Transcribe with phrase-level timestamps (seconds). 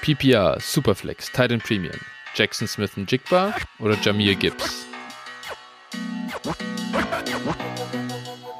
[0.00, 1.98] PPR, Superflex, Titan Premium,
[2.34, 4.86] Jackson Smith und Jigba oder Jamir Gibbs?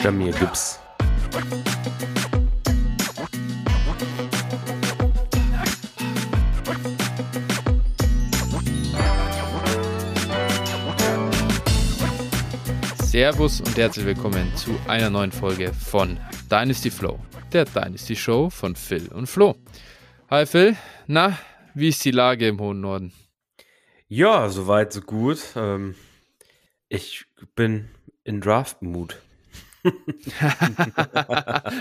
[0.03, 0.79] Jamir Gibbs.
[13.05, 16.19] Servus und herzlich willkommen zu einer neuen Folge von
[16.51, 17.19] Dynasty Flow,
[17.53, 19.57] der Dynasty Show von Phil und Flo.
[20.31, 20.77] Hi Phil,
[21.07, 21.39] na,
[21.73, 23.15] wie ist die Lage im hohen Norden?
[24.09, 25.39] Ja, soweit so gut.
[25.57, 25.95] Ähm,
[26.91, 27.25] ich
[27.55, 27.89] bin
[28.25, 29.23] in Draft-Mood.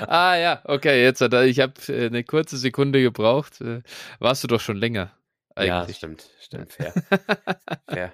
[0.07, 3.59] ah ja, okay, jetzt hat er, ich habe äh, eine kurze Sekunde gebraucht.
[3.59, 3.81] Äh,
[4.19, 5.11] warst du doch schon länger.
[5.53, 5.89] Eigentlich.
[5.89, 6.93] Ja, stimmt, stimmt, fair.
[7.89, 8.13] fair.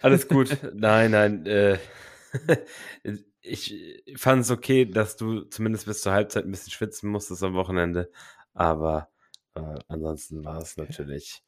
[0.00, 0.58] Alles gut.
[0.74, 1.78] Nein, nein, äh,
[3.40, 3.74] ich
[4.14, 8.12] fand es okay, dass du zumindest bis zur Halbzeit ein bisschen schwitzen musstest am Wochenende.
[8.54, 9.11] Aber
[9.54, 11.42] äh, ansonsten war es natürlich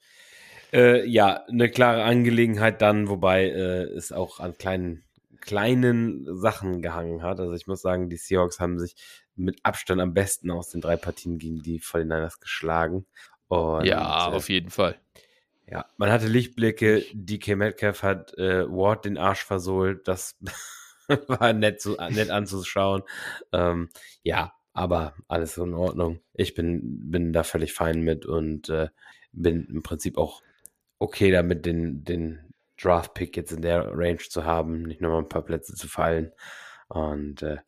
[0.73, 5.05] äh, ja eine klare Angelegenheit dann, wobei äh, es auch an kleinen
[5.45, 7.39] kleinen Sachen gehangen hat.
[7.39, 8.97] Also ich muss sagen, die Seahawks haben sich
[9.37, 13.07] mit Abstand am besten aus den drei Partien gegen die 49ers geschlagen.
[13.49, 14.99] Und, ja, äh, auf jeden Fall.
[15.67, 17.05] Ja, man hatte Lichtblicke.
[17.13, 20.09] DK Metcalf hat äh, Ward den Arsch versohlt.
[20.09, 20.37] Das
[21.27, 23.03] war nett, zu, nett anzuschauen.
[23.53, 23.91] Ähm,
[24.23, 26.21] ja, aber alles in Ordnung.
[26.35, 28.89] Ich bin, bin da völlig fein mit und äh,
[29.33, 30.43] bin im Prinzip auch
[30.99, 35.45] okay damit, den, den Draft-Pick jetzt in der Range zu haben, nicht nochmal ein paar
[35.45, 36.33] Plätze zu fallen.
[36.89, 37.59] Und äh,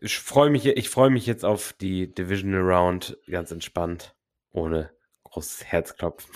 [0.00, 4.14] ich freue mich, ich freue mich jetzt auf die Divisional Round ganz entspannt,
[4.52, 4.90] ohne
[5.24, 6.34] großes Herzklopfen.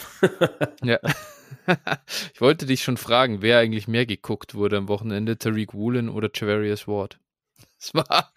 [0.83, 0.99] ja.
[2.35, 6.31] ich wollte dich schon fragen, wer eigentlich mehr geguckt wurde am Wochenende, Tariq Woolen oder
[6.33, 7.19] Javarius Ward.
[7.79, 8.33] Es war,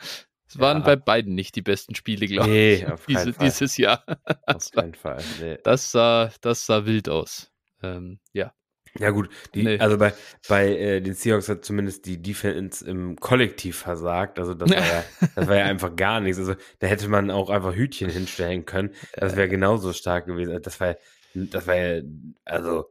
[0.50, 0.83] es waren ja.
[0.83, 4.03] bei beiden nicht die besten Spiele, glaube nee, ich, diese, dieses Jahr.
[4.47, 5.23] Auf keinen Fall.
[5.39, 5.59] Nee.
[5.64, 7.52] Das, sah, das sah wild aus.
[7.83, 8.52] Ähm, ja.
[8.97, 9.77] Ja gut, die, nee.
[9.77, 10.14] also bei,
[10.47, 14.39] bei äh, den Seahawks hat zumindest die Defense im Kollektiv versagt.
[14.39, 15.04] Also das war ja,
[15.36, 16.39] das war ja einfach gar nichts.
[16.39, 18.89] Also da hätte man auch einfach Hütchen hinstellen können.
[19.14, 20.60] Das wäre genauso stark gewesen.
[20.64, 20.95] Das war,
[21.36, 22.02] das war ja,
[22.45, 22.89] also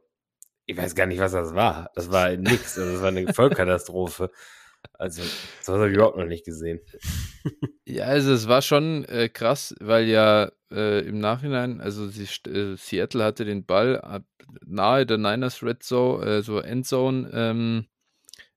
[0.65, 1.91] ich weiß gar nicht, was das war.
[1.95, 2.77] Das war nichts.
[2.77, 4.31] Also das war eine Vollkatastrophe.
[4.93, 5.23] Also,
[5.61, 6.81] so habe ich überhaupt noch nicht gesehen.
[7.85, 12.75] Ja, also es war schon äh, krass, weil ja äh, im Nachhinein, also sie, äh,
[12.75, 14.23] Seattle hatte den Ball
[14.65, 17.87] nahe der Niners Red Zone, äh, so Endzone, ähm,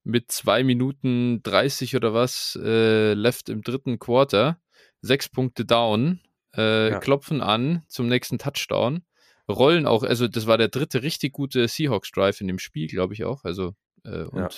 [0.04, 4.60] mit zwei Minuten 30 oder was äh, left im dritten Quarter,
[5.00, 6.20] sechs Punkte down,
[6.56, 6.98] äh, ja.
[6.98, 9.02] klopfen an zum nächsten Touchdown,
[9.48, 13.14] rollen auch, also das war der dritte richtig gute Seahawks Drive in dem Spiel, glaube
[13.14, 14.48] ich auch, also und ja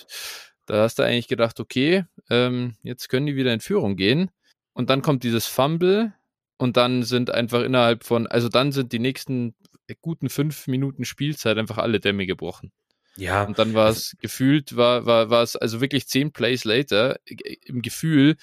[0.66, 4.30] da hast du eigentlich gedacht, okay, ähm, jetzt können die wieder in Führung gehen.
[4.72, 6.12] Und dann kommt dieses Fumble
[6.56, 9.54] und dann sind einfach innerhalb von, also dann sind die nächsten
[10.00, 12.72] guten fünf Minuten Spielzeit einfach alle Dämme gebrochen.
[13.16, 13.44] Ja.
[13.44, 17.16] Und dann war also es gefühlt, war, war, war es also wirklich zehn Plays later,
[17.26, 18.36] im Gefühl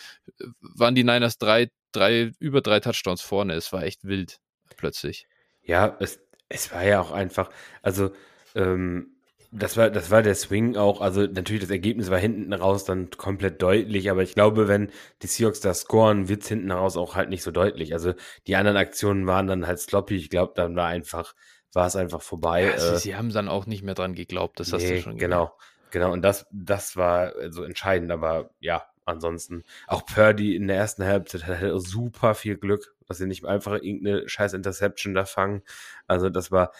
[0.62, 3.54] waren die Niners drei, drei, über drei Touchdowns vorne.
[3.56, 4.40] Es war echt wild,
[4.78, 5.28] plötzlich.
[5.64, 7.50] Ja, es, es war ja auch einfach,
[7.82, 8.14] also
[8.56, 9.16] ähm,
[9.52, 11.02] das war, das war der Swing auch.
[11.02, 14.90] Also natürlich, das Ergebnis war hinten raus dann komplett deutlich, aber ich glaube, wenn
[15.22, 17.94] die Seahawks da scoren, wird's hinten raus auch halt nicht so deutlich.
[17.94, 18.14] Also
[18.48, 20.16] die anderen Aktionen waren dann halt sloppy.
[20.16, 21.36] Ich glaube, dann war einfach,
[21.74, 22.64] war es einfach vorbei.
[22.64, 25.02] Ja, sie, äh, sie, haben dann auch nicht mehr dran geglaubt, das hast nee, du
[25.02, 25.52] schon Genau,
[25.92, 26.14] genau.
[26.14, 31.04] Und das, das war so also entscheidend, aber ja, ansonsten auch Purdy in der ersten
[31.04, 35.62] Halbzeit hatte super viel Glück, dass sie nicht einfach irgendeine scheiß Interception da fangen.
[36.08, 36.72] Also das war,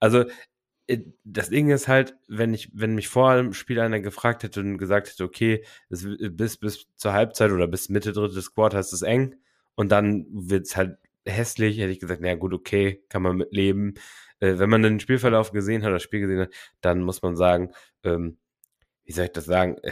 [0.00, 0.30] also äh,
[1.24, 4.78] das Ding ist halt, wenn ich, wenn mich vor dem Spiel einer gefragt hätte und
[4.78, 9.02] gesagt hätte, okay, es, bis, bis zur Halbzeit oder bis Mitte drittes Quartal ist es
[9.02, 9.34] eng
[9.74, 13.94] und dann wird es halt hässlich, hätte ich gesagt, na gut, okay, kann man mitleben.
[14.38, 17.72] Äh, wenn man den Spielverlauf gesehen hat, das Spiel gesehen hat, dann muss man sagen,
[18.04, 18.38] ähm,
[19.04, 19.90] wie soll ich das sagen, äh,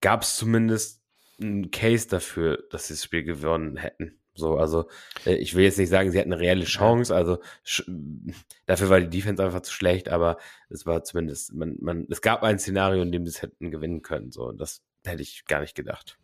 [0.00, 1.02] gab es zumindest
[1.40, 4.21] einen Case dafür, dass sie das Spiel gewonnen hätten.
[4.34, 4.88] So, also
[5.26, 7.38] äh, ich will jetzt nicht sagen, sie hatten eine reelle Chance, also
[8.66, 10.38] dafür war die Defense einfach zu schlecht, aber
[10.68, 14.02] es war zumindest, man, man, es gab ein Szenario, in dem sie es hätten gewinnen
[14.02, 14.32] können.
[14.32, 16.18] So, und das hätte ich gar nicht gedacht.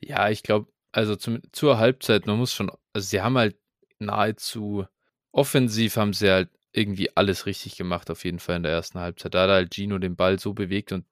[0.00, 3.56] Ja, ich glaube, also zum, zur Halbzeit, man muss schon, also sie haben halt
[3.98, 4.86] nahezu
[5.32, 9.34] offensiv haben sie halt irgendwie alles richtig gemacht, auf jeden Fall in der ersten Halbzeit.
[9.34, 11.04] Da hat halt Gino den Ball so bewegt und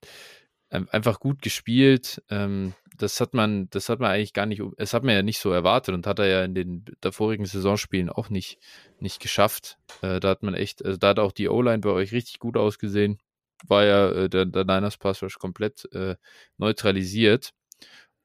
[0.71, 2.23] ähm, einfach gut gespielt.
[2.31, 5.39] Ähm, das hat man, das hat man eigentlich gar nicht, es hat man ja nicht
[5.39, 8.59] so erwartet und hat er ja in den davorigen Saisonspielen auch nicht,
[8.99, 9.79] nicht geschafft.
[10.03, 12.57] Äh, da hat man echt, also da hat auch die O-Line bei euch richtig gut
[12.57, 13.19] ausgesehen.
[13.67, 16.17] War ja äh, der, der Niners Pass komplett äh,
[16.59, 17.53] neutralisiert.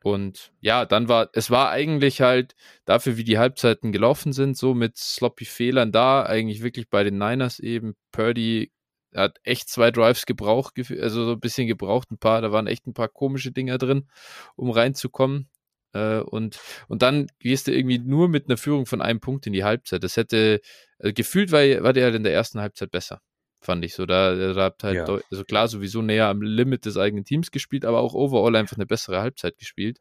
[0.04, 2.56] Und ja, dann war, es war eigentlich halt
[2.86, 7.18] dafür, wie die Halbzeiten gelaufen sind, so mit sloppy Fehlern da, eigentlich wirklich bei den
[7.18, 7.95] Niners eben.
[8.12, 8.71] Purdy
[9.15, 12.88] hat echt zwei Drives gebraucht, also so ein bisschen gebraucht, ein paar, da waren echt
[12.88, 14.07] ein paar komische Dinger drin,
[14.56, 15.50] um reinzukommen.
[15.94, 19.53] Äh, und, und dann gehst du irgendwie nur mit einer Führung von einem Punkt in
[19.53, 20.03] die Halbzeit.
[20.03, 20.62] Das hätte,
[21.00, 23.21] äh, gefühlt war, war der halt in der ersten Halbzeit besser
[23.65, 24.06] fand ich so.
[24.06, 25.19] Da, da habt halt, ja.
[25.31, 28.85] also klar, sowieso näher am Limit des eigenen Teams gespielt, aber auch overall einfach eine
[28.85, 30.00] bessere Halbzeit gespielt.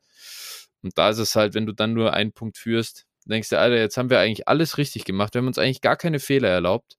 [0.82, 3.76] Und da ist es halt, wenn du dann nur einen Punkt führst, denkst du, Alter,
[3.76, 5.34] jetzt haben wir eigentlich alles richtig gemacht.
[5.34, 6.96] Wir haben uns eigentlich gar keine Fehler erlaubt.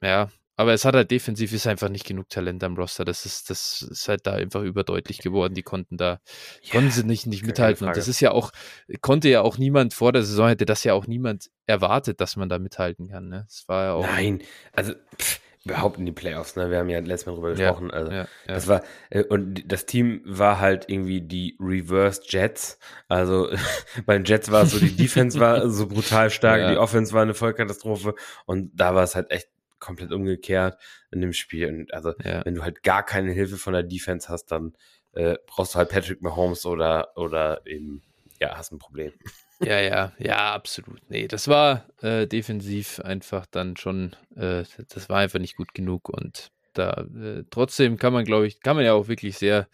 [0.00, 3.04] Ja, aber es hat halt defensiv ist einfach nicht genug Talent am Roster.
[3.04, 5.54] Das ist, das ist halt da einfach überdeutlich geworden.
[5.54, 6.20] Die konnten da,
[6.62, 7.86] ja, konnten sie nicht, nicht mithalten.
[7.86, 8.52] Und das ist ja auch,
[9.00, 12.48] konnte ja auch niemand vor der Saison, hätte das ja auch niemand erwartet, dass man
[12.48, 13.28] da mithalten kann.
[13.28, 13.44] Ne?
[13.48, 14.06] Das war ja auch.
[14.06, 14.42] Nein,
[14.72, 16.70] also pff, überhaupt in die Playoffs, ne?
[16.70, 17.88] Wir haben ja letztes Mal drüber gesprochen.
[17.88, 18.26] Ja, also ja, ja.
[18.46, 22.78] das war, äh, und das Team war halt irgendwie die Reverse Jets.
[23.08, 23.48] Also
[24.06, 27.22] bei den Jets war es so, die Defense war so brutal stark, die Offense war
[27.22, 28.14] eine Vollkatastrophe
[28.44, 29.48] und da war es halt echt
[29.84, 31.68] komplett umgekehrt in dem Spiel.
[31.68, 32.44] Und also, ja.
[32.44, 34.74] wenn du halt gar keine Hilfe von der Defense hast, dann
[35.12, 38.02] äh, brauchst du halt Patrick Mahomes oder, oder eben,
[38.40, 39.12] ja, hast ein Problem.
[39.60, 40.98] Ja, ja, ja, absolut.
[41.08, 46.08] Nee, das war äh, defensiv einfach dann schon, äh, das war einfach nicht gut genug
[46.08, 49.68] und da äh, trotzdem kann man, glaube ich, kann man ja auch wirklich sehr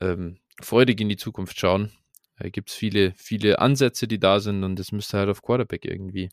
[0.00, 1.90] ähm, freudig in die Zukunft schauen.
[2.38, 5.84] Da gibt es viele, viele Ansätze, die da sind und es müsste halt auf Quarterback
[5.84, 6.30] irgendwie,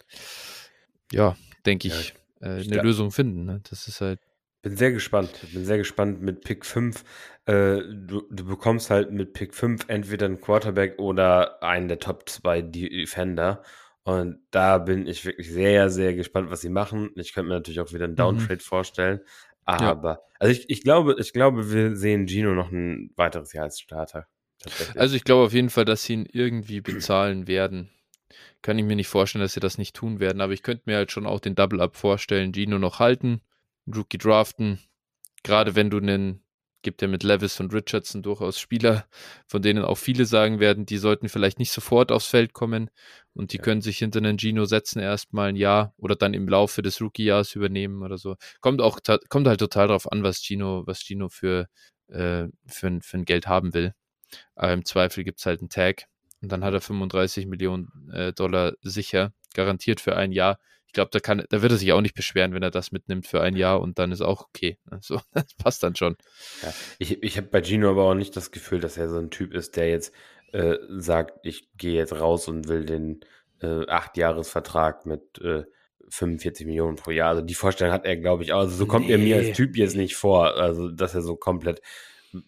[1.11, 3.45] ja, denke ich, ja, äh, eine Lösung finden.
[3.45, 3.61] Ne?
[3.69, 4.19] Das ist halt.
[4.61, 5.31] Bin sehr gespannt.
[5.53, 7.03] Bin sehr gespannt mit Pick 5.
[7.45, 12.27] Äh, du, du bekommst halt mit Pick 5 entweder einen Quarterback oder einen der Top
[12.27, 13.61] 2 Defender.
[14.03, 17.11] Und da bin ich wirklich sehr, sehr gespannt, was sie machen.
[17.15, 18.17] Ich könnte mir natürlich auch wieder einen mhm.
[18.17, 18.59] Downtrade mhm.
[18.59, 19.21] vorstellen.
[19.65, 20.19] Aber, ja.
[20.39, 24.27] also ich, ich glaube, ich glaube, wir sehen Gino noch ein weiteres Jahr als Starter.
[24.95, 27.91] Also ich glaube auf jeden Fall, dass sie ihn irgendwie bezahlen werden
[28.67, 30.41] kann ich mir nicht vorstellen, dass sie das nicht tun werden.
[30.41, 32.51] Aber ich könnte mir halt schon auch den Double-Up vorstellen.
[32.51, 33.39] Gino noch halten,
[33.87, 34.77] Rookie draften.
[35.41, 36.43] Gerade wenn du einen,
[36.81, 39.07] gibt ja mit Levis und Richardson durchaus Spieler,
[39.47, 42.89] von denen auch viele sagen werden, die sollten vielleicht nicht sofort aufs Feld kommen
[43.33, 43.63] und die ja.
[43.63, 47.55] können sich hinter einen Gino setzen erstmal ein Jahr oder dann im Laufe des Rookie-Jahres
[47.55, 48.35] übernehmen oder so.
[48.59, 48.99] Kommt auch,
[49.29, 51.69] kommt halt total darauf an, was Gino, was Gino für,
[52.09, 53.93] äh, für, für ein Geld haben will.
[54.55, 56.09] Aber im Zweifel gibt es halt einen Tag
[56.41, 60.59] und dann hat er 35 Millionen äh, Dollar sicher, garantiert für ein Jahr.
[60.85, 63.27] Ich glaube, da kann, da wird er sich auch nicht beschweren, wenn er das mitnimmt
[63.27, 64.77] für ein Jahr und dann ist auch okay.
[64.89, 66.15] Also, das passt dann schon.
[66.63, 69.29] Ja, ich ich habe bei Gino aber auch nicht das Gefühl, dass er so ein
[69.29, 70.13] Typ ist, der jetzt
[70.53, 73.21] äh, sagt, ich gehe jetzt raus und will den
[73.61, 75.63] äh, Acht-Jahres-Vertrag mit äh,
[76.09, 77.29] 45 Millionen pro Jahr.
[77.29, 78.59] Also die Vorstellung hat er, glaube ich, auch.
[78.59, 79.13] Also so kommt nee.
[79.13, 80.55] er mir als Typ jetzt nicht vor.
[80.55, 81.81] Also, dass er so komplett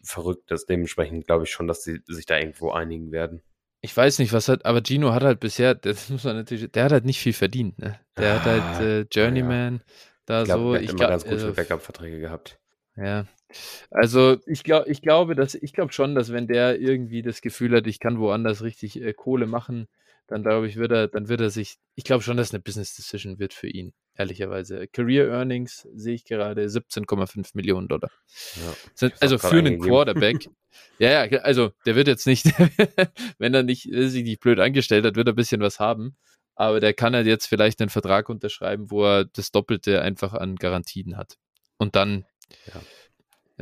[0.04, 0.70] verrückt ist.
[0.70, 3.42] Dementsprechend glaube ich schon, dass sie sich da irgendwo einigen werden
[3.82, 6.84] ich weiß nicht, was hat, aber Gino hat halt bisher, das muss man natürlich, der
[6.86, 8.00] hat halt nicht viel verdient, ne?
[8.18, 9.94] Der ah, hat halt ah, äh, Journeyman ja.
[10.26, 10.74] da ich glaub, so.
[10.74, 12.60] Der ich glaube, ganz gute also, Backup-Verträge gehabt.
[12.96, 13.26] Ja.
[13.90, 17.76] Also ich glaube, ich glaube, dass ich glaube schon, dass wenn der irgendwie das Gefühl
[17.76, 19.88] hat, ich kann woanders richtig äh, Kohle machen,
[20.28, 22.96] dann glaube ich, wird er, dann wird er sich, ich glaube schon, dass eine Business
[22.96, 24.88] Decision wird für ihn, ehrlicherweise.
[24.88, 28.12] Career Earnings sehe ich gerade 17,5 Millionen Dollar.
[28.56, 30.50] Ja, also für einen Quarterback
[31.00, 32.46] Ja, ja, also der wird jetzt nicht,
[33.38, 36.18] wenn er nicht sich nicht blöd angestellt hat, wird er ein bisschen was haben.
[36.56, 40.58] Aber der kann halt jetzt vielleicht einen Vertrag unterschreiben, wo er das Doppelte einfach an
[40.58, 41.38] Garantien hat.
[41.78, 42.26] Und dann,
[42.68, 42.82] ja,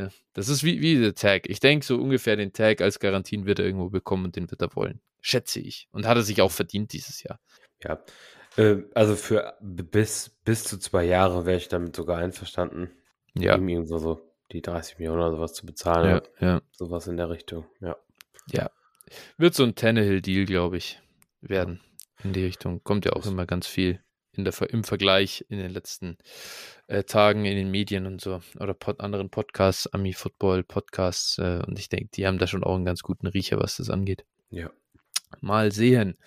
[0.04, 1.48] ja das ist wie, wie der Tag.
[1.48, 4.64] Ich denke, so ungefähr den Tag als Garantien wird er irgendwo bekommen und den wird
[4.64, 5.00] er wollen.
[5.22, 5.88] Schätze ich.
[5.92, 7.40] Und hat er sich auch verdient dieses Jahr.
[7.84, 8.04] Ja.
[8.58, 12.90] Äh, also für bis, bis zu zwei Jahre wäre ich damit sogar einverstanden.
[13.34, 13.54] Ja.
[13.54, 14.22] Irgendwo so
[14.52, 16.22] die 30 Millionen oder sowas zu bezahlen.
[16.40, 16.62] Ja, ja.
[16.72, 17.96] Sowas in der Richtung, ja.
[18.52, 18.72] Ja.
[19.38, 21.00] Wird so ein Tannehill-Deal, glaube ich,
[21.42, 21.82] werden.
[22.24, 22.84] In die Richtung.
[22.84, 26.18] Kommt ja auch immer ganz viel in der, im Vergleich in den letzten
[26.88, 28.42] äh, Tagen in den Medien und so.
[28.60, 31.38] Oder pod, anderen Podcasts, Ami-Football-Podcasts.
[31.40, 33.90] Äh, und ich denke, die haben da schon auch einen ganz guten Riecher, was das
[33.90, 34.26] angeht.
[34.50, 34.72] Ja.
[35.42, 36.18] Mal sehen.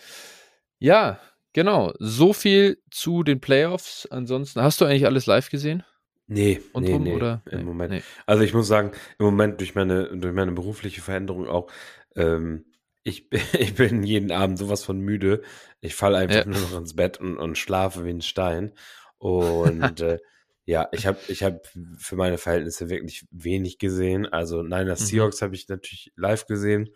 [0.78, 1.20] Ja,
[1.52, 1.92] genau.
[1.98, 4.06] So viel zu den Playoffs.
[4.10, 5.82] Ansonsten, hast du eigentlich alles live gesehen?
[6.26, 7.42] Nee, und nee, nee, oder?
[7.50, 7.92] im Moment.
[7.92, 8.02] Nee.
[8.24, 11.68] Also ich muss sagen, im Moment durch meine, durch meine berufliche Veränderung auch,
[12.14, 12.66] ähm,
[13.02, 13.26] ich,
[13.58, 15.42] ich bin jeden Abend sowas von müde.
[15.80, 16.44] Ich falle einfach ja.
[16.44, 18.72] nur noch ins Bett und, und schlafe wie ein Stein.
[19.20, 20.18] Und äh,
[20.64, 21.66] ja, ich habe ich hab
[21.98, 24.24] für meine Verhältnisse wirklich wenig gesehen.
[24.24, 25.04] Also Niners mhm.
[25.04, 26.88] Seahawks habe ich natürlich live gesehen.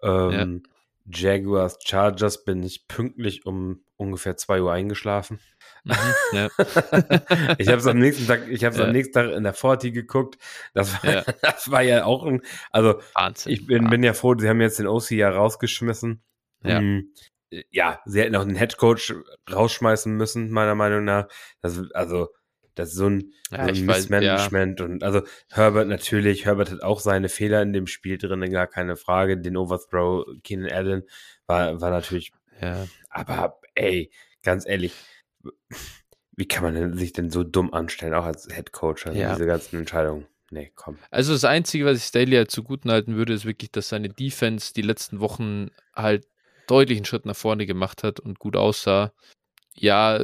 [0.00, 0.70] Ähm, ja.
[1.06, 5.40] Jaguars Chargers bin ich pünktlich um ungefähr 2 Uhr eingeschlafen.
[5.84, 5.94] Mhm,
[6.32, 6.48] ja.
[7.58, 8.86] ich habe es am nächsten Tag, ich habe es ja.
[8.86, 10.38] am nächsten Tag in der Forti geguckt.
[10.74, 11.22] Das war, ja.
[11.42, 13.52] das war ja auch ein, also Wahnsinn.
[13.52, 16.22] ich bin, bin ja froh, sie haben jetzt den OC ja rausgeschmissen.
[16.64, 16.78] Ja.
[16.78, 17.12] Hm,
[17.70, 19.14] ja, sie hätten auch den Headcoach
[19.50, 21.28] rausschmeißen müssen, meiner Meinung nach.
[21.60, 22.28] Das, also,
[22.74, 24.92] das ist so ein, ja, so ein Missmanagement weiß, ja.
[24.92, 28.96] und also Herbert natürlich, Herbert hat auch seine Fehler in dem Spiel drin, gar keine
[28.96, 29.38] Frage.
[29.38, 31.02] Den Overthrow, Keenan Allen
[31.46, 32.86] war, war natürlich, ja.
[33.10, 34.10] aber ey,
[34.42, 34.92] ganz ehrlich,
[36.36, 39.32] wie kann man denn sich denn so dumm anstellen, auch als Head Coach, also ja.
[39.32, 40.26] diese ganzen Entscheidungen?
[40.50, 40.98] Nee, komm.
[41.10, 44.74] Also das Einzige, was ich Staley halt zuguten halten würde, ist wirklich, dass seine Defense
[44.74, 46.26] die letzten Wochen halt
[46.66, 49.12] deutlichen Schritt nach vorne gemacht hat und gut aussah.
[49.74, 50.20] Ja,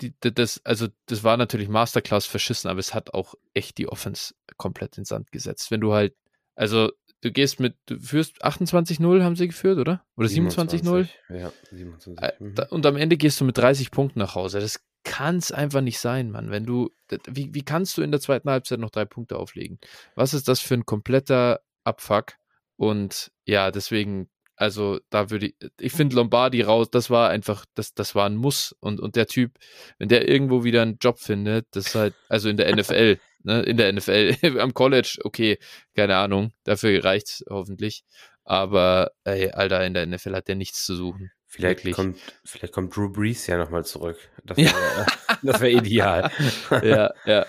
[0.00, 4.34] die, das, also das war natürlich Masterclass verschissen, aber es hat auch echt die Offense
[4.56, 5.70] komplett in Sand gesetzt.
[5.70, 6.14] Wenn du halt,
[6.54, 6.90] also
[7.22, 10.04] du gehst mit, du führst 28-0 haben sie geführt, oder?
[10.16, 11.08] Oder 27-0?
[11.30, 12.22] Ja, 27.
[12.22, 12.54] Äh, mhm.
[12.70, 14.60] Und am Ende gehst du mit 30 Punkten nach Hause.
[14.60, 16.50] Das kann es einfach nicht sein, Mann.
[16.50, 16.90] Wenn du,
[17.26, 19.78] wie, wie kannst du in der zweiten Halbzeit noch drei Punkte auflegen?
[20.14, 22.34] Was ist das für ein kompletter Abfuck?
[22.76, 27.94] Und ja, deswegen also da würde ich, ich finde Lombardi raus, das war einfach, das,
[27.94, 28.74] das war ein Muss.
[28.80, 29.58] Und, und der Typ,
[29.98, 33.62] wenn der irgendwo wieder einen Job findet, das ist halt, also in der NFL, ne,
[33.62, 35.58] in der NFL, am College, okay,
[35.94, 38.04] keine Ahnung, dafür reicht's hoffentlich.
[38.44, 41.30] Aber ey, Alter, in der NFL hat der nichts zu suchen.
[41.54, 44.16] Vielleicht kommt, vielleicht kommt Drew Brees ja nochmal zurück.
[44.42, 45.06] Das wäre
[45.42, 45.60] ja.
[45.60, 46.30] wär ideal.
[46.82, 47.46] ja, ja.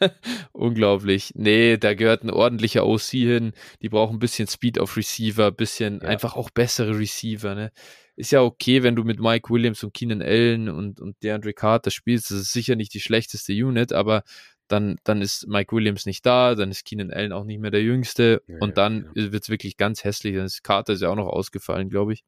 [0.52, 1.32] Unglaublich.
[1.34, 3.52] Nee, da gehört ein ordentlicher OC hin.
[3.82, 6.08] Die brauchen ein bisschen Speed auf Receiver, bisschen ja.
[6.08, 7.54] einfach auch bessere Receiver.
[7.54, 7.70] Ne?
[8.16, 11.90] Ist ja okay, wenn du mit Mike Williams und Keenan Allen und, und DeAndre Carter
[11.90, 12.30] spielst.
[12.30, 14.22] Das ist sicher nicht die schlechteste Unit, aber
[14.68, 17.82] dann, dann ist Mike Williams nicht da, dann ist Keenan Allen auch nicht mehr der
[17.82, 19.32] Jüngste ja, und dann ja.
[19.32, 20.34] wird es wirklich ganz hässlich.
[20.34, 22.24] Dann ist Carter ist ja auch noch ausgefallen, glaube ich.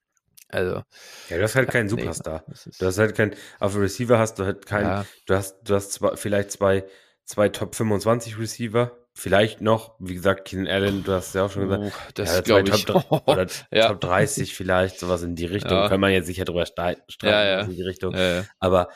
[0.49, 0.83] Also.
[1.29, 2.45] Ja, du hast halt keinen Superstar.
[2.47, 5.07] Nee, du hast halt keinen, auf Receiver hast du halt keinen, ja.
[5.27, 6.85] du hast, du hast zwei, vielleicht zwei,
[7.25, 8.97] zwei Top 25 Receiver.
[9.19, 12.45] Vielleicht noch, wie gesagt, Keenan Allen, du hast ja auch schon gesagt, uh, das ja,
[12.45, 12.85] zwei ich.
[12.85, 13.89] Top, oder ja.
[13.89, 15.73] Top 30 vielleicht, sowas in die Richtung.
[15.73, 15.89] Ja.
[15.89, 18.15] Kann man jetzt sicher drüber streiten, ja, in die Richtung.
[18.59, 18.89] Aber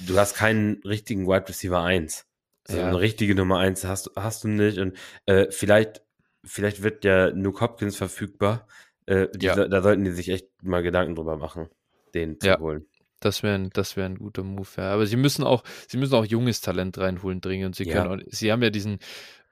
[0.00, 2.26] du hast keinen richtigen Wide Receiver 1.
[2.68, 4.78] Also eine richtige Nummer 1 hast, hast du nicht.
[4.78, 4.96] Und
[5.26, 6.02] äh, vielleicht,
[6.44, 8.66] vielleicht wird der Nuke Hopkins verfügbar.
[9.08, 9.68] Äh, die, ja.
[9.68, 11.68] Da sollten die sich echt mal Gedanken drüber machen,
[12.14, 12.58] den zu ja.
[12.58, 12.86] holen.
[13.20, 14.92] Das wäre das wär ein guter Move, ja.
[14.92, 17.74] Aber sie müssen auch, sie müssen auch junges Talent reinholen dringend.
[17.74, 18.98] Sie können auch, sie haben ja diesen,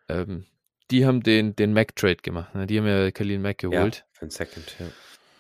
[0.09, 0.45] ähm,
[0.91, 2.67] die haben den, den Mac-Trade gemacht, ne?
[2.67, 3.97] Die haben ja Khalil Mac geholt.
[3.97, 4.87] Ja, für ein Second, ja.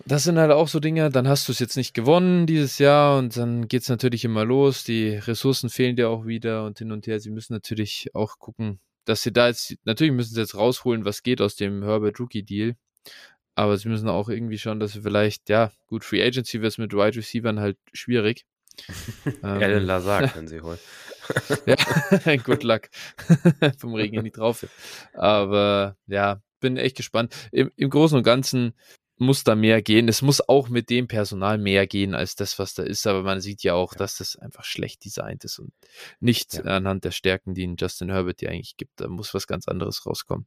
[0.07, 3.19] Das sind halt auch so Dinge, dann hast du es jetzt nicht gewonnen dieses Jahr
[3.19, 4.85] und dann geht es natürlich immer los.
[4.85, 7.21] Die Ressourcen fehlen dir auch wieder und hin und her.
[7.21, 11.23] Sie müssen natürlich auch gucken, dass sie da jetzt, natürlich müssen sie jetzt rausholen, was
[11.23, 12.77] geht aus dem Herbert Rookie Deal.
[13.57, 16.79] Aber sie müssen auch irgendwie schauen, dass sie vielleicht, ja, gut, Free Agency wird es
[16.79, 18.45] mit Wide Receivern halt schwierig.
[19.27, 20.79] ähm, Alan Lazar können sie holen.
[21.65, 22.83] ja, good luck.
[23.79, 24.67] Vom Regen nicht drauf.
[25.15, 27.35] Aber ja, bin echt gespannt.
[27.51, 28.75] Im, Im Großen und Ganzen
[29.17, 30.07] muss da mehr gehen.
[30.09, 33.07] Es muss auch mit dem Personal mehr gehen als das, was da ist.
[33.07, 33.99] Aber man sieht ja auch, ja.
[33.99, 35.73] dass das einfach schlecht designt ist und
[36.21, 36.65] nicht ja.
[36.65, 39.01] anhand der Stärken, die in Justin Herbert die eigentlich gibt.
[39.01, 40.47] Da muss was ganz anderes rauskommen.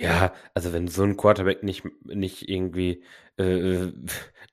[0.00, 3.04] Ja, also wenn so ein Quarterback nicht, nicht irgendwie
[3.36, 3.92] äh,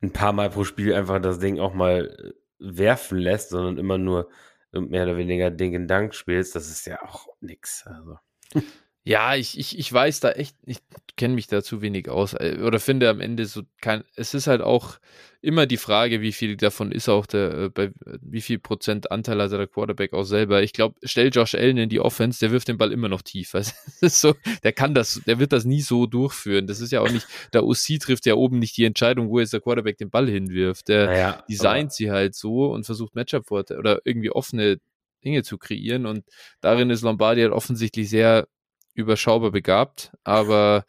[0.02, 3.98] ein paar Mal pro Spiel einfach das Ding auch mal äh, werfen lässt, sondern immer
[3.98, 4.30] nur
[4.74, 7.88] mehr oder weniger Ding in Dank spielst, das ist ja auch nix.
[7.88, 8.18] Also.
[9.08, 10.80] Ja, ich, ich, ich weiß da echt, ich
[11.16, 14.48] kenne mich da zu wenig aus äh, oder finde am Ende so kein, es ist
[14.48, 15.00] halt auch
[15.42, 19.42] immer die Frage, wie viel davon ist auch der, äh, bei wie viel Prozent Anteil
[19.42, 20.62] hat der Quarterback auch selber.
[20.62, 23.54] Ich glaube, stell Josh Allen in die Offense, der wirft den Ball immer noch tief.
[23.54, 23.72] Also,
[24.02, 26.68] so, der kann das, der wird das nie so durchführen.
[26.68, 29.54] Das ist ja auch nicht, der OC trifft ja oben nicht die Entscheidung, wo jetzt
[29.54, 30.90] der Quarterback den Ball hinwirft.
[30.90, 34.82] Der naja, designt sie halt so und versucht Matchup-Vorteile oder irgendwie offene
[35.24, 36.26] Dinge zu kreieren und
[36.60, 38.48] darin ist Lombardi halt offensichtlich sehr
[38.98, 40.86] überschaubar begabt, aber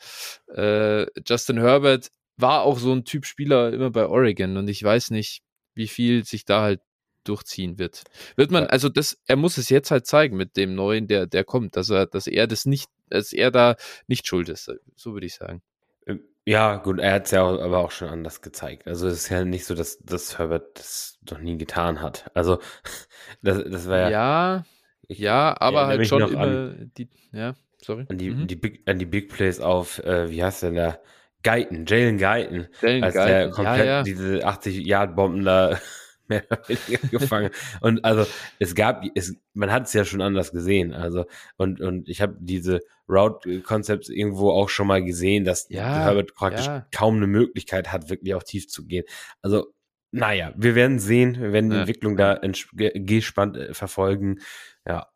[0.54, 5.10] äh, Justin Herbert war auch so ein Typ Spieler immer bei Oregon und ich weiß
[5.10, 5.42] nicht,
[5.74, 6.80] wie viel sich da halt
[7.24, 8.04] durchziehen wird.
[8.36, 11.44] Wird man, also das, er muss es jetzt halt zeigen mit dem neuen, der, der
[11.44, 15.26] kommt, dass er, dass er das nicht, dass er da nicht schuld ist, so würde
[15.26, 15.60] ich sagen.
[16.06, 18.86] Ähm, ja, gut, er hat es ja auch, aber auch schon anders gezeigt.
[18.86, 22.30] Also es ist ja nicht so, dass, dass Herbert das noch nie getan hat.
[22.32, 22.58] Also
[23.42, 24.10] das, das war ja.
[24.10, 24.64] Ja,
[25.08, 28.06] ich, ja, aber halt schon immer an, die, ja sorry.
[28.08, 28.46] An die, mhm.
[28.46, 30.98] die, Big, an die Big Plays auf, äh, wie heißt der da?
[31.42, 32.68] Guyton, Jalen Guyton.
[32.82, 33.28] Jalen als Guyton.
[33.28, 34.02] der komplett ja, ja.
[34.02, 35.78] diese 80-Yard-Bomben da
[36.28, 37.50] mehr oder weniger gefangen.
[37.80, 38.26] Und also
[38.58, 40.92] es gab, es, man hat es ja schon anders gesehen.
[40.92, 41.24] Also
[41.56, 46.34] und und ich habe diese Route Concepts irgendwo auch schon mal gesehen, dass Ja, Herbert
[46.34, 46.86] praktisch ja.
[46.94, 49.04] kaum eine Möglichkeit hat, wirklich auch tief zu gehen.
[49.40, 49.72] Also
[50.10, 51.82] naja, wir werden sehen, wir werden die Ja.
[51.82, 52.40] Entwicklung da
[52.74, 54.40] gespannt äh, verfolgen.
[54.86, 55.08] Ja,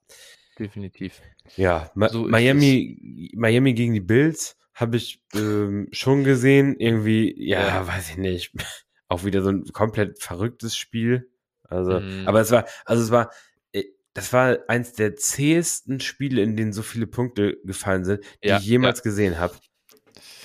[0.62, 1.20] Definitiv.
[1.56, 1.90] ja.
[1.94, 6.76] Ma So Miami, Miami gegen die Bills habe ich ähm, schon gesehen.
[6.78, 7.86] Irgendwie, ja, Ja.
[7.86, 8.52] weiß ich nicht.
[9.08, 11.28] Auch wieder so ein komplett verrücktes Spiel.
[11.64, 12.26] Also, Mhm.
[12.26, 13.30] aber es war, also es war,
[13.72, 18.48] äh, das war eins der zähesten Spiele, in denen so viele Punkte gefallen sind, die
[18.48, 19.54] Ja, ich jemals gesehen habe.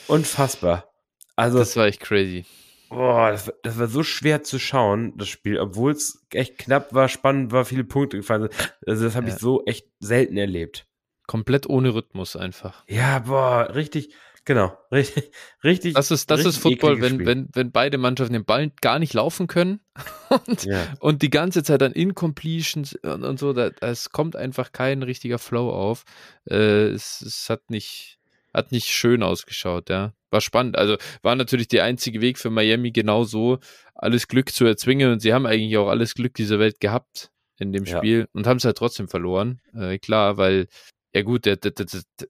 [0.08, 0.92] Unfassbar.
[1.36, 2.46] Also, Das war echt crazy.
[2.90, 6.94] Boah, das, war- das war so schwer zu schauen, das Spiel, obwohl es echt knapp
[6.94, 8.74] war, spannend war, viele Punkte gefallen sind.
[8.86, 9.34] Also das habe Ja.
[9.34, 10.86] ich so echt selten erlebt.
[11.28, 12.86] Komplett ohne Rhythmus einfach.
[12.88, 14.16] Ja, boah, richtig,
[14.46, 15.32] genau, richtig,
[15.64, 15.94] richtig.
[15.96, 17.26] Das ist, das ist Football, wenn, Spiel.
[17.26, 19.82] wenn, wenn beide Mannschaften den Ball gar nicht laufen können
[20.48, 24.72] und, Ja, und die ganze Zeit dann Incompletions und, und so, da, es kommt einfach
[24.72, 26.06] kein richtiger Flow auf.
[26.50, 28.20] Äh, es, es hat nicht,
[28.54, 30.14] hat nicht schön ausgeschaut, ja.
[30.30, 30.78] War spannend.
[30.78, 33.60] Also war natürlich der einzige Weg für Miami genau so,
[33.96, 37.72] alles Glück zu erzwingen und sie haben eigentlich auch alles Glück dieser Welt gehabt in
[37.72, 37.98] dem Ja.
[37.98, 39.62] Spiel und haben es halt trotzdem verloren.
[39.74, 40.68] Äh, klar, weil,
[41.14, 42.28] ja gut, der, der, der, der,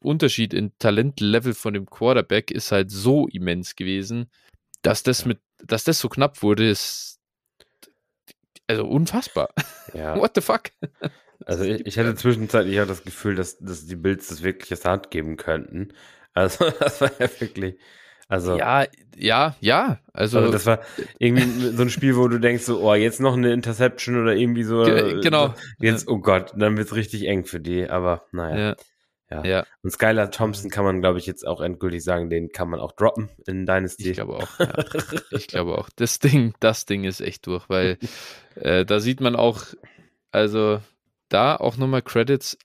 [0.00, 4.30] Unterschied in Talentlevel von dem Quarterback ist halt so immens gewesen,
[4.82, 7.20] dass das mit, dass das so knapp wurde, ist
[8.66, 9.50] also unfassbar.
[9.94, 10.16] ja.
[10.20, 10.70] What the fuck?
[11.44, 14.80] Also ich, ich hatte zwischenzeitlich auch das Gefühl, dass, dass die Bills das wirklich aus
[14.80, 15.92] der Hand geben könnten.
[16.34, 17.76] Also das war ja wirklich,
[18.28, 18.86] also, Ja,
[19.16, 19.98] ja, ja.
[20.12, 20.80] Also, also das war
[21.18, 21.42] irgendwie
[21.76, 24.84] so ein Spiel, wo du denkst so, oh, jetzt noch eine Interception oder irgendwie so.
[24.84, 25.54] äh, genau.
[25.80, 28.70] Jetzt, oh Gott, dann wird's richtig eng für die, aber naja.
[28.70, 28.76] Ja,
[29.30, 29.44] Ja.
[29.44, 32.80] ja, Und Skylar Thompson kann man, glaube ich, jetzt auch endgültig sagen, den kann man
[32.80, 34.10] auch droppen in Dynasty.
[34.10, 34.58] ich glaube auch.
[34.58, 34.72] Ja.
[35.30, 35.90] Ich glaube auch.
[35.96, 37.98] Das Ding, das Ding ist echt durch, weil
[38.54, 39.64] äh, da sieht man auch,
[40.30, 40.80] also
[41.28, 42.56] da auch nochmal Credits,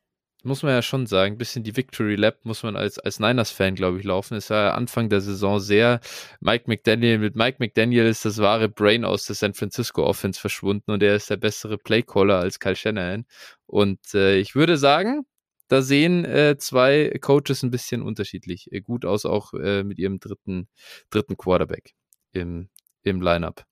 [0.43, 3.75] muss man ja schon sagen, ein bisschen die Victory Lap muss man als, als Niners-Fan,
[3.75, 4.35] glaube ich, laufen.
[4.35, 5.99] Es war ja Anfang der Saison sehr
[6.39, 7.17] Mike McDaniel.
[7.17, 11.15] Mit Mike McDaniel ist das wahre Brain aus der San Francisco Offense verschwunden und er
[11.15, 13.25] ist der bessere Playcaller als Kyle Shanahan.
[13.65, 15.25] Und äh, ich würde sagen,
[15.67, 20.19] da sehen äh, zwei Coaches ein bisschen unterschiedlich äh, gut aus, auch äh, mit ihrem
[20.19, 20.69] dritten,
[21.09, 21.93] dritten Quarterback
[22.31, 22.69] im,
[23.03, 23.65] im Lineup.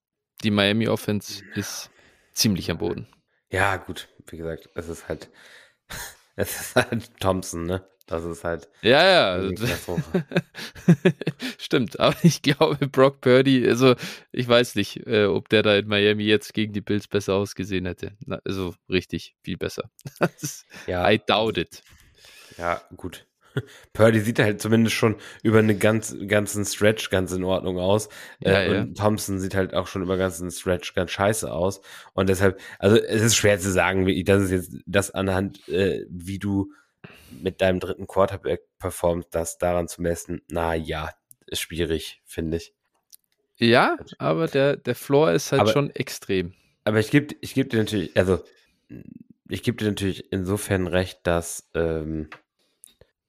[0.43, 1.89] Die Miami Offense ist
[2.33, 3.07] ziemlich am Boden.
[3.49, 5.29] Ja, gut, wie gesagt, es ist halt,
[6.35, 7.87] es ist halt Thompson, ne?
[8.07, 9.31] Das ist halt Ja, ja.
[9.31, 9.65] also-.
[11.57, 13.95] Stimmt, aber ich glaube, Brock Purdy, also
[14.31, 17.87] ich weiß nicht, äh, ob der da in Miami jetzt gegen die Bills besser ausgesehen
[17.87, 18.11] hätte.
[18.25, 19.89] Na, also richtig, viel besser.
[20.87, 21.81] Ja, I doubt it.
[22.57, 23.25] ja, gut.
[23.93, 28.09] Purdy sieht halt zumindest schon über einen ganz, ganzen Stretch ganz in Ordnung aus.
[28.39, 28.81] Ja, äh, ja.
[28.81, 31.81] Und Thompson sieht halt auch schon über ganzen Stretch ganz scheiße aus.
[32.13, 36.05] Und deshalb, also es ist schwer zu sagen, wie, das ist jetzt das anhand, äh,
[36.09, 36.71] wie du
[37.41, 41.11] mit deinem dritten Quarterback performst, das daran zu messen, na ja,
[41.47, 42.73] ist schwierig, finde ich.
[43.57, 46.53] Ja, aber der, der Floor ist halt Aber- schon extrem.
[46.83, 48.43] Aber ich gebe ich geb dir natürlich, also
[49.49, 52.37] ich gebe dir natürlich insofern recht, dass, ähm, äh,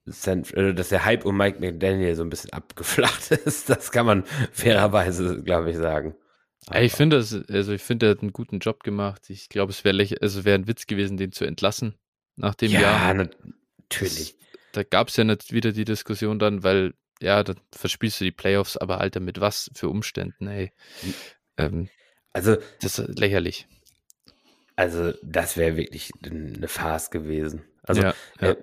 [0.07, 3.69] dass der Hype um Mike McDaniel so ein bisschen abgeflacht ist.
[3.69, 6.15] Das kann man fairerweise, glaube ich, sagen.
[6.71, 9.31] Ja, ich finde das, also ich finde, er hat einen guten Job gemacht.
[9.31, 11.95] Ich glaube, es wäre also wäre ein Witz gewesen, den zu entlassen
[12.37, 13.15] nach dem ja, Jahr.
[13.15, 14.37] natürlich.
[14.73, 18.33] Da gab es ja nicht wieder die Diskussion dann, weil, ja, dann verspielst du die
[18.33, 20.73] Playoffs, aber Alter, mit was für Umständen, ey.
[21.01, 21.15] Hm.
[21.57, 21.89] Ähm,
[22.33, 23.67] Also, das ist lächerlich.
[24.75, 27.63] also das wäre wirklich eine Farce gewesen.
[27.85, 28.51] Also, ja, ja.
[28.51, 28.57] äh,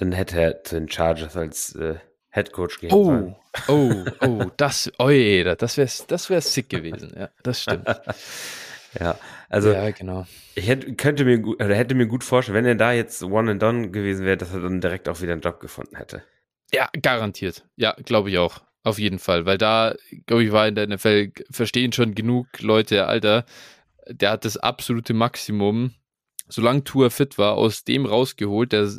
[0.00, 1.96] dann hätte er zu den Chargers als äh,
[2.30, 3.36] Head Coach gehen Oh, sollen.
[3.68, 7.86] oh, oh, das, oi, das wäre das wär sick gewesen, ja, das stimmt.
[8.98, 9.18] Ja,
[9.50, 10.26] also ja, genau.
[10.54, 13.50] Ich hätte, könnte mir gut, oder hätte mir gut vorstellen, wenn er da jetzt One
[13.50, 16.22] and Done gewesen wäre, dass er dann direkt auch wieder einen Job gefunden hätte.
[16.72, 17.66] Ja, garantiert.
[17.76, 18.62] Ja, glaube ich auch.
[18.84, 19.44] Auf jeden Fall.
[19.44, 19.94] Weil da,
[20.26, 23.44] glaube ich, war in der NFL, verstehen schon genug Leute, Alter,
[24.08, 25.92] der hat das absolute Maximum,
[26.48, 28.90] solange Tour fit war, aus dem rausgeholt, der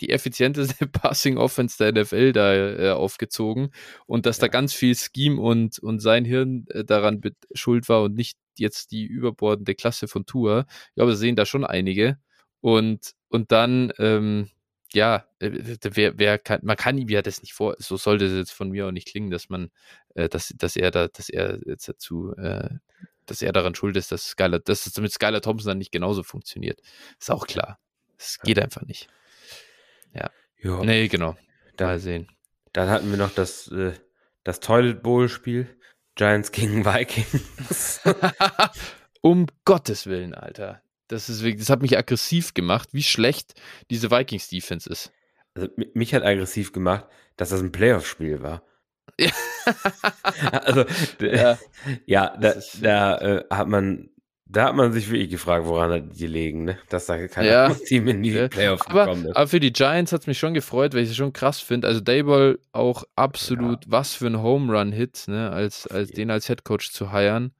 [0.00, 3.70] die effizienteste Passing Offense der NFL da äh, aufgezogen
[4.06, 4.50] und dass da Ja.
[4.50, 7.20] ganz viel Scheme und, und sein Hirn äh, daran
[7.54, 10.66] schuld war und nicht jetzt die überbordende Klasse von Tour.
[10.88, 12.18] Ich glaube, das sehen da schon einige.
[12.60, 14.50] Und, und dann, ähm,
[14.92, 15.50] ja, äh,
[15.82, 18.70] wer, wer kann, man kann ihm ja das nicht vor, so sollte es jetzt von
[18.70, 19.70] mir auch nicht klingen, dass man,
[20.14, 22.70] äh, dass, dass er da, dass er jetzt dazu, äh,
[23.26, 26.22] dass er daran schuld ist, dass Skylar, dass es mit Skylar Thompson dann nicht genauso
[26.22, 26.80] funktioniert.
[27.18, 27.78] Ist auch klar.
[28.18, 29.08] Es geht einfach nicht.
[30.12, 30.30] Ja.
[30.62, 31.36] Nee, genau.
[31.76, 32.28] Dann, Mal sehen.
[32.72, 33.92] dann hatten wir noch das, äh,
[34.44, 35.68] das Toilet Bowl Spiel.
[36.14, 38.00] Giants gegen Vikings.
[39.20, 40.82] um Gottes Willen, Alter.
[41.08, 43.54] Das, ist, das hat mich aggressiv gemacht, wie schlecht
[43.90, 45.12] diese Vikings-Defense ist.
[45.54, 48.62] Also, mich hat aggressiv gemacht, dass das ein Playoff-Spiel war.
[49.18, 49.30] Ja.
[50.62, 50.84] also,
[51.20, 51.58] ja,
[52.06, 54.10] ja da, da äh, hat man
[54.48, 56.78] da hat man sich wirklich gefragt, woran die liegen, ne?
[56.88, 57.68] dass da kein ja.
[57.74, 58.48] Team in die ja.
[58.48, 59.36] Playoffs aber, gekommen ist.
[59.36, 61.88] Aber für die Giants hat es mich schon gefreut, weil ich es schon krass finde.
[61.88, 63.90] Also Dayball auch absolut, ja.
[63.90, 65.50] was für ein Home Run Hit, ne?
[65.50, 67.52] als, als den als Head Coach zu heiren.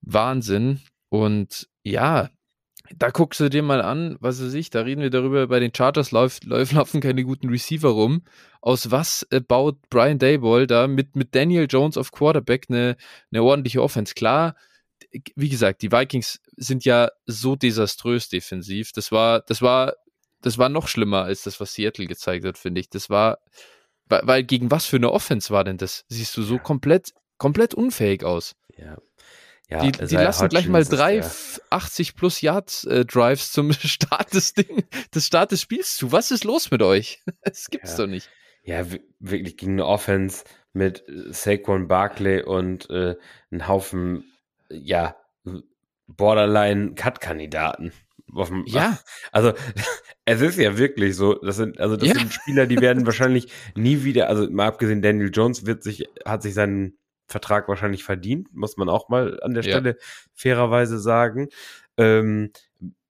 [0.00, 0.80] Wahnsinn.
[1.10, 2.30] Und ja,
[2.94, 5.74] da guckst du dir mal an, was weiß ich, da reden wir darüber, bei den
[5.74, 8.22] Chargers läuft, laufen keine guten Receiver rum.
[8.60, 12.96] Aus was äh, baut Brian Dayball da mit, mit Daniel Jones auf Quarterback eine,
[13.30, 14.14] eine ordentliche Offense?
[14.14, 14.56] Klar,
[15.34, 18.92] wie gesagt, die Vikings sind ja so desaströs defensiv.
[18.92, 19.94] Das war, das war,
[20.42, 22.90] das war noch schlimmer als das, was Seattle gezeigt hat, finde ich.
[22.90, 23.38] Das war,
[24.08, 26.04] weil gegen was für eine Offense war denn das?
[26.08, 28.54] Siehst du so komplett, komplett unfähig aus.
[28.76, 28.96] Ja.
[29.68, 31.30] Ja, die, die lassen Hodgins gleich mal drei ja.
[31.70, 36.12] 80 plus Yards äh, Drives zum Start des Ding, des Start des Spiels zu.
[36.12, 37.22] Was ist los mit euch?
[37.42, 37.98] Das gibt's ja.
[37.98, 38.30] doch nicht.
[38.62, 38.84] Ja,
[39.20, 43.16] wirklich gegen eine Offense mit äh, Saquon Barkley und äh,
[43.50, 44.24] einen Haufen
[44.68, 45.16] ja,
[46.06, 47.92] Borderline-Cut-Kandidaten.
[48.66, 48.98] Ja.
[49.32, 49.52] Also,
[50.24, 52.14] es ist ja wirklich so, das sind, also das ja.
[52.14, 56.42] sind Spieler, die werden wahrscheinlich nie wieder, also mal abgesehen, Daniel Jones wird sich, hat
[56.42, 59.96] sich seinen Vertrag wahrscheinlich verdient, muss man auch mal an der Stelle ja.
[60.32, 61.48] fairerweise sagen.
[61.96, 62.50] Ähm,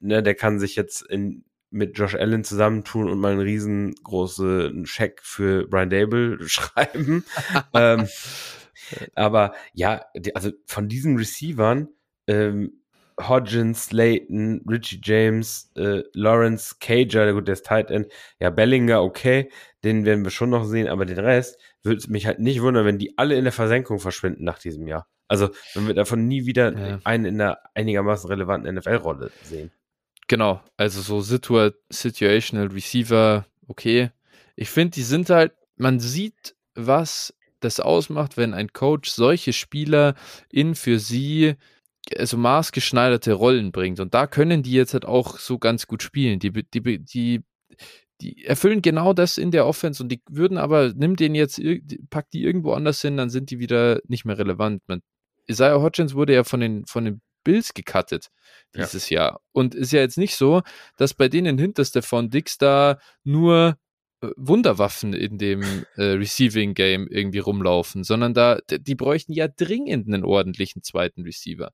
[0.00, 5.20] ne, der kann sich jetzt in, mit Josh Allen zusammentun und mal einen riesengroßen Scheck
[5.22, 7.24] für Brian Dable schreiben.
[7.74, 8.08] ähm,
[9.14, 11.88] aber ja, also von diesen Receivern,
[12.26, 12.80] ähm,
[13.20, 18.08] Hodgins, Slayton, Richie James, äh, Lawrence, Cager, gut, der ist Tight End,
[18.40, 19.50] ja, Bellinger, okay,
[19.84, 22.84] den werden wir schon noch sehen, aber den Rest würde es mich halt nicht wundern,
[22.84, 25.08] wenn die alle in der Versenkung verschwinden nach diesem Jahr.
[25.28, 27.00] Also, wenn wir davon nie wieder ja.
[27.04, 29.72] einen in einer einigermaßen relevanten NFL-Rolle sehen.
[30.28, 34.10] Genau, also so Situa Situational Receiver, okay.
[34.56, 40.14] Ich finde, die sind halt, man sieht, was das ausmacht, wenn ein Coach solche Spieler
[40.50, 41.56] in für sie
[42.16, 43.98] also maßgeschneiderte Rollen bringt.
[44.00, 46.38] Und da können die jetzt halt auch so ganz gut spielen.
[46.38, 47.42] Die, die, die,
[48.20, 51.60] die erfüllen genau das in der Offense und die würden aber, nimm den jetzt,
[52.10, 54.82] pack die irgendwo anders hin, dann sind die wieder nicht mehr relevant.
[54.86, 55.02] Man,
[55.46, 58.30] Isaiah Hodgins wurde ja von den, von den Bills gecuttet
[58.74, 59.20] dieses ja.
[59.20, 59.40] Jahr.
[59.52, 60.62] Und ist ja jetzt nicht so,
[60.96, 63.78] dass bei denen hinter Stefan Dix da nur
[64.20, 65.62] äh, Wunderwaffen in dem
[65.96, 71.70] äh, Receiving Game irgendwie rumlaufen, sondern da, die bräuchten ja dringend einen ordentlichen zweiten Receiver.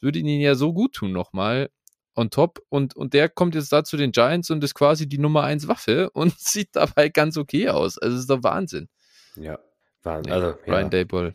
[0.00, 1.68] Würde ihnen ja so gut tun nochmal
[2.14, 5.18] on top und, und der kommt jetzt da zu den Giants und ist quasi die
[5.18, 7.98] Nummer 1 Waffe und sieht dabei ganz okay aus.
[7.98, 8.88] Also ist doch Wahnsinn.
[9.36, 9.58] Ja,
[10.02, 10.32] Wahnsinn.
[10.32, 10.88] Also, Brian ja.
[10.88, 11.34] Dayball,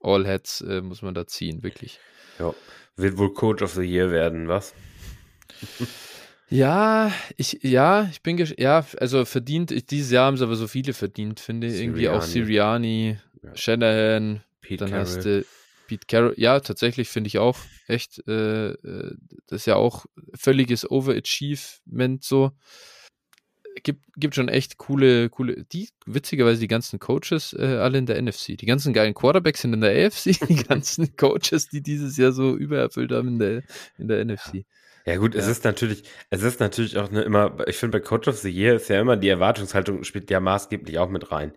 [0.00, 1.98] All Heads äh, muss man da ziehen, wirklich.
[2.38, 2.54] Ja,
[2.96, 4.74] wird wohl Coach of the Year werden, was?
[6.52, 10.92] Ja, ich, ja, ich bin, ja, also verdient, dieses Jahr haben sie aber so viele
[10.92, 11.80] verdient, finde ich.
[11.80, 13.56] Irgendwie auch Siriani, ja.
[13.56, 15.06] Shanahan, Pete dann Carroll.
[15.06, 15.46] hast du
[15.92, 16.34] Pete Carroll.
[16.38, 19.14] Ja, tatsächlich finde ich auch echt, äh, äh,
[19.46, 22.52] das ist ja auch völliges Overachievement so.
[23.82, 28.20] Gibt, gibt schon echt coole, coole, die, witzigerweise die ganzen Coaches äh, alle in der
[28.20, 28.58] NFC.
[28.58, 32.54] Die ganzen geilen Quarterbacks sind in der AFC, die ganzen Coaches, die dieses Jahr so
[32.54, 33.62] übererfüllt haben in der,
[33.98, 34.64] in der NFC.
[35.04, 35.40] Ja gut, ja.
[35.40, 38.50] es ist natürlich, es ist natürlich auch ne, immer, ich finde bei Coach of the
[38.50, 41.52] Year ist ja immer die Erwartungshaltung spielt ja maßgeblich auch mit rein.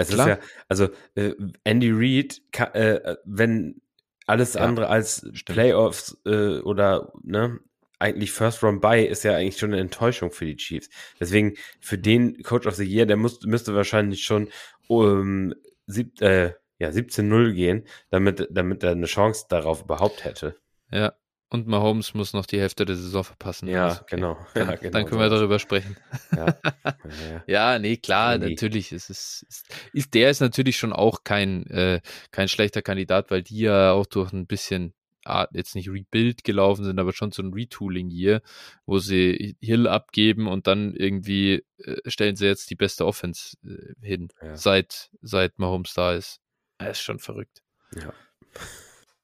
[0.00, 0.30] Es Klar.
[0.30, 1.34] ist ja, also äh,
[1.64, 2.40] Andy Reid,
[2.74, 3.80] äh, wenn
[4.26, 5.44] alles ja, andere als stimmt.
[5.44, 7.58] Playoffs äh, oder ne,
[7.98, 10.88] eigentlich First Round Buy ist ja eigentlich schon eine Enttäuschung für die Chiefs.
[11.20, 14.48] Deswegen für den Coach of the Year, der muss, müsste wahrscheinlich schon
[14.88, 15.54] um
[15.86, 20.56] sieb, äh, ja, 17-0 gehen, damit, damit er eine Chance darauf überhaupt hätte.
[20.90, 21.12] Ja,
[21.50, 23.68] und Mahomes muss noch die Hälfte der Saison verpassen.
[23.68, 24.16] Ja, okay.
[24.16, 24.38] genau.
[24.54, 24.92] Dann, ja, genau.
[24.92, 25.96] dann können wir darüber sprechen.
[26.36, 27.42] Ja, ja.
[27.46, 28.50] ja nee, klar, nee.
[28.50, 28.92] natürlich.
[28.92, 33.42] Es ist, ist, ist, der ist natürlich schon auch kein, äh, kein schlechter Kandidat, weil
[33.42, 37.42] die ja auch durch ein bisschen ah, jetzt nicht Rebuild gelaufen sind, aber schon so
[37.42, 38.42] ein Retooling hier,
[38.86, 44.06] wo sie Hill abgeben und dann irgendwie äh, stellen sie jetzt die beste Offense äh,
[44.06, 46.40] hin, seit, seit Mahomes da ist.
[46.78, 47.62] Er ist schon verrückt.
[47.96, 48.12] Ja.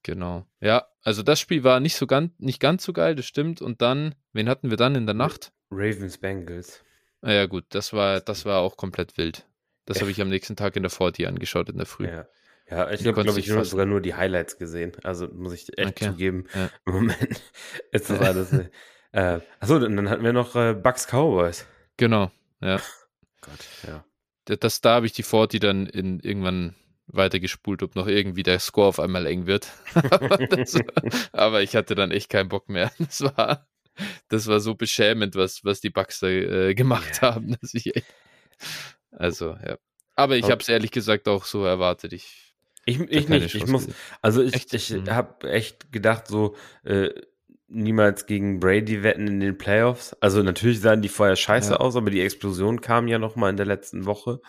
[0.07, 0.47] Genau.
[0.61, 3.61] Ja, also das Spiel war nicht so ganz, nicht ganz so geil, das stimmt.
[3.61, 5.51] Und dann, wen hatten wir dann in der Nacht?
[5.73, 6.85] Ravens Bengals.
[7.23, 9.49] Ah ja, gut, das war, das war auch komplett wild.
[9.85, 12.07] Das habe ich am nächsten Tag in der 40 angeschaut in der Früh.
[12.07, 12.29] Ja.
[12.71, 14.93] Ja, ich habe, glaube ich, nur, sogar nur die Highlights gesehen.
[15.03, 16.07] Also muss ich echt okay.
[16.07, 16.71] zugeben, ja.
[16.87, 17.43] im Moment
[17.91, 18.53] ist das alles.
[19.11, 21.67] äh, achso, dann hatten wir noch äh, Bucks Cowboys.
[21.97, 22.81] Genau, ja.
[23.41, 24.05] Gott, ja.
[24.57, 26.77] Das, da habe ich die 40 dann in, irgendwann
[27.09, 29.71] weitergespult, ob noch irgendwie der Score auf einmal eng wird.
[29.95, 30.79] aber, das,
[31.33, 32.93] aber, ich hatte dann echt keinen Bock mehr.
[32.99, 33.67] Das war,
[34.29, 37.35] das war so beschämend, was, was die Bugs da äh, gemacht yeah.
[37.35, 37.57] haben.
[37.61, 38.07] Dass ich echt,
[39.11, 39.79] also, ja.
[40.15, 40.53] Aber ich okay.
[40.53, 42.13] habe es ehrlich gesagt auch so erwartet.
[42.13, 42.55] Ich,
[42.87, 43.55] ich, ich nicht.
[43.55, 43.89] Ich muss,
[44.23, 44.75] also ich, echt?
[44.75, 45.11] ich mhm.
[45.11, 47.11] habe echt gedacht, so äh,
[47.69, 50.15] niemals gegen Brady wetten in den Playoffs.
[50.21, 51.77] Also natürlich sahen die vorher scheiße ja.
[51.79, 54.41] aus, aber die Explosion kam ja noch mal in der letzten Woche.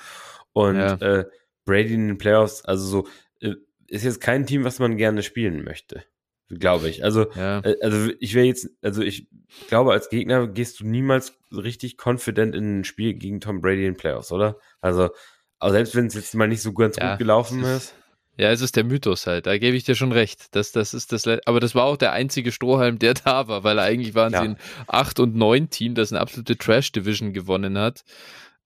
[0.54, 0.94] Und ja.
[0.96, 1.26] äh,
[1.68, 3.08] Brady in den Playoffs, also so,
[3.42, 3.54] äh,
[3.86, 6.04] ist jetzt kein Team, was man gerne spielen möchte.
[6.50, 7.04] Glaube ich.
[7.04, 7.60] Also, ja.
[7.60, 9.28] äh, also ich wäre jetzt, also ich
[9.68, 13.94] glaube, als Gegner gehst du niemals richtig confident in ein Spiel gegen Tom Brady in
[13.94, 14.58] den Playoffs, oder?
[14.82, 15.10] Also,
[15.60, 17.94] aber selbst wenn es jetzt mal nicht so ganz ja, gut gelaufen ist.
[18.38, 20.56] Ja, es ist der Mythos halt, da gebe ich dir schon recht.
[20.56, 23.80] Das, das ist das, aber das war auch der einzige Strohhalm, der da war, weil
[23.80, 24.42] eigentlich waren ja.
[24.42, 28.04] sie ein 8 und 9 Team, das eine absolute Trash-Division gewonnen hat.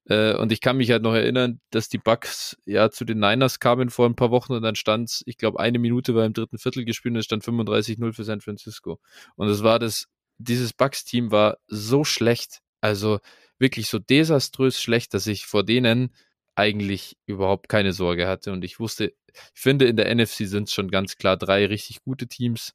[0.06, 3.60] Äh, und ich kann mich halt noch erinnern, dass die Bucks ja zu den Niners
[3.60, 6.34] kamen vor ein paar Wochen und dann stand es, ich glaube, eine Minute war im
[6.34, 9.00] dritten Viertel gespielt und es stand 35-0 für San Francisco.
[9.36, 13.20] Und es war das, dieses Bucks-Team war so schlecht, also
[13.60, 16.12] wirklich so desaströs schlecht, dass ich vor denen
[16.56, 18.52] eigentlich überhaupt keine Sorge hatte.
[18.52, 19.14] Und ich wusste,
[19.54, 22.74] ich finde, in der NFC sind es schon ganz klar drei richtig gute Teams.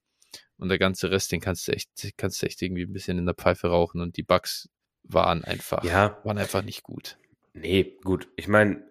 [0.59, 3.27] Und der ganze Rest, den kannst du echt, kannst du echt irgendwie ein bisschen in
[3.27, 4.01] der Pfeife rauchen.
[4.01, 4.69] Und die Bugs
[5.09, 6.19] waren einfach, ja.
[6.25, 7.19] waren einfach nicht gut.
[7.55, 8.29] Nee, gut.
[8.37, 8.83] Ich meine,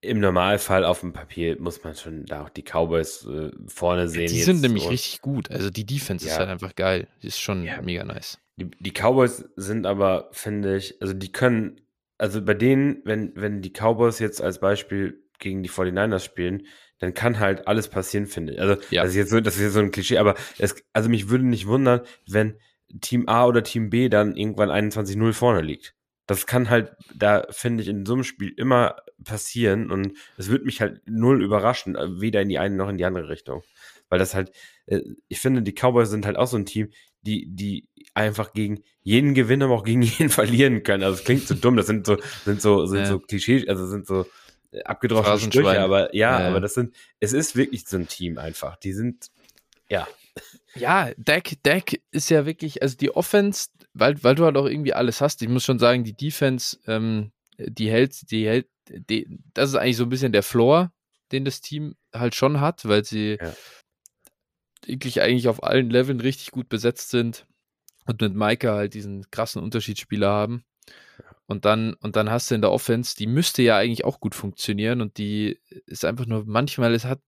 [0.00, 4.28] im Normalfall auf dem Papier muss man schon da auch die Cowboys äh, vorne sehen.
[4.28, 5.50] Die sind nämlich richtig gut.
[5.50, 6.32] Also die Defense ja.
[6.32, 7.08] ist halt einfach geil.
[7.22, 7.80] Die ist schon ja.
[7.82, 8.38] mega nice.
[8.56, 11.80] Die, die Cowboys sind aber, finde ich, also die können
[12.18, 16.66] also bei denen, wenn, wenn die Cowboys jetzt als Beispiel gegen die 49ers spielen,
[16.98, 18.60] dann kann halt alles passieren, finde ich.
[18.60, 19.02] Also, ja.
[19.02, 21.46] das, ist jetzt so, das ist jetzt so ein Klischee, aber es, also mich würde
[21.46, 22.56] nicht wundern, wenn
[23.00, 25.94] Team A oder Team B dann irgendwann 21-0 vorne liegt.
[26.26, 30.64] Das kann halt, da finde ich, in so einem Spiel immer passieren und es würde
[30.64, 33.62] mich halt null überraschen, weder in die eine noch in die andere Richtung.
[34.10, 34.52] Weil das halt,
[34.86, 36.90] äh, ich finde, die Cowboys sind halt auch so ein Team,
[37.22, 41.02] die, die einfach gegen jeden gewinnen, aber auch gegen jeden verlieren können.
[41.02, 43.06] Also es klingt so dumm, das sind so, sind so, sind ja.
[43.06, 44.26] so Klischees, also sind so
[44.70, 48.38] äh, abgedroschene Sprüche, aber ja, ja, aber das sind, es ist wirklich so ein Team
[48.38, 48.76] einfach.
[48.76, 49.30] Die sind,
[49.90, 50.06] ja.
[50.74, 54.94] Ja, Deck, Deck ist ja wirklich, also die Offense, weil, weil du halt auch irgendwie
[54.94, 55.42] alles hast.
[55.42, 59.96] Ich muss schon sagen, die Defense, ähm, die hält, die hält, die, das ist eigentlich
[59.96, 60.92] so ein bisschen der Floor,
[61.32, 63.52] den das Team halt schon hat, weil sie ja
[64.88, 67.46] wirklich eigentlich auf allen Leveln richtig gut besetzt sind
[68.06, 70.64] und mit Maika halt diesen krassen Unterschiedsspieler haben.
[71.46, 74.34] Und dann, und dann hast du in der Offense, die müsste ja eigentlich auch gut
[74.34, 77.20] funktionieren und die ist einfach nur, manchmal es hat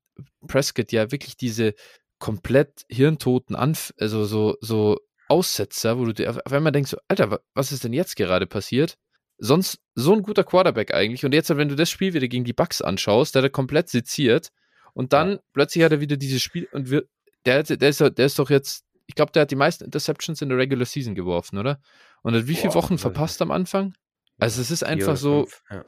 [0.46, 1.74] Prescott ja wirklich diese
[2.20, 7.72] komplett hirntoten Anf also so, so Aussetzer, wo du dir auf einmal denkst, Alter, was
[7.72, 8.96] ist denn jetzt gerade passiert?
[9.38, 11.24] Sonst so ein guter Quarterback eigentlich.
[11.24, 14.50] Und jetzt, wenn du das Spiel wieder gegen die Bucks anschaust, der da komplett seziert
[14.92, 15.38] und dann ja.
[15.52, 17.08] plötzlich hat er wieder dieses Spiel und wird,
[17.46, 20.50] der, der, ist, der ist doch jetzt, ich glaube, der hat die meisten Interceptions in
[20.50, 21.80] der Regular Season geworfen, oder?
[22.22, 23.94] Und hat wie viele Wochen verpasst am Anfang?
[24.38, 25.84] Also es ist einfach so, ja.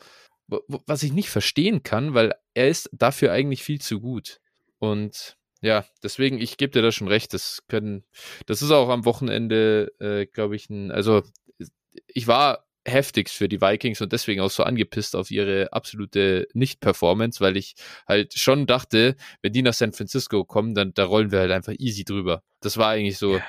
[0.87, 4.39] was ich nicht verstehen kann, weil er ist dafür eigentlich viel zu gut.
[4.79, 8.05] Und ja, deswegen, ich gebe dir da schon recht, das können,
[8.47, 11.23] das ist auch am Wochenende, äh, glaube ich, ein, also
[12.09, 17.41] ich war heftigst für die Vikings und deswegen auch so angepisst auf ihre absolute Nicht-Performance,
[17.41, 17.77] weil ich
[18.09, 21.75] halt schon dachte, wenn die nach San Francisco kommen, dann da rollen wir halt einfach
[21.79, 22.43] easy drüber.
[22.61, 23.45] Das war eigentlich so, ja.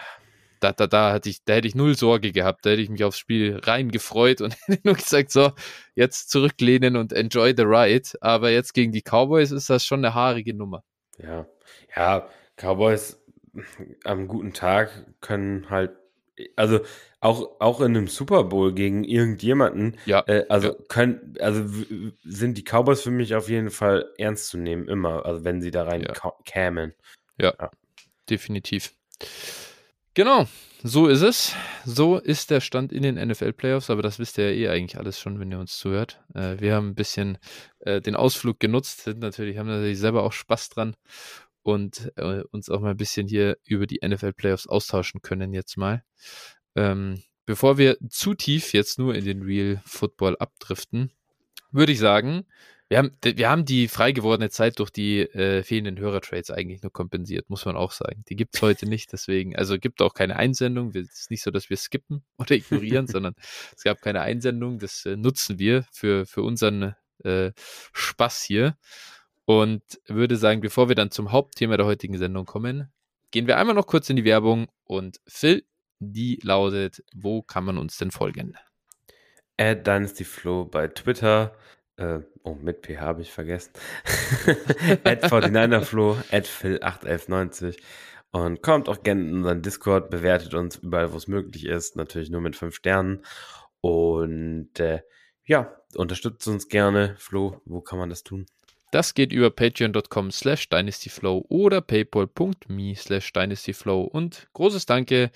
[0.59, 3.03] da, da, da hatte ich, da hätte ich null Sorge gehabt, da hätte ich mich
[3.03, 5.51] aufs Spiel rein gefreut und hätte nur gesagt, so,
[5.95, 8.09] jetzt zurücklehnen und enjoy the ride.
[8.21, 10.83] Aber jetzt gegen die Cowboys ist das schon eine haarige Nummer.
[11.17, 11.47] Ja,
[11.95, 13.19] ja, Cowboys
[14.03, 14.89] am guten Tag
[15.21, 15.91] können halt
[16.55, 16.79] also
[17.19, 20.75] auch, auch in einem Super Bowl gegen irgendjemanden, ja, äh, also ja.
[20.89, 21.63] können, also
[22.23, 25.71] sind die Cowboys für mich auf jeden Fall ernst zu nehmen, immer, also wenn sie
[25.71, 26.33] da rein ja.
[26.45, 26.93] kämen.
[27.37, 27.71] Ja, ja,
[28.29, 28.93] definitiv.
[30.13, 30.47] Genau,
[30.85, 31.55] so ist es.
[31.85, 35.17] So ist der Stand in den NFL-Playoffs, aber das wisst ihr ja eh eigentlich alles
[35.17, 36.21] schon, wenn ihr uns zuhört.
[36.33, 37.37] Äh, wir haben ein bisschen
[37.79, 40.95] äh, den Ausflug genutzt, sind natürlich, haben natürlich selber auch Spaß dran
[41.61, 46.03] und äh, uns auch mal ein bisschen hier über die NFL-Playoffs austauschen können jetzt mal.
[46.75, 51.13] Ähm, bevor wir zu tief jetzt nur in den Real Football abdriften,
[51.71, 52.45] würde ich sagen,
[52.93, 56.93] wir haben, wir haben die frei gewordene Zeit durch die äh, fehlenden Hörertrades eigentlich nur
[56.93, 58.23] kompensiert, muss man auch sagen.
[58.29, 60.89] Die gibt es heute nicht, deswegen, also gibt auch keine Einsendung.
[60.89, 63.33] Es ist nicht so, dass wir skippen oder ignorieren, sondern
[63.75, 64.77] es gab keine Einsendung.
[64.77, 67.51] Das äh, nutzen wir für, für unseren äh,
[67.93, 68.77] Spaß hier.
[69.45, 72.93] Und würde sagen, bevor wir dann zum Hauptthema der heutigen Sendung kommen,
[73.31, 75.65] gehen wir einmal noch kurz in die Werbung und Phil,
[75.97, 78.55] die lautet, wo kann man uns denn folgen?
[79.57, 81.55] At DynastyFlow bei Twitter,
[81.97, 83.71] Äh, oh, mit PH habe ich vergessen.
[85.03, 87.77] at 49erflo, at Phil81190.
[88.31, 91.95] Und kommt auch gerne in unseren Discord, bewertet uns überall, wo es möglich ist.
[91.95, 93.23] Natürlich nur mit fünf Sternen.
[93.79, 95.01] Und äh,
[95.45, 97.15] ja, unterstützt uns gerne.
[97.19, 98.47] Flo, wo kann man das tun?
[98.91, 104.01] Das geht über patreon.com slash dynastyflow oder paypal.me slash dynastyflow.
[104.01, 105.31] Und großes Danke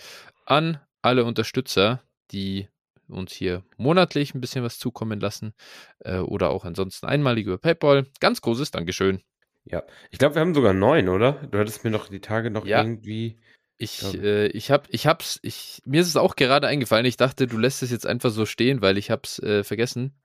[0.45, 2.67] an alle Unterstützer, die
[3.09, 5.53] uns hier monatlich ein bisschen was zukommen lassen
[5.99, 8.05] äh, oder auch ansonsten einmalig über PayPal.
[8.19, 9.21] Ganz großes Dankeschön.
[9.65, 11.33] Ja, ich glaube, wir haben sogar neun, oder?
[11.33, 12.81] Du hattest mir noch die Tage noch ja.
[12.81, 13.37] irgendwie.
[13.77, 17.05] Ich, äh, ich hab, ich hab's, ich, mir ist es auch gerade eingefallen.
[17.05, 20.19] Ich dachte, du lässt es jetzt einfach so stehen, weil ich hab's äh, vergessen.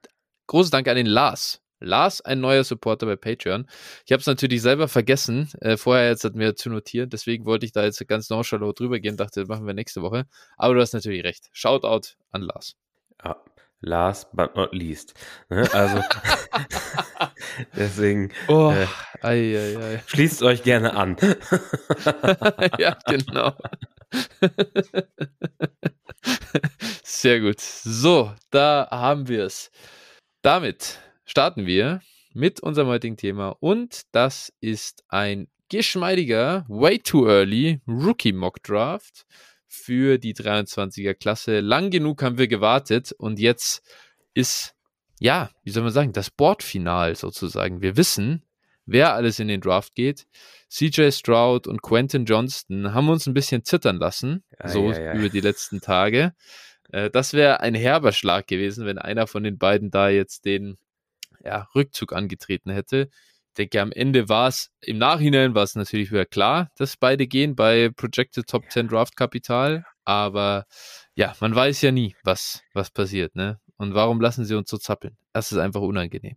[0.46, 1.62] Großes Dank an den Lars.
[1.82, 3.66] Lars, ein neuer Supporter bei Patreon.
[4.06, 7.66] Ich habe es natürlich selber vergessen, äh, vorher jetzt hat mir zu notieren, deswegen wollte
[7.66, 10.26] ich da jetzt ganz nonchalant drüber gehen, dachte, das machen wir nächste Woche.
[10.56, 11.48] Aber du hast natürlich recht.
[11.52, 12.76] Shoutout an Lars.
[13.24, 13.36] Ja,
[13.80, 15.14] last but not least.
[15.50, 15.68] Ne?
[15.72, 16.02] Also
[17.76, 18.86] deswegen oh, äh,
[19.22, 20.02] ei, ei, ei.
[20.06, 21.16] schließt euch gerne an.
[22.78, 23.52] ja, genau.
[27.02, 27.60] Sehr gut.
[27.60, 29.70] So, da haben wir es.
[30.42, 32.00] Damit starten wir
[32.35, 39.24] mit unserem heutigen Thema und das ist ein geschmeidiger Way Too Early Rookie Mock Draft
[39.66, 41.61] für die 23er Klasse.
[41.61, 43.82] Lang genug haben wir gewartet und jetzt
[44.35, 44.74] ist,
[45.18, 47.80] ja, wie soll man sagen, das Boardfinal sozusagen.
[47.80, 48.44] Wir wissen,
[48.85, 50.26] wer alles in den Draft geht.
[50.68, 55.14] CJ Stroud und Quentin Johnston haben uns ein bisschen zittern lassen, ja, so ja, ja.
[55.14, 56.35] über die letzten Tage.
[56.90, 60.76] Äh, das wäre ein herber Schlag gewesen, wenn einer von den beiden da jetzt den
[61.44, 63.09] ja, Rückzug angetreten hätte.
[63.52, 67.26] Ich denke, am Ende war es, im Nachhinein war es natürlich wieder klar, dass beide
[67.26, 69.85] gehen bei Projected Top 10 Draft Kapital.
[70.05, 70.64] Aber
[71.14, 73.61] ja, man weiß ja nie, was, was passiert, ne?
[73.76, 75.16] Und warum lassen sie uns so zappeln?
[75.33, 76.37] Das ist einfach unangenehm.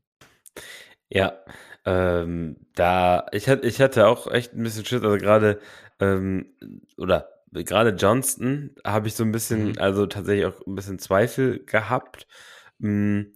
[1.09, 1.37] Ja,
[1.85, 5.61] ähm, da, ich hatte, ich hatte auch echt ein bisschen Schiss, also gerade,
[5.99, 6.53] ähm,
[6.97, 9.77] oder gerade Johnston habe ich so ein bisschen, mhm.
[9.77, 12.27] also tatsächlich auch ein bisschen Zweifel gehabt.
[12.79, 13.31] Mhm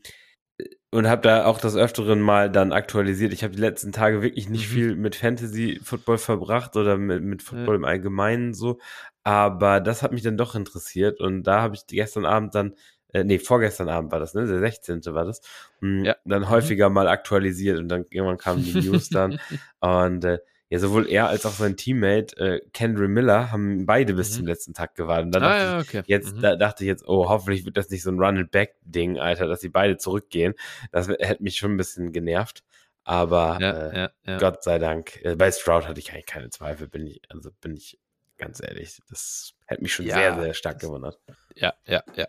[0.92, 3.32] und habe da auch das Öfteren mal dann aktualisiert.
[3.34, 4.74] Ich habe die letzten Tage wirklich nicht mhm.
[4.74, 7.80] viel mit Fantasy Football verbracht oder mit, mit Football ja.
[7.80, 8.80] im Allgemeinen so.
[9.24, 12.74] Aber das hat mich dann doch interessiert und da habe ich gestern Abend dann,
[13.14, 14.48] äh, nee, vorgestern Abend war das, ne?
[14.48, 15.02] Der 16.
[15.08, 15.42] war das,
[15.82, 16.16] mh, hm, ja.
[16.26, 16.50] dann mhm.
[16.50, 19.40] häufiger mal aktualisiert und dann irgendwann kamen die News dann.
[19.80, 24.32] und äh, ja, sowohl er als auch sein Teammate äh, Kendry Miller haben beide bis
[24.32, 24.36] mhm.
[24.36, 25.34] zum letzten Tag gewartet.
[25.34, 26.04] Da ah, ja, okay.
[26.06, 26.42] jetzt, mhm.
[26.42, 29.70] da dachte ich jetzt, oh, hoffentlich wird das nicht so ein Run-and-Back-Ding, Alter, dass sie
[29.70, 30.54] beide zurückgehen.
[30.92, 32.64] Das hätte mich schon ein bisschen genervt.
[33.04, 34.38] Aber ja, äh, ja, ja.
[34.38, 37.76] Gott sei Dank, äh, bei Stroud hatte ich eigentlich keine Zweifel, bin ich, also bin
[37.76, 38.00] ich
[38.38, 39.00] ganz ehrlich.
[39.10, 41.20] Das hätte mich schon sehr, sehr stark gewundert.
[41.56, 42.28] Ja, ja, ja.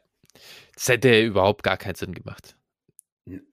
[0.74, 2.56] Das hätte überhaupt gar keinen Sinn gemacht.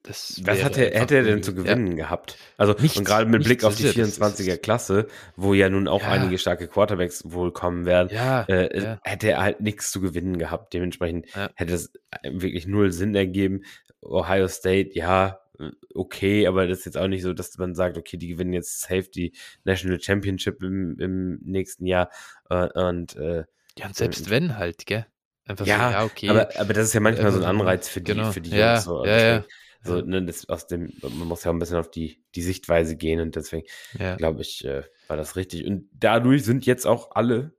[0.03, 2.05] Das Was hat er, hätte er denn zu gewinnen ja.
[2.05, 2.37] gehabt?
[2.57, 6.09] Also, nichts, und gerade mit Blick auf die 24er Klasse, wo ja nun auch ja.
[6.09, 10.73] einige starke Quarterbacks wohl kommen werden, ja, äh, hätte er halt nichts zu gewinnen gehabt.
[10.73, 11.91] Dementsprechend hätte es
[12.23, 13.63] wirklich null Sinn ergeben.
[14.01, 15.39] Ohio State, ja,
[15.93, 18.81] okay, aber das ist jetzt auch nicht so, dass man sagt, okay, die gewinnen jetzt
[18.81, 22.09] safe die National Championship im, im nächsten Jahr.
[22.49, 23.43] Äh, und, äh,
[23.77, 25.05] ja, und selbst wenn halt, gell?
[25.45, 26.29] Einfach ja, so, ja, okay.
[26.29, 28.31] Aber, aber das ist ja manchmal so ein Anreiz für die, genau.
[28.31, 28.83] für die Jungs.
[28.83, 29.05] So.
[29.05, 29.45] Ja, ja,
[29.83, 33.19] so, ne, das aus dem, man muss ja ein bisschen auf die, die Sichtweise gehen
[33.19, 33.65] und deswegen
[33.97, 34.15] ja.
[34.15, 35.65] glaube ich, äh, war das richtig.
[35.65, 37.53] Und dadurch sind jetzt auch alle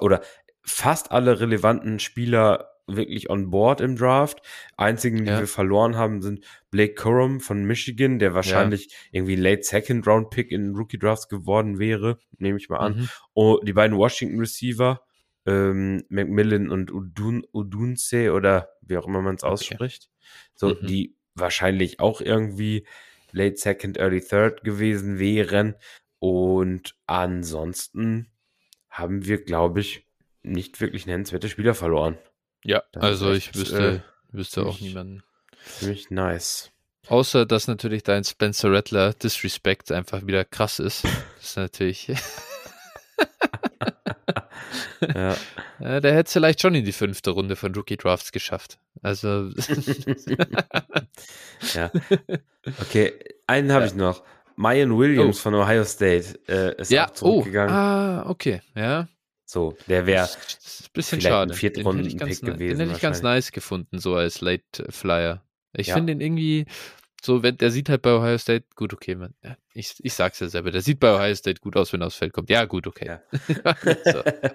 [0.00, 0.22] oder
[0.62, 4.40] fast alle relevanten Spieler wirklich on board im Draft.
[4.76, 5.40] Einzigen, die ja.
[5.40, 8.96] wir verloren haben, sind Blake Corum von Michigan, der wahrscheinlich ja.
[9.12, 12.96] irgendwie Late Second Round Pick in Rookie Drafts geworden wäre, nehme ich mal an.
[12.96, 13.08] Mhm.
[13.32, 15.00] Und die beiden Washington Receiver,
[15.46, 20.10] ähm, Macmillan und Udun, Udunse oder wie auch immer man es ausspricht.
[20.10, 20.52] Okay.
[20.54, 20.86] So, mhm.
[20.86, 22.86] die wahrscheinlich auch irgendwie
[23.32, 25.74] Late Second, Early Third gewesen wären.
[26.18, 28.30] Und ansonsten
[28.88, 30.06] haben wir, glaube ich,
[30.42, 32.16] nicht wirklich nennenswerte Spieler verloren.
[32.64, 35.22] Ja, das also ich wüsste, äh, wüsste auch niemanden.
[35.66, 36.70] Ziemlich nice.
[37.08, 41.04] Außer, dass natürlich dein Spencer Rattler Disrespect einfach wieder krass ist.
[41.04, 41.12] Das
[41.50, 42.08] ist natürlich.
[45.14, 45.36] ja.
[45.80, 46.00] ja.
[46.00, 48.78] Der hätte es vielleicht schon in die fünfte Runde von Rookie Drafts geschafft.
[49.02, 49.50] Also.
[51.74, 51.90] ja.
[52.80, 53.12] Okay,
[53.46, 53.90] einen habe ja.
[53.90, 54.22] ich noch.
[54.56, 55.42] Mayan Williams oh.
[55.42, 57.08] von Ohio State äh, ist ja.
[57.08, 57.74] auch zurückgegangen.
[57.74, 57.78] Oh.
[57.78, 59.08] Ah, okay, ja.
[59.44, 60.28] So, der wäre ein
[60.92, 61.52] bisschen schade.
[61.52, 62.78] Ein Viertrunden-Pick gewesen.
[62.78, 65.42] Den hätte ich ganz nice gefunden, so als Late Flyer.
[65.72, 65.94] Ich ja.
[65.94, 66.66] finde den irgendwie,
[67.24, 70.40] so, wenn der sieht halt bei Ohio State, gut, okay, man, ja, ich, ich sag's
[70.40, 72.50] ja selber, der sieht bei Ohio State gut aus, wenn er aufs Feld kommt.
[72.50, 73.06] Ja, gut, okay.
[73.06, 73.22] Ja.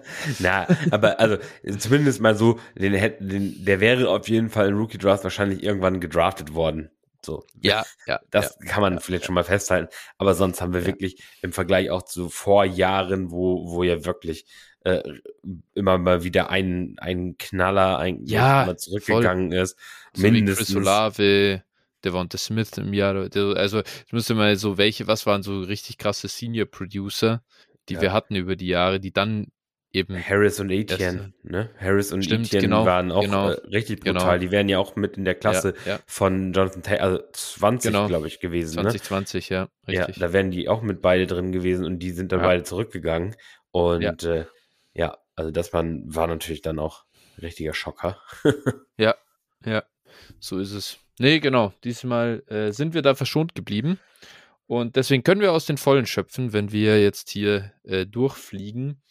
[0.39, 1.38] Na, aber also
[1.78, 6.00] zumindest mal so, den, den, der wäre auf jeden Fall in Rookie Draft wahrscheinlich irgendwann
[6.00, 6.91] gedraftet worden.
[7.26, 7.43] So.
[7.62, 8.20] Ja, ja.
[8.30, 9.89] Das ja, kann man ja, vielleicht schon mal festhalten.
[10.18, 14.46] Aber sonst haben wir wirklich im Vergleich auch zu Vorjahren, wo, wo ja wirklich
[14.84, 15.02] äh,
[15.76, 19.78] immer mal wieder ein, ein Knaller eigentlich Ja, zurückgegangen ist.
[20.14, 20.76] So wie Chris Mindestens.
[20.76, 21.64] Olave,
[22.04, 23.16] Devonta Smith im Jahr.
[23.16, 27.43] Also, ich müsste mal so, welche, was waren so richtig krasse Senior Producer,
[27.88, 28.02] die Ja.
[28.02, 29.47] wir hatten über die Jahre, die dann
[29.91, 30.16] eben.
[30.18, 31.70] Harris und Etienne, ne?
[31.80, 34.20] Harris und Stimmt, Etienne genau, waren auch genau, äh, richtig genau.
[34.20, 34.39] brutal.
[34.39, 37.91] Die wären ja auch mit in der Klasse Ja, ja, von Jonathan Taylor, also 20,
[37.91, 38.08] Genau.
[38.08, 38.76] glaube ich, gewesen.
[38.76, 38.84] Ne?
[38.84, 40.18] 2020, ja, richtig.
[40.18, 43.36] Ja, da wären die auch mit beide drin gewesen und die sind dann beide zurückgegangen.
[43.72, 44.45] Und äh,
[44.93, 47.06] ja also das war, war natürlich dann auch
[47.38, 48.22] ein richtiger Schocker.
[48.97, 49.16] Ja,
[49.66, 49.84] ja,
[50.39, 51.00] so ist es.
[51.20, 51.74] Nee, genau.
[51.84, 53.99] Diesmal äh, sind wir da verschont geblieben.
[54.67, 59.01] Und deswegen können wir aus den Vollen schöpfen, wenn wir jetzt hier äh, durchfliegen.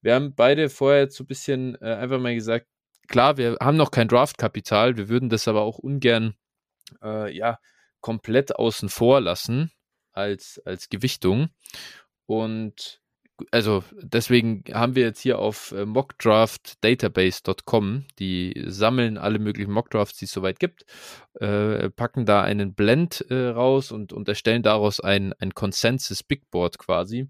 [0.00, 2.68] Wir haben beide vorher jetzt so ein bisschen äh, einfach mal gesagt,
[3.08, 6.36] klar, wir haben noch kein Draftkapital, wir würden das aber auch ungern
[7.02, 7.58] äh, ja,
[8.00, 9.72] komplett außen vor lassen
[10.12, 11.48] als, als Gewichtung.
[12.26, 13.00] Und
[13.50, 20.24] also deswegen haben wir jetzt hier auf äh, mockdraftdatabase.com, die sammeln alle möglichen Mockdrafts, die
[20.24, 20.86] es soweit gibt,
[21.34, 26.50] äh, packen da einen Blend äh, raus und, und erstellen daraus ein, ein Consensus Big
[26.50, 27.28] Board quasi.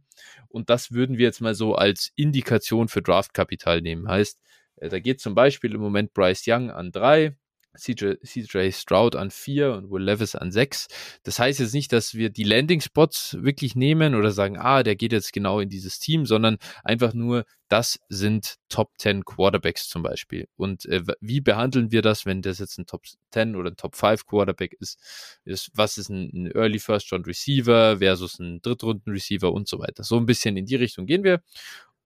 [0.49, 4.09] Und das würden wir jetzt mal so als Indikation für Draftkapital nehmen.
[4.09, 4.39] Heißt,
[4.77, 7.37] äh, da geht zum Beispiel im Moment Bryce Young an drei,
[7.77, 10.89] CJ, CJ Stroud an vier und Will Levis an sechs.
[11.23, 14.97] Das heißt jetzt nicht, dass wir die Landing Spots wirklich nehmen oder sagen, ah, der
[14.97, 20.03] geht jetzt genau in dieses Team, sondern einfach nur, das sind Top 10 Quarterbacks zum
[20.03, 20.49] Beispiel.
[20.57, 23.03] Und äh, wie behandeln wir das, wenn das jetzt ein Top
[23.33, 24.99] 10 oder ein Top 5 Quarterback ist?
[25.45, 29.79] ist was ist ein, ein Early First Round Receiver versus ein Drittrunden Receiver und so
[29.79, 30.05] weiter.
[30.05, 31.43] So ein bisschen in die Richtung gehen wir,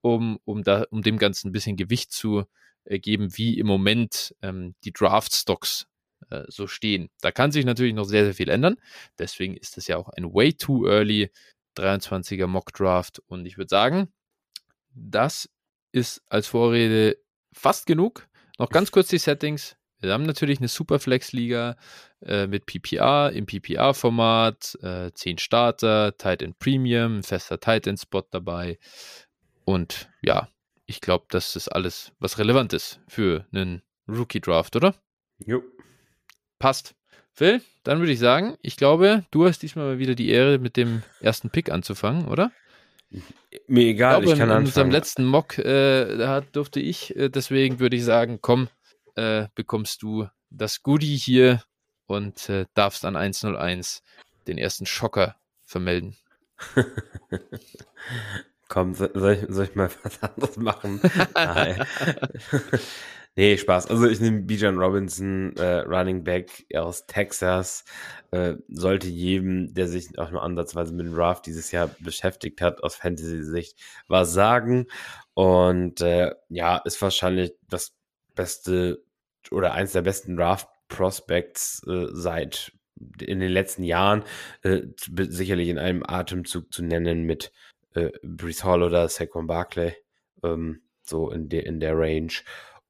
[0.01, 2.45] um, um, da, um dem Ganzen ein bisschen Gewicht zu
[2.85, 5.87] geben, wie im Moment ähm, die Draft-Stocks
[6.29, 7.09] äh, so stehen.
[7.21, 8.77] Da kann sich natürlich noch sehr, sehr viel ändern.
[9.19, 11.31] Deswegen ist das ja auch ein way too early
[11.77, 13.21] 23er Mock Draft.
[13.27, 14.11] Und ich würde sagen,
[14.93, 15.49] das
[15.91, 17.17] ist als Vorrede
[17.53, 18.27] fast genug.
[18.57, 19.75] Noch ganz kurz die Settings.
[19.99, 21.77] Wir haben natürlich eine Superflex-Liga
[22.21, 28.23] äh, mit PPR im PPR-Format, äh, 10 Starter, Tight End Premium, fester Tight End Spot
[28.31, 28.79] dabei.
[29.63, 30.49] Und ja,
[30.91, 34.93] ich glaube, das ist alles, was relevant ist für einen Rookie-Draft, oder?
[35.39, 35.63] Jo.
[36.59, 36.93] Passt.
[37.33, 40.75] Phil, dann würde ich sagen, ich glaube, du hast diesmal mal wieder die Ehre, mit
[40.75, 42.51] dem ersten Pick anzufangen, oder?
[43.67, 44.91] Mir egal, ich, glaube, ich kann in, in unserem anfangen.
[44.91, 48.67] letzten Mock, äh, da hat- durfte ich, äh, deswegen würde ich sagen, komm,
[49.15, 51.63] äh, bekommst du das Goodie hier
[52.05, 54.03] und äh, darfst an 101
[54.47, 56.17] den ersten Schocker vermelden.
[58.71, 61.01] Komm, so- soll ich, soll ich mal was anderes machen?
[63.37, 63.87] Nee, Spaß.
[63.87, 67.85] Also ich nehme Bijan Robinson, äh, Running Back aus Texas.
[68.31, 72.83] Äh, sollte jedem, der sich auch nur ansatzweise mit dem Draft dieses Jahr beschäftigt hat,
[72.83, 74.87] aus Fantasy-Sicht was sagen.
[75.33, 77.93] Und äh, ja, ist wahrscheinlich das
[78.35, 79.01] beste
[79.49, 82.73] oder eins der besten Draft-Prospects äh, seit
[83.21, 84.23] in den letzten Jahren.
[84.61, 84.81] Äh,
[85.29, 87.53] sicherlich in einem Atemzug zu nennen mit
[87.95, 89.93] äh, Brees Hall oder Saquon Barkley,
[90.43, 92.31] ähm, so in der, in der Range.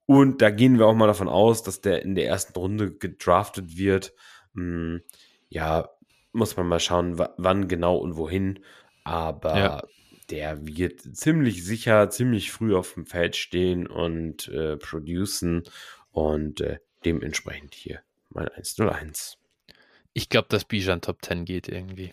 [0.06, 3.76] Und da gehen wir auch mal davon aus, dass der in der ersten Runde gedraftet
[3.76, 4.12] wird.
[4.54, 5.00] Hm,
[5.48, 5.88] ja,
[6.32, 8.60] muss man mal schauen, wann genau und wohin.
[9.04, 9.82] Aber Ja.
[10.30, 15.62] der wird ziemlich sicher, ziemlich früh auf dem Feld stehen und äh, producen.
[16.10, 18.00] Und äh, dementsprechend hier
[18.30, 19.38] mein 101.
[20.12, 22.12] Ich glaube, dass Bijan Top 10 geht irgendwie.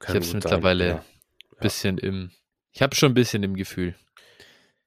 [0.00, 1.04] Kann hab's gut sein, mittlerweile- ja.
[1.60, 2.30] Bisschen im,
[2.72, 3.94] ich habe schon ein bisschen im Gefühl.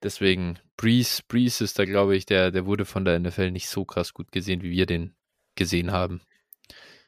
[0.02, 3.86] Deswegen, Breeze, Breeze ist da, glaube ich, der, der wurde von der NFL nicht so
[3.86, 5.16] krass gut gesehen, wie wir den
[5.56, 6.22] gesehen haben.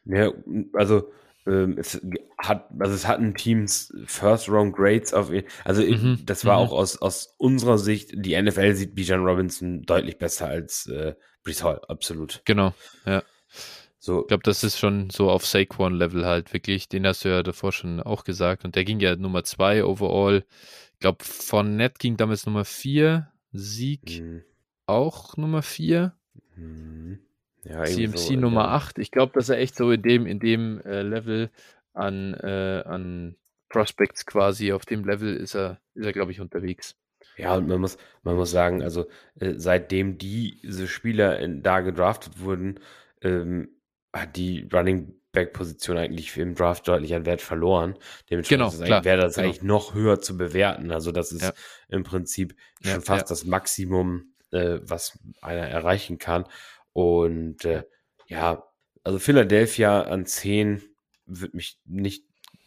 [0.05, 0.31] Ja,
[0.73, 1.11] also
[1.47, 1.99] ähm, es
[2.37, 5.31] hat, also es hatten Teams First Round Grades auf,
[5.63, 6.67] also ich- Mhm, das war mhm.
[6.67, 11.63] auch aus, aus unserer Sicht, die NFL sieht Bijan Robinson deutlich besser als äh, Brees
[11.63, 12.41] Hall, absolut.
[12.45, 12.73] Genau.
[14.05, 16.87] So, Ich glaube, das ist schon so auf Saquon-Level halt wirklich.
[16.87, 18.63] Den hast du ja davor schon auch gesagt.
[18.63, 20.45] Und der ging ja Nummer 2 overall.
[20.93, 23.27] Ich glaube, von Net ging damals Nummer 4.
[23.51, 24.43] Sieg hm,
[24.85, 26.13] auch Nummer 4.
[26.53, 27.17] hm,
[27.63, 28.99] ja, CMC so Nummer 8.
[28.99, 31.49] Ich glaube, dass er echt so in dem, in dem äh, Level
[31.93, 33.37] an, äh, an
[33.69, 36.95] Prospects quasi, auf dem Level ist er, ist er, glaube ich, unterwegs.
[37.37, 39.07] Ja, und man muss, man muss sagen, also
[39.39, 42.79] äh, seitdem diese Spieler in, da gedraftet wurden,
[43.23, 43.69] ähm,
[44.15, 47.97] hat die Running Back Position eigentlich im Draft deutlich an Wert verloren.
[48.29, 49.47] Dementsprechend Genau, wäre das genau.
[49.47, 50.91] eigentlich noch höher zu bewerten.
[50.91, 51.53] Also das ist Ja.
[51.89, 53.27] im Prinzip Ja, schon fast ja.
[53.27, 56.45] das Maximum, äh, was einer erreichen kann.
[56.93, 57.83] Und äh,
[58.27, 58.63] ja,
[59.03, 60.81] also Philadelphia an 10
[61.25, 62.23] wird mich nicht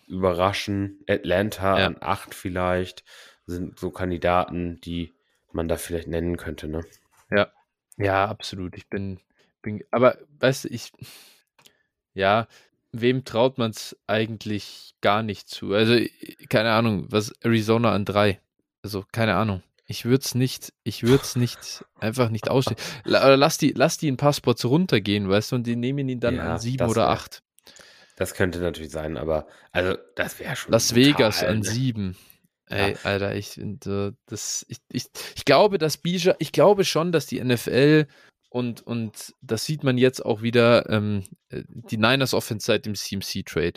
[0.06, 1.00] überraschen.
[1.08, 1.86] Atlanta Ja.
[1.86, 3.02] an 8 vielleicht
[3.46, 5.14] sind so Kandidaten, die
[5.52, 6.68] man da vielleicht nennen könnte.
[6.68, 6.84] Ne?
[8.00, 8.76] Ja, absolut.
[8.76, 9.18] Ich bin,
[9.60, 10.92] bin, aber weißt du, ich,
[12.18, 12.48] ja,
[12.92, 15.72] wem traut man es eigentlich gar nicht zu?
[15.72, 15.96] Also,
[16.48, 18.40] keine Ahnung, was Arizona an drei?
[18.82, 19.62] Also, keine Ahnung.
[19.86, 22.78] Ich würde es nicht, ich würde es nicht, einfach nicht ausstehen.
[23.06, 26.34] Oder Lass die, lass die in Passports runtergehen, weißt du, und die nehmen ihn dann
[26.34, 27.42] Ja, an sieben oder wär- acht.
[28.16, 30.72] Das könnte natürlich sein, aber also das wäre schon.
[30.72, 31.64] Las brutal, Vegas an ne?
[31.64, 32.16] sieben.
[32.66, 35.04] Ey, Alter, ich, äh, das, ich, ich,
[35.36, 38.06] ich glaube, dass Bija, ich glaube schon, dass die NFL
[38.50, 42.94] und, und das sieht man jetzt auch wieder, ähm, äh, die Niners Offense seit dem
[42.94, 43.74] CMC-Trade.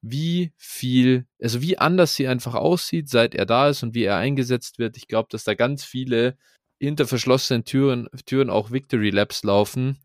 [0.00, 4.16] Wie viel, also wie anders sie einfach aussieht, seit er da ist und wie er
[4.16, 4.96] eingesetzt wird.
[4.96, 6.38] Ich glaube, dass da ganz viele
[6.80, 9.98] hinter verschlossenen Türen, Türen auch Victory Labs laufen,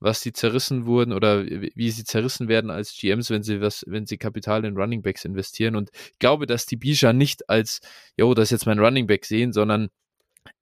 [0.00, 4.06] was die zerrissen wurden oder wie sie zerrissen werden als GMs, wenn sie was, wenn
[4.06, 5.76] sie Kapital in Running Backs investieren.
[5.76, 7.80] Und ich glaube, dass die Bija nicht als,
[8.16, 9.88] jo, das ist jetzt mein Running Back sehen, sondern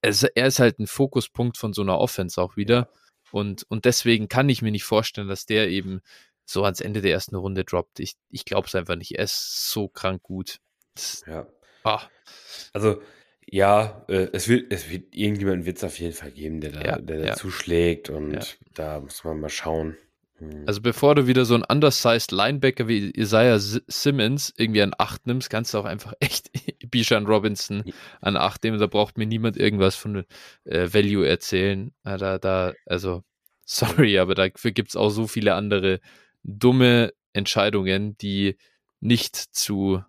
[0.03, 2.89] er ist halt ein Fokuspunkt von so einer Offense auch wieder.
[3.33, 6.01] Und, und deswegen kann ich mir nicht vorstellen, dass der eben
[6.45, 8.01] so ans Ende der ersten Runde droppt.
[8.01, 9.13] Ich, ich glaube es einfach nicht.
[9.13, 10.59] Er ist so krank gut.
[10.95, 11.47] Das, Ja.
[11.85, 12.03] ah,
[12.73, 13.03] Also,
[13.47, 16.99] ja, äh, es wird, es wird, irgendjemanden es auf jeden Fall geben, der da, Ja,
[16.99, 17.35] der da ja.
[17.35, 18.41] zuschlägt und Ja.
[18.75, 19.97] da muss man mal schauen.
[20.39, 20.65] Hm.
[20.67, 25.51] Also bevor du wieder so einen undersized Linebacker wie Isaiah Simmons irgendwie an 8 nimmst,
[25.51, 26.51] kannst du auch einfach echt
[26.91, 27.85] Bijan Robinson
[28.21, 28.79] an 8 nehmen.
[28.79, 30.25] Da braucht mir niemand irgendwas von
[30.65, 31.93] äh, Value erzählen.
[32.03, 33.23] Da, da, also,
[33.65, 36.01] sorry, aber dafür gibt es auch so viele andere
[36.43, 38.57] dumme Entscheidungen, die
[39.01, 40.03] nicht zu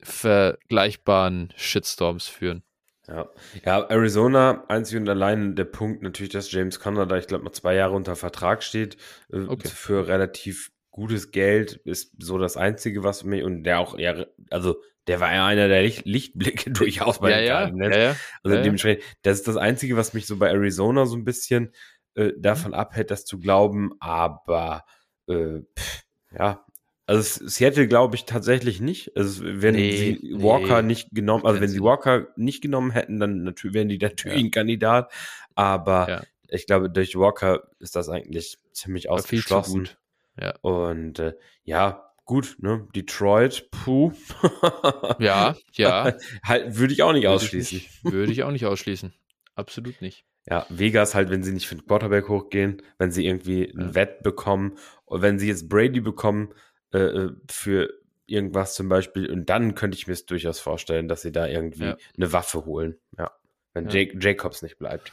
[0.00, 2.62] vergleichbaren Shitstorms führen.
[3.10, 3.28] Ja.
[3.64, 7.52] ja, Arizona, einzig und allein der Punkt natürlich, dass James Conner da, ich glaube, noch
[7.52, 8.96] zwei Jahre unter Vertrag steht,
[9.32, 9.68] äh, Okay.
[9.68, 14.76] für relativ gutes Geld, ist so das Einzige, was mir, und der auch, ja, also
[15.08, 17.96] der war ja einer der Licht, Lichtblicke durchaus bei ja, den ja, Cardinals.
[17.96, 21.16] ja, ja, Also ja, dementsprechend, das ist das Einzige, was mich so bei Arizona so
[21.16, 21.72] ein bisschen
[22.14, 24.84] äh, davon abhält, das zu glauben, aber
[25.26, 26.02] äh, pff,
[26.38, 26.64] ja,
[27.10, 29.16] also Seattle glaube ich tatsächlich nicht.
[29.16, 30.88] Also wenn Nee, sie Walker nee.
[30.88, 31.84] nicht genommen, also wenn sie Sinn.
[31.84, 34.44] Walker nicht genommen hätten, dann natürlich wären die natürlich Ja.
[34.44, 35.10] ein Kandidat.
[35.54, 36.22] Aber Ja.
[36.48, 39.78] ich glaube, durch Walker ist das eigentlich ziemlich War viel zu ausgeschlossen.
[39.84, 39.98] gut.
[40.40, 40.54] Ja.
[40.62, 41.34] Und äh,
[41.64, 42.86] ja, gut, ne?
[42.94, 44.12] Detroit, puh.
[45.18, 46.14] Ja, ja.
[46.44, 47.78] halt, würde ich auch nicht Würde ausschließen.
[47.78, 49.12] Ich nicht, würde ich auch nicht ausschließen.
[49.54, 50.24] Absolut nicht.
[50.48, 53.94] Ja, Vegas halt, wenn sie nicht für den Quarterback hochgehen, wenn sie irgendwie Ja.
[53.94, 56.54] Wett bekommen und wenn sie jetzt Brady bekommen
[56.92, 57.92] äh, äh, für
[58.26, 61.84] irgendwas zum Beispiel und dann könnte ich mir es durchaus vorstellen, dass sie da irgendwie
[61.84, 61.96] Ja.
[62.16, 62.96] eine Waffe holen.
[63.18, 63.32] Ja,
[63.74, 63.90] wenn Ja.
[63.92, 65.12] Jake, Jacobs nicht bleibt.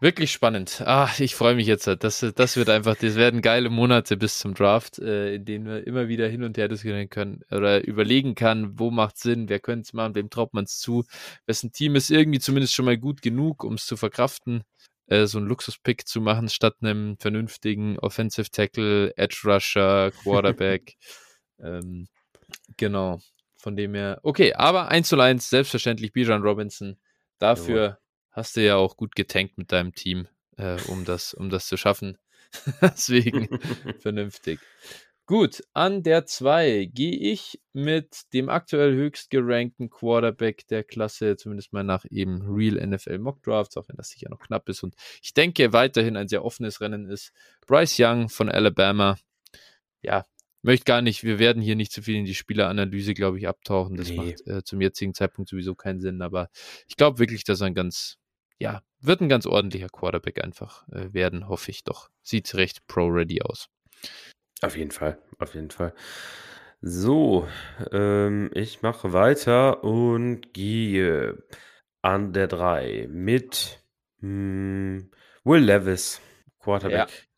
[0.00, 0.82] Wirklich spannend.
[0.84, 1.86] Ah, ich freue mich jetzt.
[1.86, 5.86] Das, das wird einfach, das werden geile Monate bis zum Draft, äh, in denen wir
[5.86, 9.82] immer wieder hin und her diskutieren können oder überlegen kann, wo macht Sinn, wer könnte
[9.82, 11.04] es machen, wem traut man es zu,
[11.46, 14.64] wessen Team ist irgendwie zumindest schon mal gut genug, um es zu verkraften,
[15.06, 20.96] äh, so einen Luxuspick zu machen, statt einem vernünftigen Offensive Tackle, Edge Rusher, Quarterback.
[21.60, 22.08] ähm,
[22.76, 23.20] genau.
[23.56, 26.98] Von dem her, okay, aber 1 zu 1, selbstverständlich Bijan Robinson.
[27.38, 27.98] Dafür
[28.32, 30.26] hast du ja auch gut getankt mit deinem Team,
[30.56, 32.18] äh, um, das, um das zu schaffen.
[32.82, 33.48] Deswegen
[34.00, 34.58] vernünftig.
[35.26, 41.72] Gut, an der 2 gehe ich mit dem aktuell höchst gerankten Quarterback der Klasse, zumindest
[41.72, 44.94] mal nach eben Real NFL Mock Drafts, auch wenn das sicher noch knapp ist und
[45.22, 47.32] ich denke weiterhin ein sehr offenes Rennen ist.
[47.66, 49.16] Bryce Young von Alabama.
[50.02, 50.26] Ja,
[50.62, 53.96] möchte gar nicht, wir werden hier nicht zu viel in die Spieleranalyse, glaube ich, abtauchen.
[53.96, 54.16] Das Nee.
[54.16, 56.50] macht äh, zum jetzigen Zeitpunkt sowieso keinen Sinn, aber
[56.88, 58.18] ich glaube wirklich, dass er ein ganz,
[58.58, 62.10] ja, wird ein ganz ordentlicher Quarterback einfach äh, werden, hoffe ich doch.
[62.22, 63.68] Sieht recht pro-ready aus.
[64.62, 65.92] Auf jeden Fall, auf jeden Fall.
[66.80, 67.46] So,
[67.92, 71.42] ähm, ich mache weiter und gehe
[72.02, 73.80] an der 3 mit
[74.20, 75.10] hm,
[75.44, 76.20] Will Levis,
[76.58, 77.28] Quarterback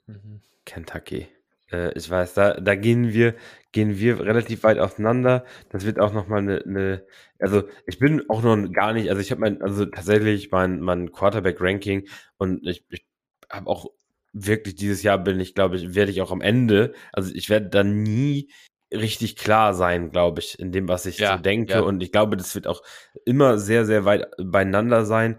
[0.64, 1.28] Kentucky.
[1.70, 3.34] Äh, ich weiß, da, da gehen wir,
[3.72, 5.44] gehen wir relativ weit auseinander.
[5.70, 7.06] Das wird auch nochmal eine, eine,
[7.38, 11.12] also ich bin auch noch gar nicht, also ich habe mein, also tatsächlich mein, mein
[11.12, 12.08] Quarterback-Ranking
[12.38, 13.06] und ich, ich
[13.50, 13.86] habe auch
[14.34, 17.68] wirklich dieses Jahr bin ich, glaube ich, werde ich auch am Ende, also ich werde
[17.70, 18.50] da nie
[18.92, 21.72] richtig klar sein, glaube ich, in dem, was ich Ja, so denke.
[21.72, 21.80] ja.
[21.80, 22.82] Und ich glaube, das wird auch
[23.24, 25.38] immer sehr, sehr weit beieinander sein.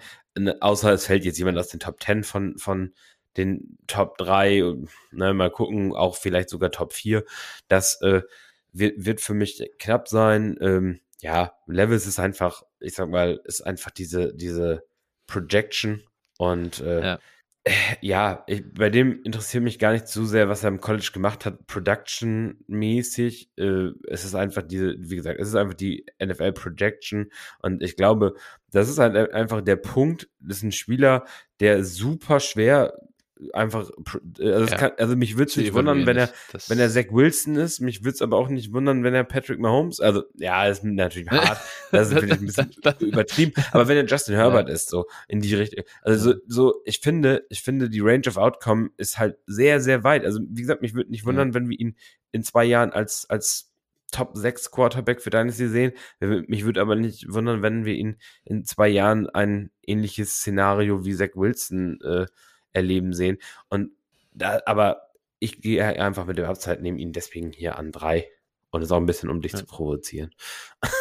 [0.60, 2.94] Außer es fällt jetzt jemand aus den Top 10 von, von
[3.38, 7.24] den Top 3, und, ne, mal gucken, auch vielleicht sogar Top 4.
[7.68, 8.22] Das äh,
[8.74, 10.58] wird, wird für mich knapp sein.
[10.60, 14.84] Ähm, ja, Levis ist einfach, ich sag mal, ist einfach diese, diese
[15.28, 16.04] Projection
[16.38, 17.20] und äh, Ja.
[18.02, 21.46] Ja, ich, bei dem interessiert mich gar nicht so sehr, was er im College gemacht
[21.46, 23.50] hat, Production-mäßig.
[23.58, 27.32] Äh, es ist einfach diese, wie gesagt, es ist einfach die NFL-Projection.
[27.60, 28.36] Und ich glaube,
[28.72, 31.26] das ist halt einfach der Punkt, das ist ein Spieler,
[31.60, 32.94] der super schwer
[33.54, 33.90] einfach,
[34.40, 34.78] äh, also, ja.
[34.78, 37.80] kann, also mich würde es nicht wundern, wenn er, das wenn er Zach Wilson ist,
[37.82, 41.30] mich würde es aber auch nicht wundern, wenn er Patrick Mahomes, also ja, ist natürlich
[41.30, 41.60] hart,
[41.92, 44.74] das ist natürlich ein bisschen übertrieben, aber wenn er Justin Herbert ja.
[44.74, 48.38] ist, so in die Richtung, also so, so, ich finde, ich finde, die Range of
[48.38, 51.54] Outcome ist halt sehr, sehr weit, also wie gesagt, mich würde nicht wundern, ja.
[51.54, 51.98] wenn wir ihn
[52.32, 53.72] in zwei Jahren als, als
[54.12, 55.92] Top 6 Quarterback für Dynasty sehen.
[56.22, 61.16] Mich würde aber nicht wundern, wenn wir ihn in zwei Jahren ein ähnliches Szenario wie
[61.16, 62.26] Zach Wilson äh,
[62.76, 63.38] erleben sehen.
[63.70, 63.92] Und
[64.34, 65.10] da, aber
[65.40, 68.28] ich gehe einfach mit der Halbzeit, nehme ihn deswegen hier an drei.
[68.70, 69.60] Und das ist auch ein bisschen, um dich ja.
[69.60, 70.32] zu provozieren.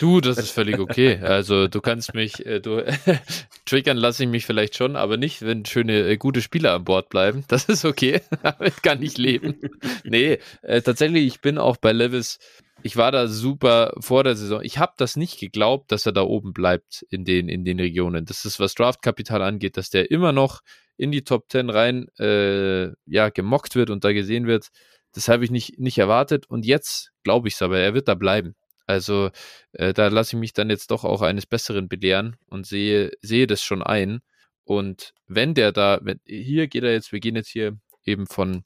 [0.00, 1.18] Du, das ist völlig okay.
[1.22, 2.84] Also du kannst mich, äh, du
[3.64, 7.08] triggern lasse ich mich vielleicht schon, aber nicht, wenn schöne, äh, gute Spieler an Bord
[7.08, 7.44] bleiben.
[7.48, 8.20] Das ist okay.
[8.42, 9.60] Damit kann ich leben.
[10.02, 12.38] nee, äh, tatsächlich, ich bin auch bei Levis.
[12.82, 14.60] Ich war da super vor der Saison.
[14.62, 18.24] Ich habe das nicht geglaubt, dass er da oben bleibt in den, in den Regionen.
[18.24, 20.60] Das ist, was Draftkapital angeht, dass der immer noch
[20.96, 24.68] in die Top 10 rein äh, ja, gemockt wird und da gesehen wird.
[25.12, 28.14] Das habe ich nicht, nicht erwartet und jetzt glaube ich es aber, er wird da
[28.14, 28.54] bleiben.
[28.86, 29.30] Also
[29.72, 33.46] äh, da lasse ich mich dann jetzt doch auch eines Besseren belehren und sehe, sehe
[33.46, 34.20] das schon ein.
[34.64, 38.64] Und wenn der da, wenn, hier geht er jetzt, wir gehen jetzt hier eben von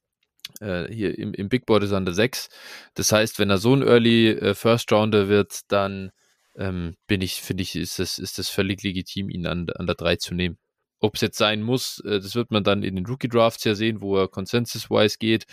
[0.61, 2.49] äh, hier im, im Big Board ist er an der 6.
[2.95, 6.11] Das heißt, wenn er so ein Early äh, First Rounder wird, dann
[6.57, 9.95] ähm, bin ich, finde ich, ist das, ist das völlig legitim, ihn an, an der
[9.95, 10.59] 3 zu nehmen.
[11.01, 13.75] Ob es jetzt sein muss, äh, das wird man dann in den Rookie Drafts ja
[13.75, 15.45] sehen, wo er consensus-wise geht.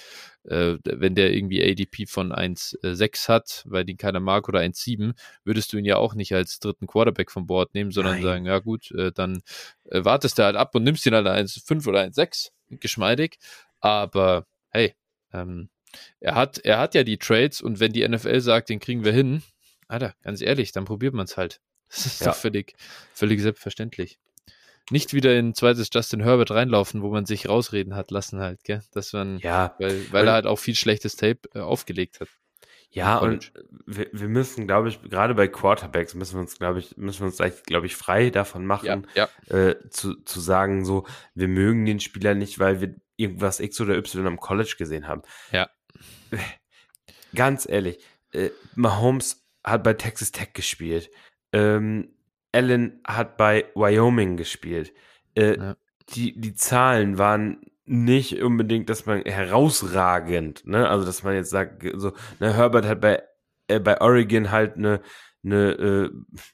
[0.43, 5.71] Äh, wenn der irgendwie ADP von 1,6 hat, weil den keiner mag, oder 1,7, würdest
[5.71, 8.23] du ihn ja auch nicht als dritten Quarterback vom Board nehmen, sondern Nein.
[8.23, 9.41] sagen, ja gut, äh, dann
[9.91, 13.37] wartest du halt ab und nimmst ihn halt 1,5 oder 1,6, geschmeidig.
[13.79, 14.95] Aber hey,
[15.31, 15.69] ähm,
[16.19, 19.13] er hat, er hat ja die Trades und wenn die NFL sagt, den kriegen wir
[19.13, 19.43] hin,
[19.87, 21.61] Alter, ganz ehrlich, dann probiert man es halt.
[21.87, 22.27] Das ist ja.
[22.27, 22.73] doch völlig,
[23.13, 24.17] völlig selbstverständlich
[24.91, 28.81] nicht wieder in zweites Justin Herbert reinlaufen, wo man sich rausreden hat lassen halt, gell?
[28.91, 32.29] Das man, ja, weil, weil er halt auch viel schlechtes Tape äh, aufgelegt hat.
[32.91, 33.51] Ja, und
[33.85, 37.25] wir, wir müssen, glaube ich, gerade bei Quarterbacks müssen wir uns, glaube ich, müssen wir
[37.25, 39.55] uns gleich, glaube ich, frei davon machen, ja, ja.
[39.55, 43.97] Äh, zu, zu sagen, so, wir mögen den Spieler nicht, weil wir irgendwas X oder
[43.97, 45.23] Y am College gesehen haben.
[45.51, 45.69] Ja.
[47.35, 47.99] Ganz ehrlich,
[48.31, 51.09] äh, Mahomes hat bei Texas Tech gespielt.
[51.51, 52.14] Ähm,
[52.55, 54.93] allen hat bei Wyoming gespielt.
[55.35, 55.75] Äh, ja.
[56.15, 60.89] die, die Zahlen waren nicht unbedingt, dass man herausragend, ne?
[60.89, 63.21] Also, dass man jetzt sagt, so, ne, Herbert hat bei,
[63.67, 65.01] äh, bei Oregon halt eine,
[65.43, 66.09] eine äh,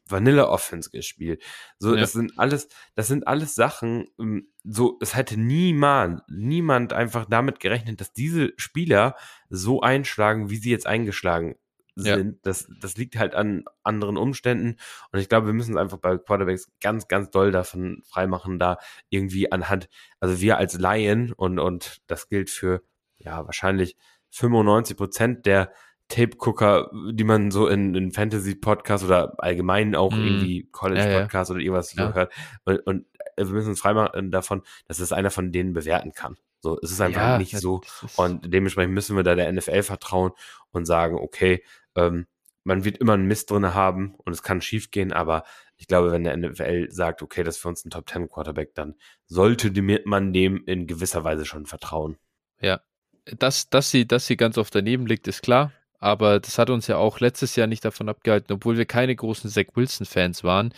[0.10, 1.42] Vanilla Offense gespielt.
[1.80, 2.02] So, ja.
[2.02, 7.60] das sind alles, das sind alles Sachen, ähm, so, es hätte niemand, niemand einfach damit
[7.62, 9.16] gerechnet, dass diese Spieler
[9.50, 11.56] so einschlagen, wie sie jetzt eingeschlagen
[11.96, 12.34] sind.
[12.34, 12.40] Ja.
[12.44, 14.78] Das, das liegt halt an anderen Umständen.
[15.12, 18.78] Und ich glaube, wir müssen es einfach bei Quarterbacks ganz, ganz doll davon freimachen, da
[19.10, 19.90] irgendwie anhand,
[20.20, 22.84] also wir als Laien und, und das gilt für,
[23.18, 23.98] ja, wahrscheinlich
[24.32, 25.72] 95 Prozent der
[26.08, 30.20] Tape-Gucker, die man so in, in Fantasy-Podcasts oder allgemein auch mm.
[30.20, 31.56] irgendwie College-Podcasts ja, ja.
[31.56, 32.14] oder irgendwas ja.
[32.14, 32.34] hört.
[32.66, 33.06] Und, und
[33.38, 36.38] wir müssen uns freimachen davon, dass es einer von denen bewerten kann.
[36.60, 37.82] So, es ist einfach ja, nicht so.
[38.18, 40.32] Und dementsprechend müssen wir da der NFL vertrauen
[40.72, 41.64] und sagen, okay,
[41.96, 42.28] ähm,
[42.64, 45.44] man wird immer einen Mist drin haben und es kann schief gehen, aber
[45.78, 48.76] ich glaube, wenn der NFL sagt, okay, das ist für uns ein Top 10 Quarterback,
[48.76, 49.72] dann sollte
[50.06, 52.18] man dem in gewisser Weise schon vertrauen.
[52.60, 52.82] Ja,
[53.26, 55.72] dass, dass, sie, dass sie ganz oft daneben liegt, ist klar.
[55.98, 59.50] Aber das hat uns ja auch letztes Jahr nicht davon abgehalten, obwohl wir keine großen
[59.50, 60.74] Zach Wilson-Fans waren,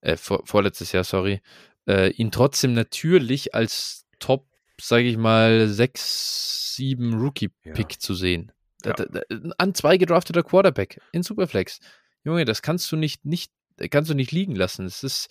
[0.00, 1.40] äh, vor, vorletztes Jahr, sorry,
[1.88, 4.46] äh, ihn trotzdem natürlich als Top,
[4.80, 7.98] sage ich mal, 6, 7 Rookie-Pick ja.
[7.98, 8.52] zu sehen.
[8.84, 8.94] Ja.
[9.58, 11.80] An zwei gedrafteter Quarterback in Superflex.
[12.24, 13.52] Junge, das kannst du nicht, nicht,
[13.90, 14.86] kannst du nicht liegen lassen.
[14.86, 15.28] Es ist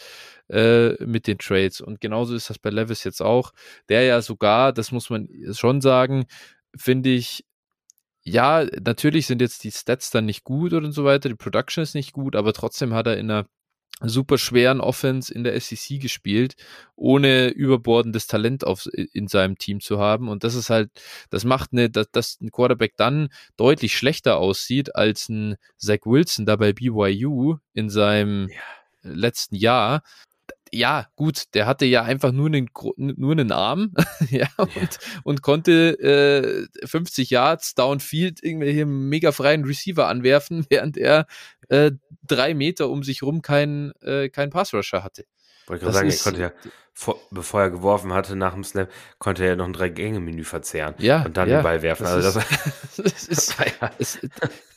[0.49, 1.81] äh, mit den Trades.
[1.81, 3.51] Und genauso ist das bei Levis jetzt auch.
[3.89, 6.25] Der ja sogar, das muss man schon sagen,
[6.75, 7.45] finde ich,
[8.21, 11.95] ja, natürlich sind jetzt die Stats dann nicht gut und so weiter, die Production ist
[11.95, 13.47] nicht gut, aber trotzdem hat er in einer
[14.01, 16.55] super schweren Offense in der SEC gespielt,
[16.95, 20.29] ohne überbordendes Talent auf, in seinem Team zu haben.
[20.29, 20.89] Und das ist halt,
[21.29, 26.45] das macht eine, dass, dass ein Quarterback dann deutlich schlechter aussieht als ein Zach Wilson
[26.45, 29.13] da bei BYU in seinem ja.
[29.13, 30.01] letzten Jahr
[30.71, 33.93] ja, gut, der hatte ja einfach nur einen, nur einen Arm
[34.29, 34.87] ja, und, ja.
[35.23, 41.27] und konnte äh, 50 Yards downfield irgendwelche mega freien Receiver anwerfen, während er
[41.69, 41.91] äh,
[42.25, 45.25] drei Meter um sich rum keinen äh, kein Passrusher hatte.
[45.69, 46.51] Wollte gerade sagen, er konnte ja,
[46.93, 48.89] vor, bevor er geworfen hatte, nach dem Snap,
[49.19, 50.95] konnte er ja noch ein Drei-Gänge-Menü verzehren.
[50.97, 51.23] Ja.
[51.23, 52.03] Und dann ja, den Ball werfen.
[52.03, 53.55] Das also ist, das, es ist,
[53.99, 54.19] es,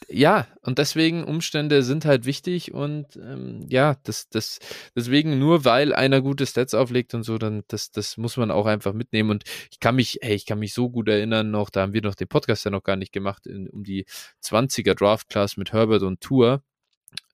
[0.08, 4.58] ja, und deswegen Umstände sind halt wichtig und ähm, ja, das, das,
[4.94, 8.66] deswegen nur weil einer gute Stats auflegt und so, dann das, das muss man auch
[8.66, 9.30] einfach mitnehmen.
[9.30, 12.02] Und ich kann mich, hey, ich kann mich so gut erinnern noch, da haben wir
[12.02, 14.04] noch den Podcast ja noch gar nicht gemacht, in, um die
[14.44, 16.62] 20er Draft Class mit Herbert und Tour.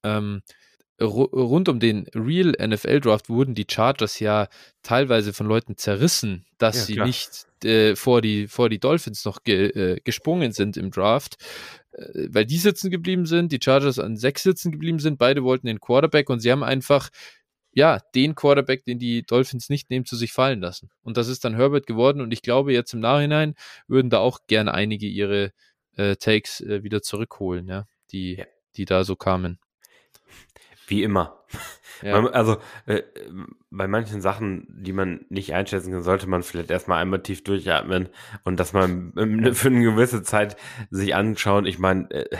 [0.03, 0.41] Ähm,
[1.01, 4.47] rund um den Real NFL Draft wurden die Chargers ja
[4.83, 7.07] teilweise von Leuten zerrissen, dass Ja, sie klar.
[7.07, 11.37] nicht äh, vor, die, vor die Dolphins noch ge, äh, gesprungen sind im Draft,
[11.93, 15.67] äh, weil die sitzen geblieben sind, die Chargers an sechs sitzen geblieben sind, beide wollten
[15.67, 17.09] den Quarterback und sie haben einfach
[17.71, 20.89] ja, den Quarterback, den die Dolphins nicht nehmen, zu sich fallen lassen.
[21.03, 23.53] Und das ist dann Herbert geworden und ich glaube, jetzt im Nachhinein
[23.87, 25.51] würden da auch gerne einige ihre
[25.95, 28.45] äh, Takes äh, wieder zurückholen, ja, die, Ja.
[28.75, 29.59] die da so kamen.
[30.89, 31.43] Wie immer.
[32.01, 32.21] Ja.
[32.21, 33.03] Man, also äh,
[33.69, 38.09] bei manchen Sachen, die man nicht einschätzen kann, sollte man vielleicht erstmal einmal tief durchatmen
[38.43, 40.55] und das mal ähm, für eine gewisse Zeit
[40.91, 41.65] sich anschauen.
[41.65, 42.37] Ich meine, äh,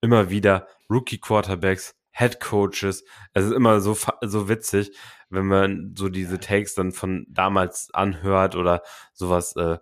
[0.00, 3.04] immer wieder Rookie-Quarterbacks, Head Coaches.
[3.32, 4.96] Es ist immer so, so witzig,
[5.30, 8.82] wenn man so diese Takes dann von damals anhört oder
[9.12, 9.54] sowas.
[9.56, 9.78] Äh,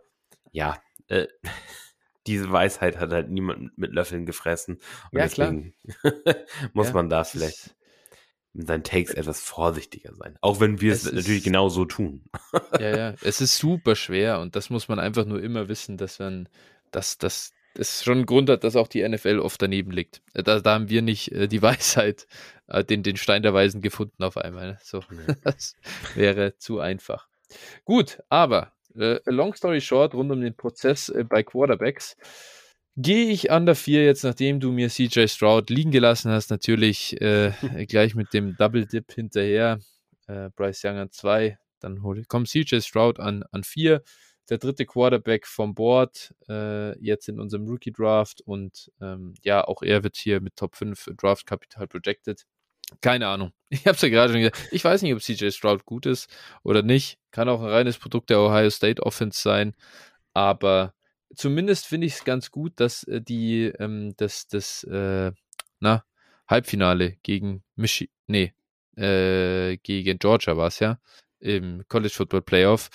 [0.53, 1.27] ja, äh,
[2.27, 4.81] diese Weisheit hat halt niemand mit Löffeln gefressen.
[5.13, 5.57] Und Ja, klar.
[5.57, 5.75] deswegen
[6.73, 7.75] muss Ja, man da vielleicht
[8.55, 10.37] seinen Takes etwas vorsichtiger sein.
[10.41, 12.25] Auch wenn wir es, Es natürlich genau so tun.
[12.81, 16.19] Ja, ja, es ist super schwer und das muss man einfach nur immer wissen, dass
[16.19, 16.49] man,
[16.91, 20.21] dass das das schon ein Grund hat, dass auch die NFL oft daneben liegt.
[20.35, 22.27] Äh, Da, da haben wir nicht äh, die Weisheit,
[22.67, 24.79] äh, den, den Stein der Weisen gefunden auf einmal.
[24.83, 25.35] So, Nee.
[25.43, 25.75] das
[26.15, 27.29] wäre zu einfach.
[27.85, 32.17] Gut, aber äh, long story short, rund um den Prozess äh, bei Quarterbacks,
[32.97, 37.21] gehe ich an der 4 jetzt, nachdem du mir CJ Stroud liegen gelassen hast, natürlich
[37.21, 37.53] äh,
[37.89, 39.79] gleich mit dem Double Dip hinterher.
[40.27, 44.03] Äh, Bryce Young an 2, dann kommt CJ Stroud an, an 4.
[44.51, 49.83] Der dritte Quarterback vom Board, äh, jetzt in unserem Rookie Draft und ähm, ja, auch
[49.83, 52.45] er wird hier mit Top 5 Draft Kapital projected.
[53.01, 53.53] Keine Ahnung.
[53.71, 54.69] Ich habe es ja gerade schon gesagt.
[54.71, 56.29] Ich weiß nicht, ob CJ Stroud gut ist
[56.63, 57.19] oder nicht.
[57.31, 59.75] Kann auch ein reines Produkt der Ohio State Offense sein.
[60.35, 60.93] Aber
[61.35, 65.33] zumindest finde ich es ganz gut, dass äh, die ähm, das, das äh,
[65.81, 66.05] na,
[66.49, 68.53] Halbfinale gegen Michi nee,
[68.97, 70.99] äh, gegen Georgia war es ja,
[71.41, 72.91] im College Football Playoff.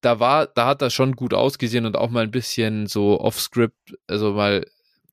[0.00, 3.96] Da war, da hat das schon gut ausgesehen und auch mal ein bisschen so off-script,
[4.06, 4.66] also mal,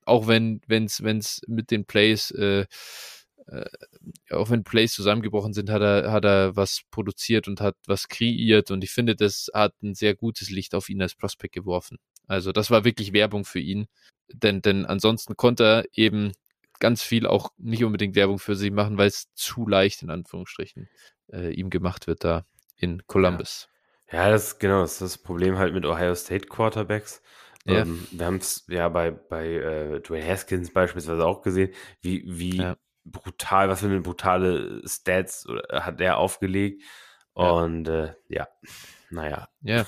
[0.05, 2.65] auch wenn, wenn's, wenn's mit den Plays, äh,
[3.47, 3.65] äh,
[4.31, 8.71] auch wenn Plays zusammengebrochen sind, hat er, hat er was produziert und hat was kreiert
[8.71, 11.97] und ich finde, das hat ein sehr gutes Licht auf ihn als Prospect geworfen.
[12.31, 13.87] Also das war wirklich Werbung für ihn,
[14.31, 16.31] denn, denn ansonsten konnte er eben
[16.79, 20.87] ganz viel auch nicht unbedingt Werbung für sich machen, weil es zu leicht in Anführungsstrichen
[21.33, 22.45] äh, ihm gemacht wird da
[22.77, 23.67] in Columbus.
[24.11, 27.21] Ja, das ist genau das, ist das Problem halt mit Ohio State Quarterbacks.
[27.65, 27.81] Ja.
[27.81, 32.57] Ähm, wir haben es ja bei, bei äh, Dwayne Haskins beispielsweise auch gesehen, wie, wie
[32.57, 32.75] Ja.
[33.05, 36.81] brutal, was für eine brutale Stats oder- hat er aufgelegt.
[37.35, 37.49] Ja.
[37.51, 38.47] Und äh, ja,
[39.09, 39.85] naja, Ja,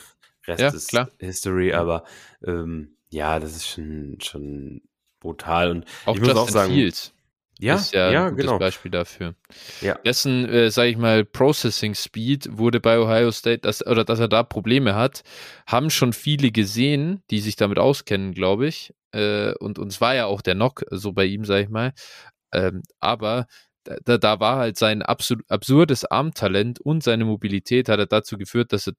[0.47, 1.09] Rest Ja, ist klar.
[1.19, 2.03] History, aber
[2.45, 4.81] ähm, ja, das ist schon, schon
[5.19, 5.71] brutal.
[5.71, 7.13] Und auch ich muss Justin auch sagen, Fields
[7.59, 8.59] ja, ist ja, ja, ein gutes genau.
[8.59, 9.35] Beispiel dafür.
[9.81, 9.95] Ja.
[10.05, 14.27] Dessen, äh, sage ich mal, Processing Speed wurde bei Ohio State, dass, oder dass er
[14.27, 15.23] da Probleme hat,
[15.67, 18.93] haben schon viele gesehen, die sich damit auskennen, glaube ich.
[19.11, 21.93] Äh, und uns war ja auch der Knock so bei ihm, sage ich mal.
[22.51, 23.45] Ähm, aber
[23.83, 28.73] da- da, war halt sein absolut absurdes Armtalent und seine Mobilität hat er dazu geführt,
[28.73, 28.93] dass er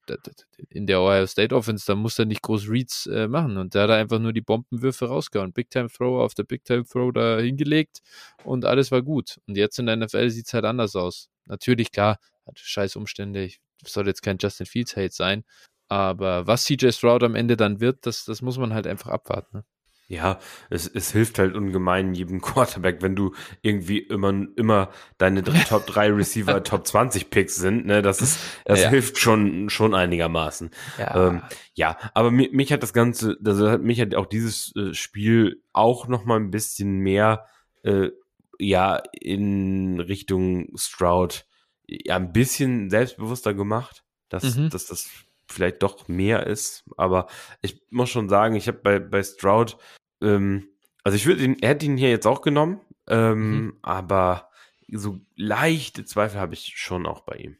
[0.68, 3.82] in der Ohio State Offense, da musste er nicht groß Reads äh, machen und da
[3.84, 5.52] hat er einfach nur die Bombenwürfe rausgehauen.
[5.52, 8.00] Big Time Throw auf der Big Time Throw da hingelegt
[8.44, 9.38] und alles war gut.
[9.46, 11.28] Und jetzt in der NFL sieht es halt anders aus.
[11.46, 13.44] Natürlich, klar, hat scheiß Umstände.
[13.44, 15.44] Ich soll jetzt kein Justin Fields Hate sein.
[15.88, 19.58] Aber was CJ Stroud am Ende dann wird, das, das muss man halt einfach abwarten.
[19.58, 19.64] Ne?
[20.06, 20.38] Ja,
[20.68, 25.86] es, es hilft halt ungemein jedem Quarterback, wenn du irgendwie immer, immer deine drei- Top
[25.86, 28.90] 3 Receiver Top 20 Picks sind, ne, das ist, das Ja.
[28.90, 30.70] hilft schon, schon einigermaßen.
[30.98, 31.42] Ja, Ähm,
[31.74, 35.62] Ja, aber mich, mich hat das Ganze, also hat mich hat auch dieses äh, Spiel
[35.72, 37.46] auch noch mal ein bisschen mehr,
[37.82, 38.10] äh,
[38.58, 41.46] ja, in Richtung Stroud,
[41.86, 44.68] ja, ein bisschen selbstbewusster gemacht, dass, Mhm.
[44.70, 45.08] dass das
[45.48, 46.84] vielleicht doch mehr ist.
[46.96, 47.26] Aber
[47.62, 49.76] ich muss schon sagen, ich habe bei, bei Stroud,
[50.22, 50.68] ähm,
[51.02, 53.78] also ich würde ihn, er hätte ihn hier jetzt auch genommen, ähm, Mhm.
[53.82, 54.50] aber
[54.88, 57.56] so leichte Zweifel habe ich schon auch bei ihm.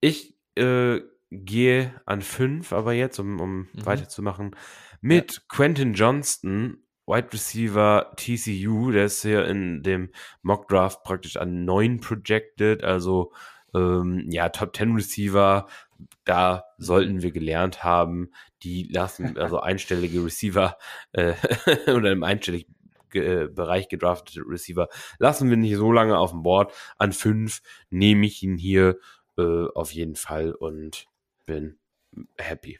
[0.00, 1.00] Ich äh,
[1.30, 3.86] gehe an fünf, aber jetzt, um, um Mhm.
[3.86, 4.56] weiterzumachen,
[5.00, 10.10] mit Quentin Johnston, Wide Receiver TCU, der ist hier in dem
[10.42, 13.32] Mock Draft praktisch an neun projected, also
[13.76, 15.66] Ähm, ja, Top 10 Receiver,
[16.24, 18.30] da sollten wir gelernt haben,
[18.62, 20.76] die lassen, also einstellige Receiver
[21.12, 21.34] äh,
[21.94, 22.74] oder im einstelligen
[23.12, 24.88] äh, Bereich gedraftete Receiver
[25.18, 26.72] lassen wir nicht so lange auf dem Board.
[26.98, 28.98] An fünf nehme ich ihn hier
[29.38, 31.06] äh, auf jeden Fall und
[31.46, 31.78] bin
[32.38, 32.78] happy.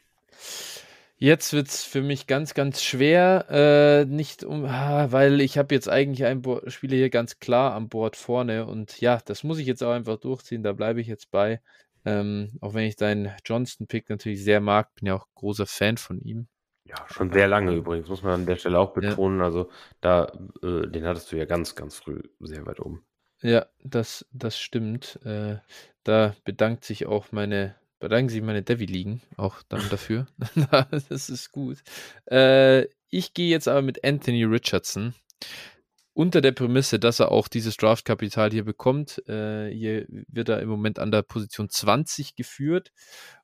[1.17, 5.73] Jetzt wird es für mich ganz, ganz schwer, äh, nicht um, ah, weil ich habe
[5.73, 9.57] jetzt eigentlich einen Bo Spieler hier ganz klar am Board vorne und ja, das muss
[9.57, 11.61] ich jetzt auch einfach durchziehen, da bleibe ich jetzt bei.
[12.05, 16.19] Ähm, auch wenn ich deinen Johnston-Pick natürlich sehr mag, bin ja auch großer Fan von
[16.21, 16.47] ihm.
[16.87, 19.39] Ja, schon sehr lange übrigens, muss man an der Stelle auch betonen.
[19.39, 19.45] Ja.
[19.45, 19.69] Also
[20.01, 20.31] da,
[20.61, 23.03] äh, den hattest du ja ganz, ganz früh sehr weit oben.
[23.41, 25.19] Ja, das, das stimmt.
[25.25, 25.57] Äh,
[26.03, 30.27] da bedankt sich auch meine bedanken sich meine Devi-Ligen auch dann dafür.
[31.09, 31.83] das ist gut.
[32.29, 35.13] Äh, ich gehe jetzt aber mit Anthony Richardson.
[36.17, 39.21] Unter der Prämisse, dass er auch dieses Draftkapital hier bekommt.
[39.27, 42.93] Äh, hier wird er im Moment an der Position 20 geführt.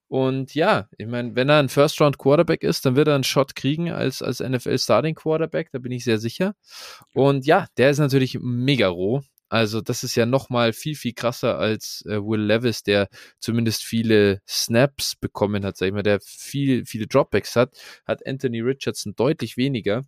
[0.08, 3.92] Und ja, ich meine, wenn er ein First-Round-Quarterback ist, dann wird er einen Shot kriegen
[3.92, 6.54] als, als NFL-Starting-Quarterback, da bin ich sehr sicher.
[7.14, 9.22] Und ja, der ist natürlich mega roh.
[9.50, 13.10] Also das ist ja nochmal viel, viel krasser als äh, Will Levis, der
[13.40, 18.62] zumindest viele Snaps bekommen hat, sag ich mal, der viel, viele Dropbacks hat, hat Anthony
[18.62, 20.04] Richardson deutlich weniger.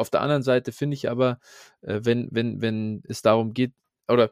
[0.00, 1.38] Auf der anderen Seite finde ich aber,
[1.82, 3.72] äh, wenn, wenn, wenn es darum geht,
[4.08, 4.30] oder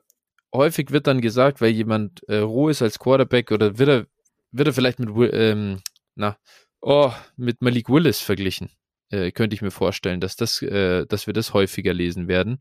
[0.52, 4.06] häufig wird dann gesagt, weil jemand äh, roh ist als Quarterback oder wird er,
[4.50, 5.80] wird er vielleicht mit, ähm,
[6.14, 6.36] na,
[6.80, 8.70] oh, mit Malik Willis verglichen.
[9.10, 12.58] Äh, könnte ich mir vorstellen, dass das, äh, dass wir das häufiger lesen werden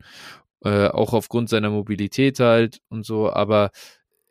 [0.64, 3.70] äh, auch aufgrund seiner Mobilität halt und so, aber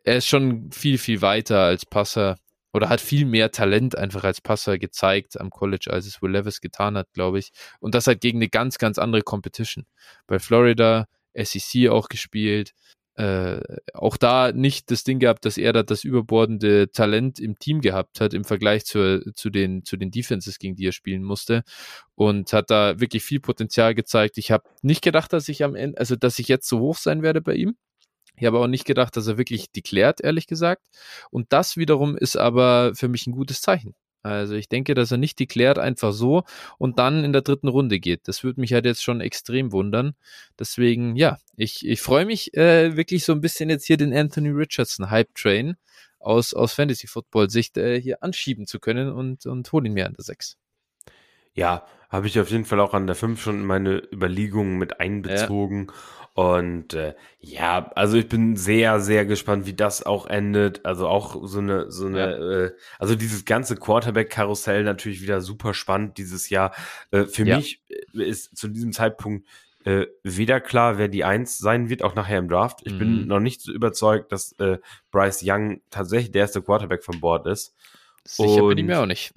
[0.04, 2.36] er ist schon viel, viel weiter als Passer
[2.72, 6.60] oder hat viel mehr Talent einfach als Passer gezeigt am College, als es Will Levis
[6.60, 7.50] getan hat, glaube ich.
[7.80, 9.86] Und das halt gegen eine ganz, ganz andere Competition.
[10.26, 12.74] Bei Florida, SEC auch gespielt,
[13.18, 13.60] äh,
[13.94, 18.20] auch da nicht das Ding gehabt, dass er da das überbordende Talent im Team gehabt
[18.20, 21.64] hat im Vergleich zur, zu, den, zu den Defenses, gegen die er spielen musste
[22.14, 24.38] und hat da wirklich viel Potenzial gezeigt.
[24.38, 27.22] Ich habe nicht gedacht, dass ich am Ende, also dass ich jetzt so hoch sein
[27.22, 27.76] werde bei ihm.
[28.38, 30.86] Ich habe auch nicht gedacht, dass er wirklich deklärt, ehrlich gesagt.
[31.30, 33.94] Und das wiederum ist aber für mich ein gutes Zeichen.
[34.22, 36.42] Also ich denke, dass er nicht deklärt einfach so
[36.76, 38.26] und dann in der dritten Runde geht.
[38.26, 40.14] Das würde mich halt jetzt schon extrem wundern.
[40.58, 44.50] Deswegen, ja, ich, ich freue mich äh, wirklich so ein bisschen jetzt hier den Anthony
[44.50, 45.76] Richardson Hype Train
[46.18, 50.06] aus, aus Fantasy Football Sicht äh, hier anschieben zu können und, und hol ihn mir
[50.06, 50.56] an der 6.
[51.58, 55.88] Ja, habe ich auf jeden Fall auch an der 5 schon meine Überlegungen mit einbezogen.
[55.88, 55.94] Ja.
[56.44, 60.86] Und äh, ja, also ich bin sehr, sehr gespannt, wie das auch endet.
[60.86, 62.64] Also auch so eine, so eine, ja.
[62.66, 66.72] äh, also dieses ganze Quarterback-Karussell natürlich wieder super spannend dieses Jahr.
[67.10, 67.56] Äh, für ja.
[67.56, 69.48] mich äh, ist zu diesem Zeitpunkt
[69.84, 72.82] äh, weder klar, wer die Eins sein wird, auch nachher im Draft.
[72.84, 72.98] Ich mhm.
[72.98, 74.78] bin noch nicht so überzeugt, dass äh,
[75.10, 77.74] Bryce Young tatsächlich der erste Quarterback von Bord ist.
[78.24, 79.32] Sicher und, bin ich mir auch nicht.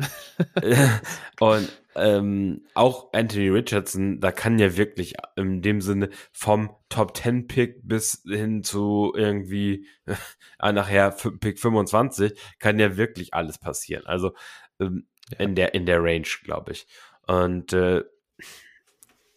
[1.39, 7.47] und ähm, auch Anthony Richardson, da kann ja wirklich in dem Sinne vom Top 10
[7.47, 10.15] Pick bis hin zu irgendwie äh,
[10.71, 14.05] nachher Pick 25 kann ja wirklich alles passieren.
[14.05, 14.33] Also
[14.79, 15.39] ähm, ja.
[15.39, 16.87] in der in der Range, glaube ich.
[17.27, 18.03] Und äh,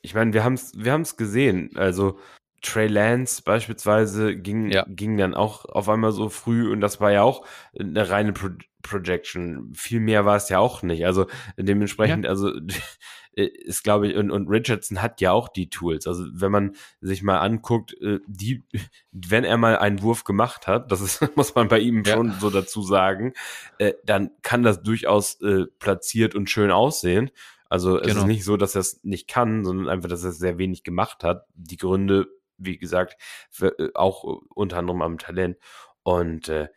[0.02, 1.76] ich meine, wir haben es wir haben's gesehen.
[1.76, 2.18] Also
[2.64, 4.84] Trey Lance beispielsweise ging, ja.
[4.88, 7.44] ging dann auch auf einmal so früh und das war ja auch
[7.78, 8.48] eine reine Pro
[8.82, 9.72] Projection.
[9.74, 11.06] Viel mehr war es ja auch nicht.
[11.06, 12.30] Also dementsprechend, ja.
[12.30, 12.52] also
[13.32, 16.06] ist glaube ich, und, und Richardson hat ja auch die Tools.
[16.06, 18.62] Also wenn man sich mal anguckt, äh, die,
[19.12, 22.14] wenn er mal einen Wurf gemacht hat, das ist, muss man bei ihm ja.
[22.14, 23.32] schon so dazu sagen,
[23.78, 27.30] äh, dann kann das durchaus äh, platziert und schön aussehen.
[27.70, 28.20] Also es genau.
[28.20, 31.24] ist nicht so, dass er es nicht kann, sondern einfach, dass er sehr wenig gemacht
[31.24, 31.46] hat.
[31.54, 32.28] Die Gründe
[32.58, 33.16] wie gesagt,
[33.50, 35.58] für, äh, auch äh, unter anderem am Talent.
[36.02, 36.68] Und äh,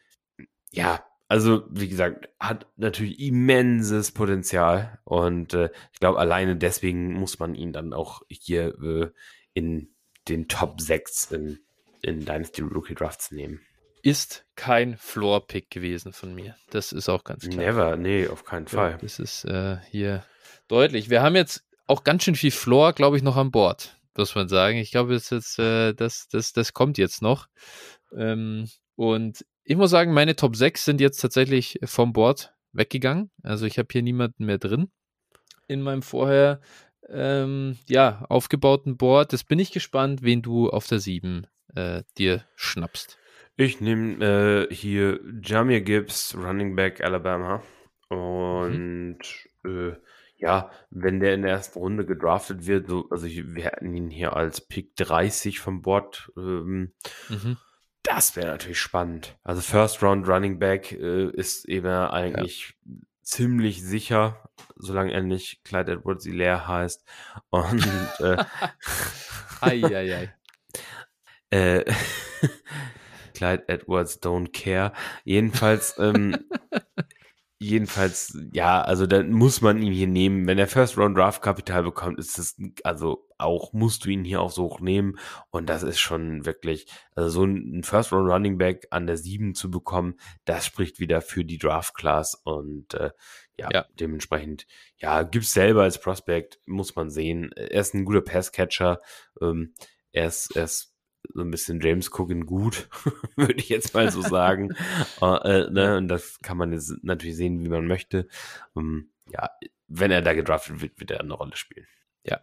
[0.71, 4.99] ja, also wie gesagt, hat natürlich immenses Potenzial.
[5.03, 9.11] Und äh, ich glaube, alleine deswegen muss man ihn dann auch hier äh,
[9.53, 9.89] in
[10.29, 11.59] den Top 6 in,
[12.01, 13.61] in Dynasty Rookie Drafts nehmen.
[14.03, 16.55] Ist kein Floor-Pick gewesen von mir.
[16.69, 17.65] Das ist auch ganz klar.
[17.65, 18.91] Never, nee, auf keinen Fall.
[18.91, 20.23] Ja, das ist äh, hier
[20.69, 21.09] deutlich.
[21.09, 24.47] Wir haben jetzt auch ganz schön viel Floor, glaube ich, noch an Bord muss man
[24.47, 24.77] sagen.
[24.77, 27.47] Ich glaube, das, ist, äh, das, das, das kommt jetzt noch.
[28.15, 33.31] Ähm, und ich muss sagen, meine Top 6 sind jetzt tatsächlich vom Board weggegangen.
[33.43, 34.89] Also ich habe hier niemanden mehr drin
[35.67, 36.61] in meinem vorher
[37.09, 39.33] ähm, ja, aufgebauten Board.
[39.33, 43.17] Das bin ich gespannt, wen du auf der 7 äh, dir schnappst.
[43.55, 47.63] Ich nehme äh, hier Jamir Gibbs, Running Back Alabama.
[48.09, 48.17] Mhm.
[48.17, 49.19] Und
[49.63, 49.89] mhm.
[49.89, 49.95] äh,
[50.37, 54.09] ja, wenn der in der ersten Runde gedraftet wird, so, also ich, wir hätten ihn
[54.09, 56.93] hier als Pick 30 vom Board, ähm,
[57.29, 57.57] mhm.
[58.07, 59.37] Das wäre natürlich spannend.
[59.43, 62.93] Also First Round Running Back äh, ist eben eigentlich ja.
[63.21, 67.05] ziemlich sicher, solange er nicht Clyde Edwards leer heißt.
[67.49, 67.85] Und
[68.19, 68.37] äh,
[69.61, 70.33] ei, ei, ei.
[71.49, 71.85] Äh,
[73.33, 74.91] Clyde Edwards don't care.
[75.23, 76.37] Jedenfalls, ähm,
[77.59, 80.45] jedenfalls, ja, also dann muss man ihn hier nehmen.
[80.47, 84.41] Wenn er First Round Draft Kapital bekommt, ist es, also auch musst du ihn hier
[84.41, 85.17] auch so hoch nehmen.
[85.49, 89.55] Und das ist schon wirklich, also so ein First Round Running Back an der 7
[89.55, 93.11] zu bekommen, das spricht wieder für die Draft Class und äh,
[93.57, 97.51] ja, ja, dementsprechend, ja, gibt's selber als Prospect, muss man sehen.
[97.53, 99.01] Er ist ein guter Passcatcher.
[99.41, 99.73] Ähm,
[100.11, 100.93] er ist, er ist
[101.33, 102.89] so ein bisschen James Cookin gut,
[103.35, 104.75] würde ich jetzt mal so sagen.
[105.21, 105.25] äh,
[105.65, 105.97] äh, ne?
[105.97, 108.27] Und das kann man jetzt natürlich sehen, wie man möchte.
[108.73, 109.49] Um, ähm, ja,
[109.87, 111.87] wenn er da gedraftet wird, wird er eine Rolle spielen.
[112.23, 112.41] Ja,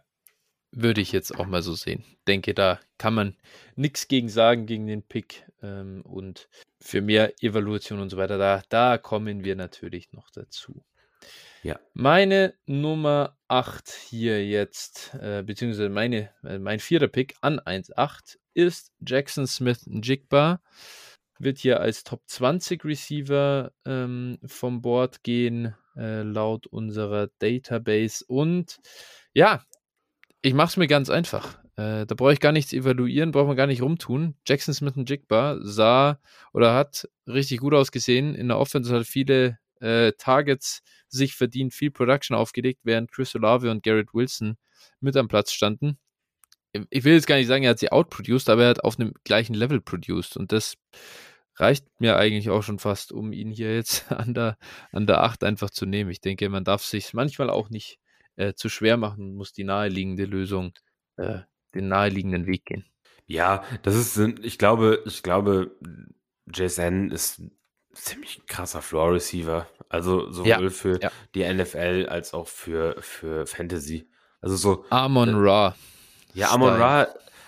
[0.71, 2.03] würde ich jetzt auch mal so sehen.
[2.27, 3.35] Denke, da kann man
[3.75, 5.45] nichts gegen sagen, gegen den Pick.
[5.61, 10.83] Ähm, und für mehr Evaluation und so weiter, da, da kommen wir natürlich noch dazu.
[11.65, 11.79] Ja.
[11.95, 18.91] Meine Nummer 8 hier jetzt, äh, beziehungsweise meine, äh, mein vierter Pick an 1,8 ist
[19.03, 20.61] Jackson Smith Jigba.
[21.39, 28.23] Wird hier als Top 20 Receiver ähm, vom Board gehen, äh, laut unserer Database.
[28.27, 28.77] Und
[29.33, 29.63] ja,
[30.43, 31.57] ich mache es mir ganz einfach.
[31.77, 34.35] Äh, da brauche ich gar nichts evaluieren, braucht man gar nicht rumtun.
[34.45, 36.19] Jackson Smith Jigba sah
[36.53, 38.35] oder hat richtig gut ausgesehen.
[38.35, 43.69] In der Offense hat viele äh, Targets sich verdient, viel Production aufgelegt, während Chris Olave
[43.69, 44.57] und Garrett Wilson
[44.99, 45.99] mit am Platz standen.
[46.89, 49.13] Ich will jetzt gar nicht sagen, er hat sie outproduced, aber er hat auf einem
[49.23, 50.75] gleichen Level produced und das
[51.55, 54.57] reicht mir eigentlich auch schon fast, um ihn hier jetzt an der,
[54.91, 56.09] an der 8 einfach zu nehmen.
[56.09, 57.99] Ich denke, man darf sich manchmal auch nicht
[58.35, 60.73] äh, zu schwer machen muss die naheliegende Lösung,
[61.15, 61.39] äh,
[61.73, 62.85] den naheliegenden Weg gehen.
[63.27, 65.75] Ja, das ist, ich glaube, ich glaube,
[66.53, 67.41] JSN ist
[67.93, 69.67] ziemlich krasser Floor Receiver.
[69.89, 71.11] Also sowohl ja, für ja.
[71.33, 74.09] die NFL als auch für, für Fantasy.
[74.41, 74.85] Also so.
[74.89, 75.75] Amon äh, Ra.
[76.33, 77.07] Ja, Amon Ra,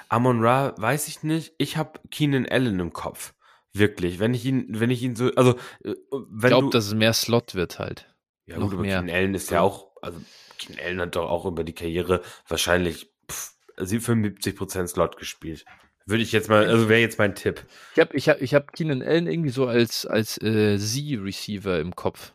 [0.10, 1.54] Amon Ra weiß ich nicht.
[1.58, 3.34] Ich habe Keenan Allen im Kopf.
[3.74, 4.20] Wirklich.
[4.20, 5.52] Wenn ich ihn, wenn ich ihn so, also
[5.84, 8.08] äh, wenn Ich glaube, dass es mehr Slot wird halt.
[8.46, 9.00] Ja, Noch gut, mehr.
[9.00, 10.20] Keenan Allen ist ja auch, also
[10.58, 15.66] Keenan Allen hat doch auch über die Karriere wahrscheinlich pff, 75% Slot gespielt.
[16.08, 17.64] Würde ich jetzt mal, also wäre jetzt mein Tipp.
[17.94, 21.96] Ich habe ich hab, ich hab Keenan Allen irgendwie so als, als äh, Z-Receiver im
[21.96, 22.32] Kopf.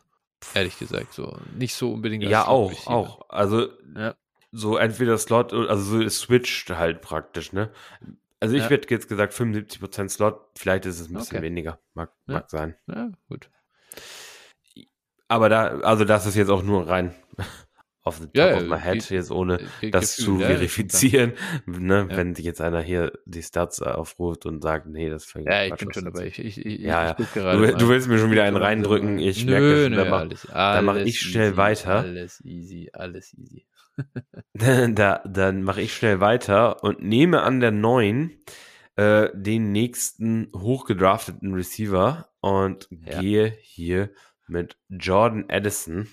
[0.53, 1.37] Ehrlich gesagt, so.
[1.57, 3.29] Nicht so unbedingt als Ja, auch, auch.
[3.29, 4.13] Also, ja.
[4.51, 7.71] so entweder Slot, also so switcht halt praktisch, ne?
[8.39, 8.69] Also, ich ja.
[8.69, 11.45] hätte jetzt gesagt 75% Slot, vielleicht ist es ein bisschen okay.
[11.45, 11.79] weniger.
[11.95, 12.33] Mag, ja.
[12.35, 12.75] mag sein.
[12.87, 13.49] Ja, gut.
[15.27, 17.15] Aber da, also das ist jetzt auch nur rein
[18.03, 19.59] auf the top ja, of my head, geht, jetzt ohne
[19.91, 21.33] das Gefühl, zu verifizieren.
[21.65, 22.17] Ne, ja.
[22.17, 25.75] Wenn sich jetzt einer hier die Stats aufruft und sagt, nee, das fängt Ja, ich
[25.75, 26.27] bin schon dabei.
[26.27, 27.13] Ich, ich, ich, ja, ja.
[27.13, 29.19] Du, du, willst mir schon wieder einen reindrücken.
[29.19, 29.89] Ich nö, merke das.
[29.89, 31.99] Nö, da mache mach ich schnell easy, weiter.
[31.99, 33.65] Alles easy, alles easy.
[34.53, 38.43] da, dann mache ich schnell weiter und nehme an der neuen
[38.95, 43.19] äh, den nächsten hochgedrafteten Receiver und ja.
[43.19, 44.09] gehe hier
[44.47, 46.07] mit Jordan Addison.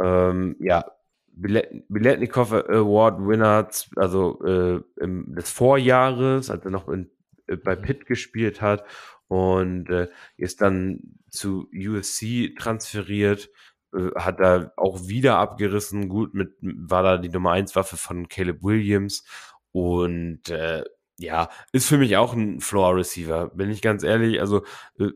[0.00, 0.84] Ähm, ja,
[1.32, 7.10] Biletnikoff Award Winner, also äh, im, des Vorjahres, als er noch in,
[7.46, 7.82] äh, bei mhm.
[7.82, 8.84] Pitt gespielt hat
[9.28, 13.50] und äh, ist dann zu USC transferiert,
[13.94, 18.28] äh, hat da auch wieder abgerissen, gut mit, war da die Nummer 1 Waffe von
[18.28, 19.24] Caleb Williams
[19.72, 20.84] und äh,
[21.18, 24.64] ja, ist für mich auch ein Floor Receiver, bin ich ganz ehrlich, also
[24.98, 25.10] äh,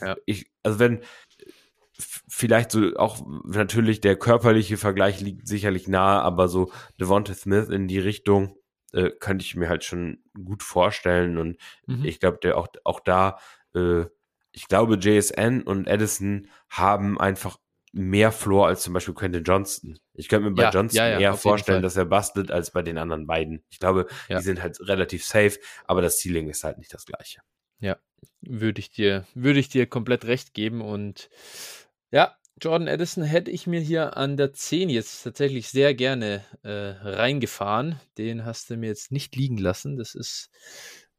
[0.00, 0.16] ja.
[0.24, 1.00] ich, also wenn,
[1.98, 6.70] vielleicht so auch natürlich der körperliche Vergleich liegt sicherlich nahe, aber so
[7.00, 8.56] Devonta Smith in die Richtung
[8.92, 12.04] äh, könnte ich mir halt schon gut vorstellen und mhm.
[12.04, 13.38] ich glaube, der auch auch da
[13.74, 14.04] äh,
[14.56, 17.58] ich glaube, JSN und Edison haben einfach
[17.92, 19.98] mehr Floor als zum Beispiel Quentin Johnston.
[20.14, 22.82] Ich könnte mir bei ja, Johnston ja, ja, eher vorstellen, dass er bastelt als bei
[22.82, 23.64] den anderen beiden.
[23.68, 27.40] Ich glaube, die sind halt relativ safe, aber das Ceiling ist halt nicht das gleiche.
[27.80, 27.98] Ja,
[28.40, 31.28] würde ich dir, würde ich dir komplett recht geben und
[32.16, 36.70] ja, Jordan Addison hätte ich mir hier an der 10 jetzt tatsächlich sehr gerne äh,
[36.70, 38.00] reingefahren.
[38.16, 39.98] Den hast du mir jetzt nicht liegen lassen.
[39.98, 40.48] Das ist,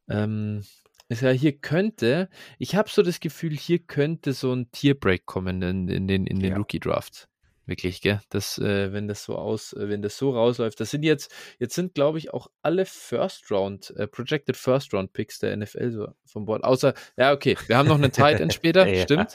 [0.10, 0.64] ähm,
[1.08, 5.62] ist ja hier könnte, ich habe so das Gefühl, hier könnte so ein Tierbreak kommen
[5.62, 6.58] in, in den, in den ja.
[6.58, 7.28] Rookie Drafts.
[7.68, 8.20] Wirklich, gell?
[8.30, 10.80] Das, äh, wenn das so aus, äh, wenn das so rausläuft.
[10.80, 15.14] Das sind jetzt, jetzt sind, glaube ich, auch alle First Round, äh, Projected First Round
[15.14, 16.64] Picks der NFL so vom Bord.
[16.64, 19.34] Außer, ja, okay, wir haben noch einen Tight End später, stimmt.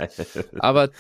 [0.59, 0.91] Aber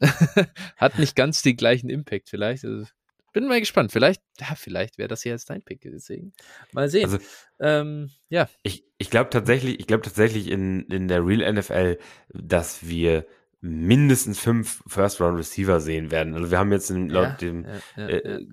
[0.76, 2.64] hat nicht ganz den gleichen Impact vielleicht.
[2.64, 2.86] Also,
[3.32, 3.92] bin mal gespannt.
[3.92, 5.82] Vielleicht, ja, vielleicht wäre das ja jetzt dein Pick.
[5.82, 6.32] Deswegen
[6.72, 7.04] mal sehen.
[7.04, 7.18] Also,
[7.60, 8.48] ähm, ja.
[8.62, 11.98] Ich, ich glaube tatsächlich, ich glaube tatsächlich in, in der Real NFL,
[12.30, 13.26] dass wir
[13.60, 16.34] mindestens fünf First-Round-Receiver sehen werden.
[16.34, 18.46] Also wir haben jetzt in, laut ja, dem ja, äh,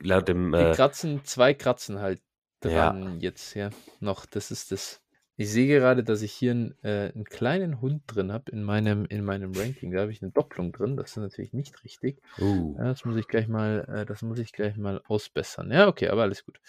[0.00, 2.20] laut dem Die äh, Kratzen, zwei Kratzen halt
[2.60, 3.70] dran jetzt, ja.
[4.00, 5.00] Noch, das ist das.
[5.36, 9.04] Ich sehe gerade, dass ich hier einen, äh, einen kleinen Hund drin habe in meinem,
[9.06, 9.90] in meinem Ranking.
[9.90, 10.96] Da habe ich eine Doppelung drin.
[10.96, 12.22] Das ist natürlich nicht richtig.
[12.38, 12.76] Uh.
[12.78, 15.72] Ja, das muss ich gleich mal, äh, das muss ich gleich mal ausbessern.
[15.72, 16.60] Ja, okay, aber alles gut.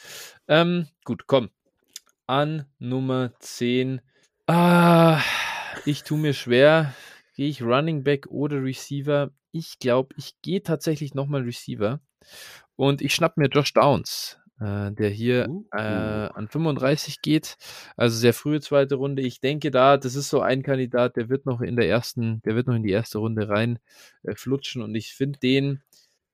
[0.47, 1.49] Ähm, gut, komm.
[2.25, 4.01] An Nummer 10.
[4.47, 5.21] Ah,
[5.85, 6.95] ich tue mir schwer.
[7.35, 9.29] Gehe ich Running Back oder Receiver?
[9.51, 11.99] Ich glaube, ich gehe tatsächlich nochmal Receiver.
[12.75, 15.77] Und ich schnapp mir Josh Downs äh, der hier uh, uh.
[15.77, 17.57] Äh, an 35 geht.
[17.97, 19.21] Also sehr frühe zweite Runde.
[19.21, 22.55] Ich denke da, das ist so ein Kandidat, der wird noch in der ersten, der
[22.55, 23.79] wird noch in die erste Runde rein
[24.23, 25.81] äh, flutschen und ich finde den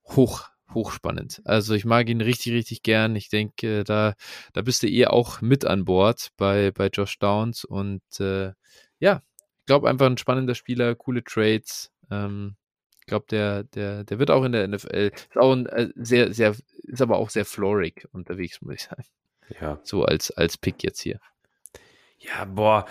[0.04, 1.42] hoch, hochspannend.
[1.44, 3.16] Also ich mag ihn richtig, richtig gern.
[3.16, 4.14] Ich denke, da,
[4.52, 8.52] da bist du eh auch mit an Bord bei, bei Josh Downs und äh,
[8.98, 9.22] ja,
[9.58, 11.90] ich glaube einfach ein spannender Spieler, coole Trades.
[12.10, 12.56] Ähm,
[13.02, 16.32] ich glaube, der, der, der wird auch in der NFL, ist auch ein, äh, sehr,
[16.32, 19.04] sehr, ist aber auch sehr florig unterwegs, muss ich sagen.
[19.60, 19.80] Ja.
[19.82, 21.18] So als, als Pick jetzt hier.
[22.18, 22.86] Ja, boah.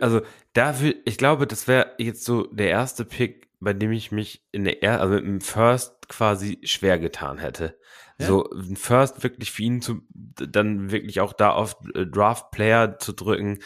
[0.00, 0.20] Also,
[0.52, 4.44] da will, ich glaube, das wäre jetzt so der erste Pick, bei dem ich mich
[4.52, 7.78] in der, er also im First quasi schwer getan hätte.
[8.18, 8.26] Ja.
[8.26, 12.98] So, ein First wirklich für ihn zu, dann wirklich auch da auf äh, Draft Player
[12.98, 13.60] zu drücken.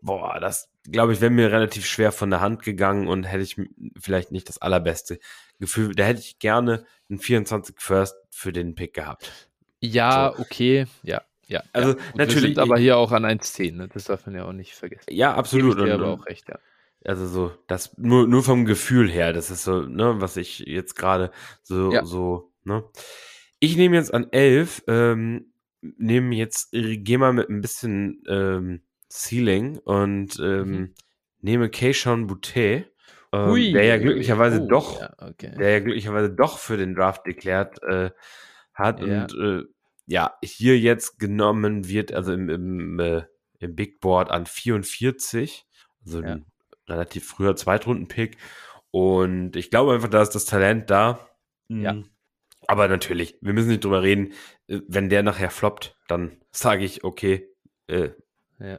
[0.00, 3.56] Boah, das, glaube ich, wäre mir relativ schwer von der Hand gegangen und hätte ich
[3.98, 5.18] vielleicht nicht das allerbeste
[5.58, 5.94] Gefühl.
[5.94, 9.30] Da hätte ich gerne einen 24 First für den Pick gehabt.
[9.80, 10.42] Ja, so.
[10.42, 11.22] okay, ja.
[11.48, 11.96] Ja, also ja.
[12.14, 12.42] natürlich.
[12.42, 13.88] Wir sind aber hier auch an 1,10, ne?
[13.92, 15.04] das darf man ja auch nicht vergessen.
[15.10, 15.78] Ja, absolut.
[15.78, 16.58] Ich aber auch recht, ja.
[17.04, 20.94] Also so, das nur, nur vom Gefühl her, das ist so, ne, was ich jetzt
[20.94, 22.04] gerade so, ja.
[22.04, 22.84] so, ne.
[23.58, 28.82] Ich nehme jetzt an 11, ähm, nehme jetzt, gehe mal mit ein bisschen ähm,
[29.12, 30.94] Ceiling und ähm, mhm.
[31.40, 32.90] nehme Keishon Boutte,
[33.32, 35.54] ähm, der ja glücklicherweise oh, doch, ja, okay.
[35.58, 38.10] der ja glücklicherweise doch für den Draft deklärt äh,
[38.72, 39.22] hat ja.
[39.22, 39.64] und äh,
[40.06, 43.22] ja, hier jetzt genommen wird, also im, im, äh,
[43.58, 45.66] im Big Board an 44,
[46.04, 46.32] also ja.
[46.32, 46.46] ein
[46.88, 48.36] relativ früher Zweitrunden-Pick.
[48.90, 51.28] Und ich glaube einfach, da ist das Talent da.
[51.68, 51.92] Ja.
[51.92, 52.06] Hm.
[52.66, 54.32] Aber natürlich, wir müssen nicht drüber reden.
[54.66, 57.48] Äh, wenn der nachher floppt, dann sage ich, okay,
[57.86, 58.10] äh,
[58.58, 58.78] ja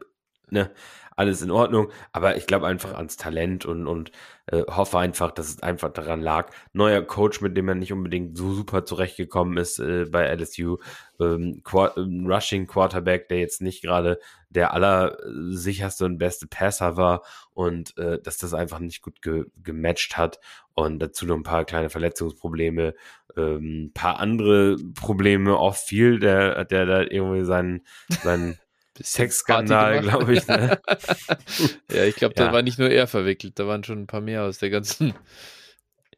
[0.49, 0.71] ne,
[1.15, 1.91] alles in Ordnung.
[2.11, 4.11] Aber ich glaube einfach ans Talent und, und
[4.47, 6.51] äh, hoffe einfach, dass es einfach daran lag.
[6.73, 10.77] Neuer Coach, mit dem er nicht unbedingt so super zurechtgekommen ist äh, bei LSU.
[11.19, 14.19] Ähm, Qu ähm, Rushing Quarterback, der jetzt nicht gerade
[14.49, 17.23] der allersicherste und beste Passer war
[17.53, 20.39] und äh, dass das einfach nicht gut ge gematcht hat.
[20.75, 22.95] Und dazu noch ein paar kleine Verletzungsprobleme,
[23.37, 28.57] ähm, paar andere Probleme off viel, der, der da irgendwie seinen, seinen
[29.01, 30.47] Sexskandal, glaube ich.
[30.47, 30.79] Ne?
[31.91, 32.45] ja, ich glaube, ja.
[32.45, 35.13] da war nicht nur er verwickelt, da waren schon ein paar mehr aus der ganzen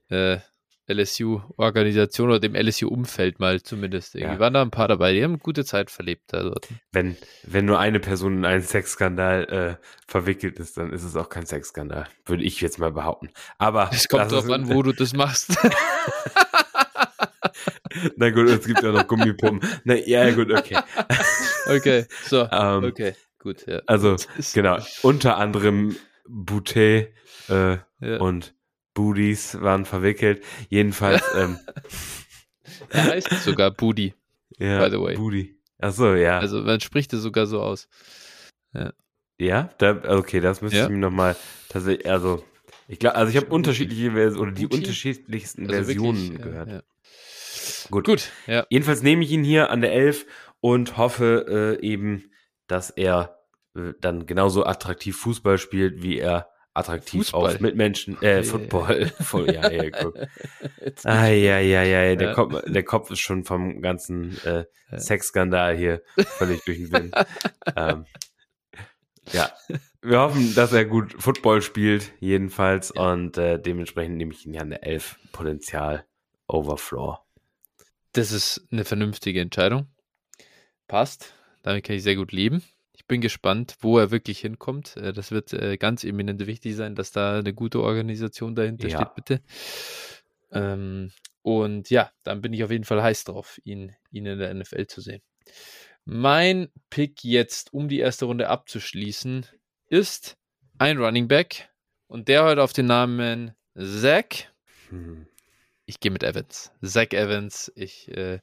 [0.09, 0.37] äh,
[0.87, 4.15] LSU-Organisation oder dem LSU-Umfeld mal zumindest.
[4.15, 4.39] Irgendwie ja.
[4.39, 6.67] waren da ein paar dabei, die haben gute Zeit verlebt da dort.
[6.91, 11.29] Wenn, wenn nur eine Person in einen Sexskandal äh, verwickelt ist, dann ist es auch
[11.29, 13.31] kein Sexskandal, würde ich jetzt mal behaupten.
[13.57, 15.57] Aber es kommt darauf an, wo du das machst.
[18.17, 19.67] Na gut, es gibt ja noch Gummipumpen.
[19.83, 20.77] Na ja, gut, okay.
[21.67, 23.81] Okay, so, ähm, okay, gut, ja.
[23.87, 24.17] Also,
[24.53, 25.95] genau, unter anderem
[26.27, 27.11] Boutet
[27.49, 28.17] äh, ja.
[28.19, 28.53] und
[28.93, 30.43] Booties waren verwickelt.
[30.69, 31.57] Jedenfalls, ähm,
[32.89, 34.13] er heißt sogar Booty,
[34.59, 35.15] ja, by the way.
[35.15, 35.59] Booty.
[35.79, 36.37] Ach so, ja.
[36.37, 37.87] Also, man spricht es sogar so aus.
[38.73, 38.93] Ja,
[39.39, 40.83] ja da, okay, das müsste ja.
[40.83, 41.35] ich mir nochmal
[41.69, 42.43] tatsächlich, also,
[42.87, 46.69] ich glaube, also ich habe unterschiedliche Versionen oder die unterschiedlichsten also Versionen wirklich, gehört.
[46.69, 46.83] Ja,
[47.91, 48.05] Gut.
[48.05, 48.65] Gut, ja.
[48.69, 50.25] Jedenfalls nehme ich ihn hier an der 11
[50.59, 52.31] und hoffe äh, eben,
[52.67, 53.37] dass er
[53.75, 57.55] äh, dann genauso attraktiv Fußball spielt, wie er attraktiv Fußball.
[57.55, 59.07] auf Mitmenschen, äh, Football.
[59.19, 60.17] Voll, ja, ja, guck.
[61.03, 62.33] ah, ja, ja, ja, der, ja.
[62.33, 64.65] Kopf, der Kopf ist schon vom ganzen äh,
[64.97, 67.15] Sexskandal hier völlig durch den Wind.
[67.75, 68.05] ähm,
[69.31, 69.51] ja,
[70.01, 73.11] wir hoffen, dass er gut Football spielt, jedenfalls, ja.
[73.11, 76.05] und äh, dementsprechend nehme ich ihn ja eine 11 Potenzial
[76.47, 77.17] Overflow.
[78.15, 79.87] Das ist eine vernünftige Entscheidung.
[80.87, 81.33] Passt.
[81.63, 82.63] Damit kann ich sehr gut leben.
[82.93, 84.95] Ich bin gespannt, wo er wirklich hinkommt.
[84.95, 88.97] Äh, das wird äh, ganz eminent wichtig sein, dass da eine gute Organisation dahinter ja.
[88.97, 89.41] steht, bitte.
[90.53, 91.11] Ähm,
[91.41, 94.87] und ja, dann bin ich auf jeden Fall heiß drauf, ihn, ihn in der NFL
[94.87, 95.21] zu sehen.
[96.05, 99.45] Mein Pick jetzt, um die erste Runde abzuschließen,
[99.87, 100.37] ist
[100.77, 101.69] ein Running Back
[102.07, 104.47] und der heute auf den Namen Zach.
[104.89, 105.27] Hm.
[105.85, 106.71] Ich gehe mit Evans.
[106.81, 107.71] Zach Evans.
[107.75, 108.39] Ich äh,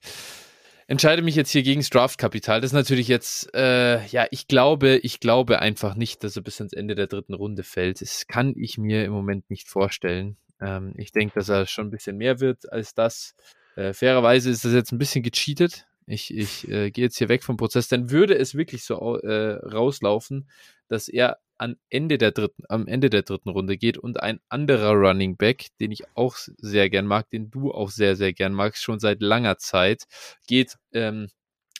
[0.86, 2.60] entscheide mich jetzt hier gegen das Draftkapital.
[2.60, 6.60] Das ist natürlich jetzt, äh, ja, ich glaube, ich glaube einfach nicht, dass er bis
[6.60, 8.01] ans Ende der dritten Runde fällt.
[8.01, 10.36] Das kann ich mir im Moment nicht vorstellen.
[10.60, 13.35] Ähm, ich denke, dass er schon ein bisschen mehr wird als das.
[13.77, 15.86] Äh, fairerweise ist das jetzt ein bisschen gecheatet.
[16.06, 17.89] Ich, ich äh, gehe jetzt hier weg vom Prozess.
[17.89, 20.48] Dann würde es wirklich so äh, rauslaufen,
[20.89, 24.94] dass er am Ende der dritten, am Ende der dritten Runde geht und ein anderer
[24.94, 28.82] Running Back, den ich auch sehr gern mag, den du auch sehr, sehr gern magst,
[28.82, 30.05] schon seit langer Zeit,
[30.48, 31.28] geht ähm,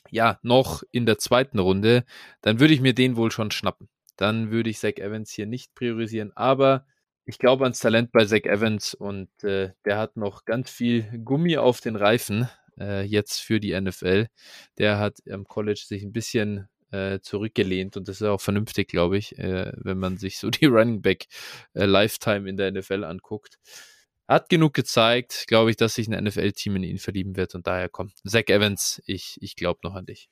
[0.09, 2.05] ja noch in der zweiten Runde,
[2.43, 3.89] dann würde ich mir den wohl schon schnappen.
[4.17, 6.87] Dann würde ich Zach Evans hier nicht priorisieren, aber
[7.25, 11.57] ich glaube ans Talent bei Zach Evans und äh, der hat noch ganz viel Gummi
[11.57, 12.49] auf den Reifen
[12.79, 14.29] äh, jetzt für die NFL.
[14.79, 19.19] Der hat am College sich ein bisschen äh, zurückgelehnt und das ist auch vernünftig, glaube
[19.19, 21.27] ich, äh, wenn man sich so die Running Back
[21.75, 23.59] äh, Lifetime in der NFL anguckt.
[24.29, 27.89] Hat genug gezeigt, glaube ich, dass sich ein NFL-Team in ihn verlieben wird und daher
[27.89, 30.31] kommt Zach Evans, ich, ich glaube noch an dich.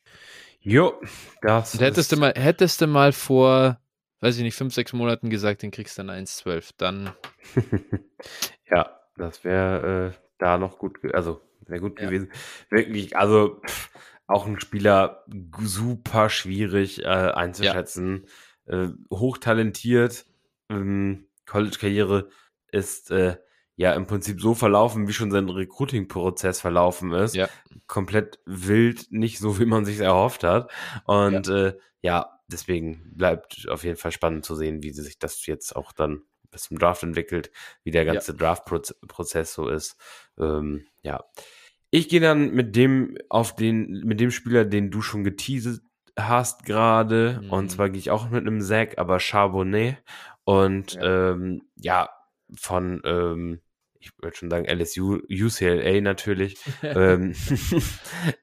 [0.60, 0.94] Jo,
[1.42, 1.74] das.
[1.74, 3.80] Und hättest du mal, hättest du mal vor,
[4.20, 7.12] weiß ich nicht, fünf, sechs Monaten gesagt, den kriegst du dann 1,12, dann.
[8.70, 12.06] ja, das wäre äh, da noch gut, also wäre gut ja.
[12.06, 12.30] gewesen.
[12.70, 13.90] Wirklich, also pff,
[14.30, 15.24] auch ein Spieler
[15.60, 18.26] super schwierig äh, einzuschätzen.
[18.66, 18.84] Ja.
[18.84, 20.26] Äh, hochtalentiert.
[20.68, 22.28] Ähm, College-Karriere
[22.70, 23.36] ist äh,
[23.76, 27.34] ja im Prinzip so verlaufen, wie schon sein Recruiting-Prozess verlaufen ist.
[27.34, 27.48] Ja.
[27.86, 30.70] Komplett wild, nicht so, wie man sich erhofft hat.
[31.04, 31.66] Und ja.
[31.66, 35.92] Äh, ja, deswegen bleibt auf jeden Fall spannend zu sehen, wie sich das jetzt auch
[35.92, 37.50] dann bis zum Draft entwickelt,
[37.84, 38.38] wie der ganze ja.
[38.38, 39.96] Draft-Prozess so ist.
[40.38, 41.24] Ähm, ja.
[41.90, 45.80] Ich gehe dann mit dem auf den, mit dem Spieler, den du schon geteasert
[46.18, 47.40] hast gerade.
[47.42, 47.50] Mhm.
[47.50, 49.96] Und zwar gehe ich auch mit einem Zack, aber Charbonnet.
[50.44, 52.08] Und ja, ähm, ja
[52.54, 53.60] von, ähm,
[53.98, 56.58] ich würde schon sagen, LSU, UCLA natürlich.
[56.82, 57.34] ähm,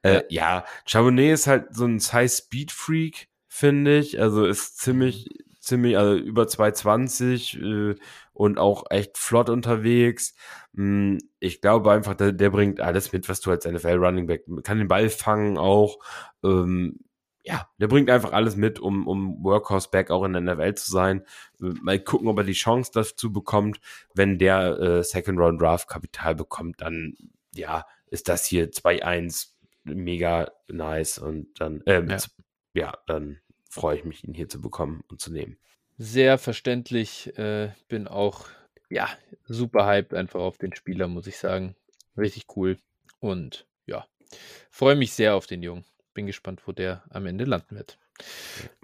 [0.03, 4.19] äh, ja, Charbonnet ist halt so ein High-Speed-Freak, finde ich.
[4.19, 5.46] Also ist ziemlich, mhm.
[5.67, 7.95] Ziemlich, also über 220 äh,
[8.33, 10.35] und auch echt flott unterwegs.
[10.75, 14.45] Hm, ich glaube einfach, der, der, bringt alles mit, was du als NFL Running Back
[14.63, 15.99] kann den Ball fangen auch.
[16.43, 16.99] Ähm,
[17.43, 20.91] ja, der bringt einfach alles mit, um, um Workhorse Back auch in der NFL zu
[20.91, 21.23] sein.
[21.59, 23.79] Mal gucken, ob er die Chance dazu bekommt.
[24.13, 27.15] Wenn der äh, Second Round Draft Kapital bekommt, dann
[27.53, 29.51] ja, ist das hier 2-1
[29.85, 32.17] mega nice und dann äh, ja.
[32.73, 33.39] ja, dann
[33.77, 35.57] freue ich mich, ihn hier zu bekommen und zu nehmen.
[35.97, 37.37] Sehr verständlich.
[37.37, 38.47] Äh, bin auch
[38.89, 39.09] ja,
[39.45, 41.75] super hyped einfach auf den Spieler, muss ich sagen.
[42.17, 42.77] Richtig cool.
[43.19, 44.05] Und ja,
[44.71, 45.85] freue mich sehr auf den Jungen.
[46.13, 47.97] Bin gespannt, wo der am Ende landen wird.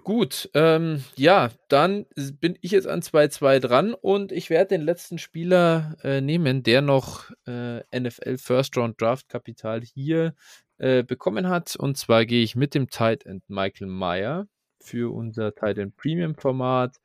[0.04, 5.18] Gut, ähm, ja, dann bin ich jetzt an 2-2 dran und ich werde den letzten
[5.18, 10.34] Spieler äh, nehmen, der noch äh, NFL First Round Draft Kapital hier
[10.78, 11.74] äh, bekommen hat.
[11.74, 14.46] Und zwar gehe ich mit dem Tight End Michael Meyer
[14.84, 16.96] für unser Tight End Premium Format.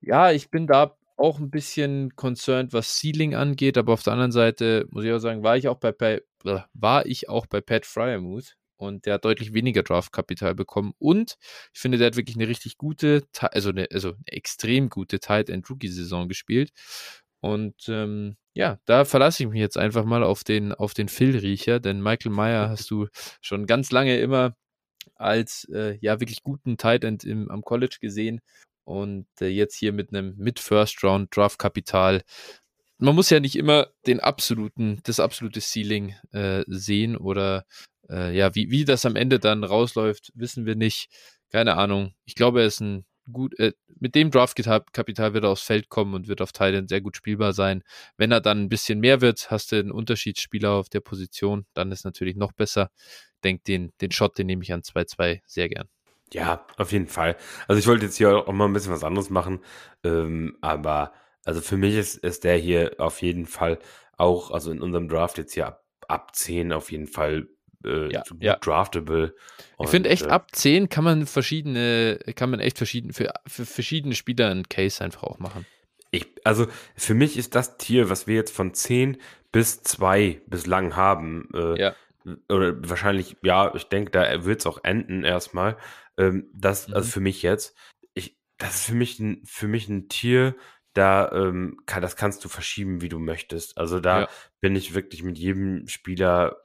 [0.00, 4.32] Ja, ich bin da auch ein bisschen concerned, was Ceiling angeht, aber auf der anderen
[4.32, 6.22] Seite muss ich auch sagen, war ich auch bei, bei
[6.74, 11.36] war ich auch bei Pat Fryermuth und der hat deutlich weniger Draftkapital bekommen und
[11.72, 15.48] ich finde, der hat wirklich eine richtig gute, also eine, also eine extrem gute Tight
[15.48, 16.72] End Rookie Saison gespielt
[17.40, 21.80] und ähm, ja, da verlasse ich mich jetzt einfach mal auf den auf den Phil-Riecher,
[21.80, 23.08] denn Michael Meyer hast du
[23.40, 24.54] schon ganz lange immer
[25.14, 28.40] als äh, ja wirklich guten Tight End im, am College gesehen
[28.84, 32.22] und äh, jetzt hier mit einem mit First Round Draft Kapital.
[32.98, 37.66] Man muss ja nicht immer den absoluten, das absolute Ceiling äh, sehen oder
[38.08, 41.08] äh, ja, wie, wie das am Ende dann rausläuft, wissen wir nicht.
[41.50, 42.14] Keine Ahnung.
[42.24, 46.14] Ich glaube, er ist ein gut, äh, mit dem Draft-Kapital wird er aufs Feld kommen
[46.14, 47.82] und wird auf Thailand sehr gut spielbar sein.
[48.16, 51.92] Wenn er dann ein bisschen mehr wird, hast du einen Unterschiedsspieler auf der Position, dann
[51.92, 52.90] ist natürlich noch besser.
[53.44, 55.88] Denk den, den Shot, den nehme ich an 2-2 sehr gern.
[56.32, 57.36] Ja, auf jeden Fall.
[57.68, 59.60] Also ich wollte jetzt hier auch mal ein bisschen was anderes machen,
[60.02, 61.12] ähm, aber
[61.44, 63.78] also für mich ist, ist der hier auf jeden Fall
[64.16, 67.48] auch, also in unserem Draft jetzt hier ab, ab 10 auf jeden Fall
[67.84, 68.56] äh, ja, ja.
[68.56, 69.34] draftable.
[69.80, 73.64] ich finde echt, äh, ab 10 kann man verschiedene, kann man echt verschieden, für, für
[73.64, 75.64] verschiedene Spieler einen Case einfach auch machen.
[76.10, 79.18] Ich, also für mich ist das Tier, was wir jetzt von 10
[79.52, 81.94] bis 2 bislang haben, äh, ja.
[82.48, 85.76] Oder wahrscheinlich, ja, ich denke, da wird es auch enden erstmal.
[86.16, 86.96] Ähm, das, also mhm.
[86.96, 87.76] also für mich jetzt,
[88.14, 90.56] ich, das ist für mich ein, für mich ein Tier,
[90.92, 93.76] da ähm, kann, das kannst du verschieben, wie du möchtest.
[93.76, 94.28] Also da ja.
[94.60, 96.56] bin ich wirklich mit jedem Spieler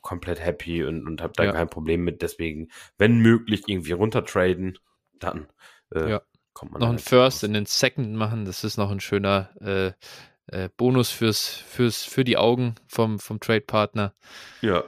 [0.00, 1.52] komplett happy und, und habe da ja.
[1.52, 2.22] kein Problem mit.
[2.22, 2.68] Deswegen,
[2.98, 4.78] wenn möglich, irgendwie runtertraden,
[5.18, 5.48] dann
[5.94, 6.22] äh, ja.
[6.54, 6.80] kommt man.
[6.80, 7.42] Noch ein First raus.
[7.42, 9.92] in den Second machen, das ist noch ein schöner, äh,
[10.48, 14.14] äh, Bonus fürs, fürs, für die Augen vom, vom Trade-Partner.
[14.60, 14.84] Ja,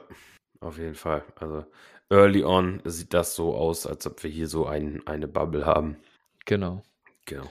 [0.61, 1.25] auf jeden Fall.
[1.37, 1.65] Also
[2.11, 5.97] early on sieht das so aus, als ob wir hier so ein, eine Bubble haben.
[6.45, 6.83] Genau.
[7.27, 7.51] Genau.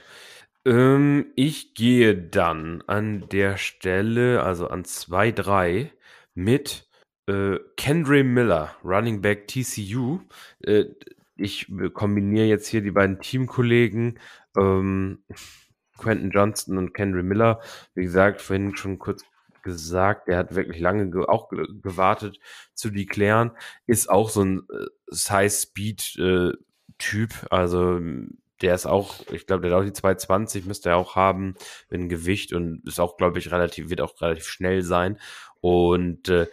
[0.64, 5.90] Ähm, ich gehe dann an der Stelle, also an 2-3,
[6.34, 6.88] mit
[7.26, 10.20] äh, Kendry Miller, Running Back TCU.
[10.60, 10.86] Äh,
[11.36, 14.18] ich kombiniere jetzt hier die beiden Teamkollegen.
[14.56, 15.24] Ähm,
[15.98, 17.60] Quentin Johnston und Kendry Miller.
[17.94, 19.24] Wie gesagt, vorhin schon kurz
[19.62, 22.38] gesagt, der hat wirklich lange ge auch ge gewartet
[22.74, 23.50] zu deklären.
[23.86, 27.32] Ist auch so ein äh, Size-Speed-Typ.
[27.32, 28.00] Äh, also
[28.60, 31.54] der ist auch, ich glaube, der hat auch die 220, müsste er auch haben,
[31.90, 35.18] in Gewicht und ist auch, glaube ich, relativ, wird auch relativ schnell sein.
[35.60, 36.46] Und äh,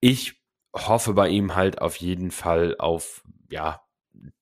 [0.00, 0.42] ich
[0.74, 3.80] hoffe bei ihm halt auf jeden Fall auf, ja,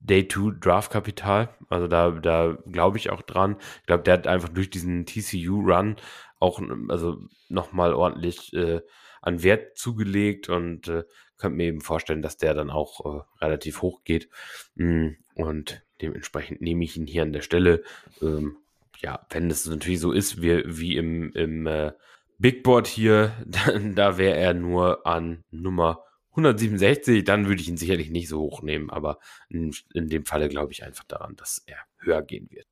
[0.00, 1.48] Day 2 Draft Kapital.
[1.68, 3.56] Also da, da glaube ich auch dran.
[3.80, 5.96] Ich glaube, der hat einfach durch diesen TCU Run
[6.38, 8.80] auch, also nochmal ordentlich äh,
[9.22, 11.04] an Wert zugelegt und äh,
[11.36, 14.28] könnte mir eben vorstellen, dass der dann auch äh, relativ hoch geht.
[14.74, 17.82] Mm, und dementsprechend nehme ich ihn hier an der Stelle.
[18.22, 18.56] Ähm,
[19.00, 21.92] ja, wenn es natürlich so ist, wie, wie im, im äh,
[22.38, 26.02] Big Board hier, dann, da wäre er nur an Nummer
[26.36, 29.18] 167, dann würde ich ihn sicherlich nicht so hoch nehmen, aber
[29.48, 32.66] in, in dem Falle glaube ich einfach daran, dass er höher gehen wird.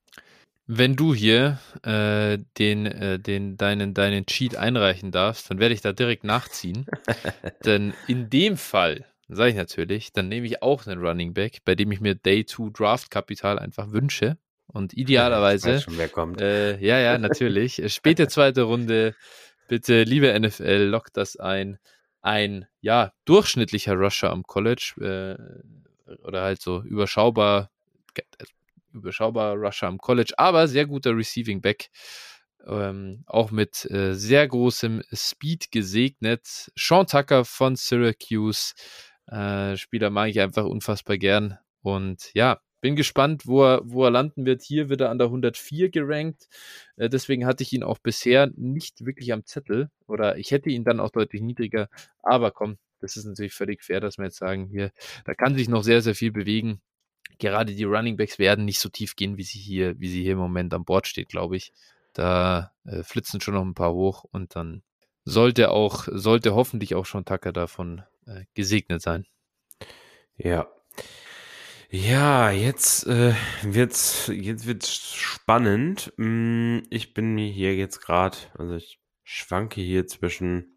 [0.67, 5.83] Wenn du hier äh, den, äh, den, deinen, deinen Cheat einreichen darfst, dann werde ich
[5.83, 6.87] da direkt nachziehen.
[7.65, 11.75] Denn in dem Fall, sage ich natürlich, dann nehme ich auch einen Running Back, bei
[11.75, 14.39] dem ich mir Day 2 Draft Kapital einfach wünsche.
[14.67, 15.73] Und idealerweise.
[15.73, 16.41] Ja, schon, wer kommt.
[16.41, 17.83] Äh, ja, ja, natürlich.
[17.93, 19.15] Späte zweite Runde.
[19.69, 21.79] Bitte, liebe NFL, lockt das ein
[22.25, 27.71] ein ja durchschnittlicher Rusher am College äh, oder halt so überschaubar
[28.93, 31.91] überschaubar Rusher am College, aber sehr guter Receiving Back.
[32.67, 36.73] Ähm, auch mit äh, sehr großem Speed gesegnet.
[36.77, 38.73] Sean Tucker von Syracuse.
[39.27, 41.59] Äh, Spieler mag ich einfach unfassbar gern.
[41.83, 44.61] Und ja, bin gespannt, wo er, wo er landen wird.
[44.61, 46.49] Hier wird er an der 104 gerankt.
[46.97, 49.89] Äh, deswegen hatte ich ihn auch bisher nicht wirklich am Zettel.
[50.07, 51.89] Oder ich hätte ihn dann auch deutlich niedriger.
[52.23, 54.93] Aber komm, das ist natürlich völlig fair, dass wir jetzt sagen, hier,
[55.25, 56.83] da kann sich noch sehr, sehr viel bewegen.
[57.39, 60.33] Gerade die Running Backs werden nicht so tief gehen, wie sie hier, wie sie hier
[60.33, 61.73] im Moment an Bord steht, glaube ich.
[62.13, 64.83] Da äh, flitzen schon noch ein paar hoch und dann
[65.25, 69.25] sollte auch, sollte hoffentlich auch schon Tucker davon äh, gesegnet sein.
[70.37, 70.69] Ja,
[71.95, 76.13] ja, jetzt äh, wird's jetzt wird's spannend.
[76.17, 80.77] Mm, ich bin mir hier jetzt gerade, also ich schwanke hier zwischen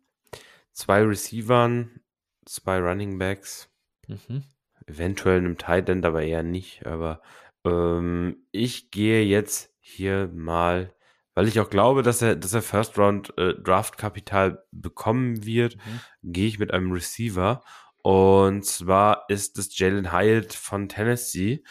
[0.74, 2.02] zwei Receivern,
[2.46, 3.68] zwei Running Backs,
[4.08, 4.44] mhm.
[4.86, 6.86] eventuell einem Tight End, aber eher nicht.
[6.86, 7.24] Aber
[7.66, 10.94] ähm, ich gehe jetzt hier mal,
[11.34, 15.78] weil ich auch glaube, dass er, dass er First Round äh, Draft Kapital bekommen wird,
[15.78, 16.00] mhm.
[16.32, 17.64] gehe ich mit einem Receiver
[18.08, 21.62] und zwar ist es Jalen Hyatt von Tennessee.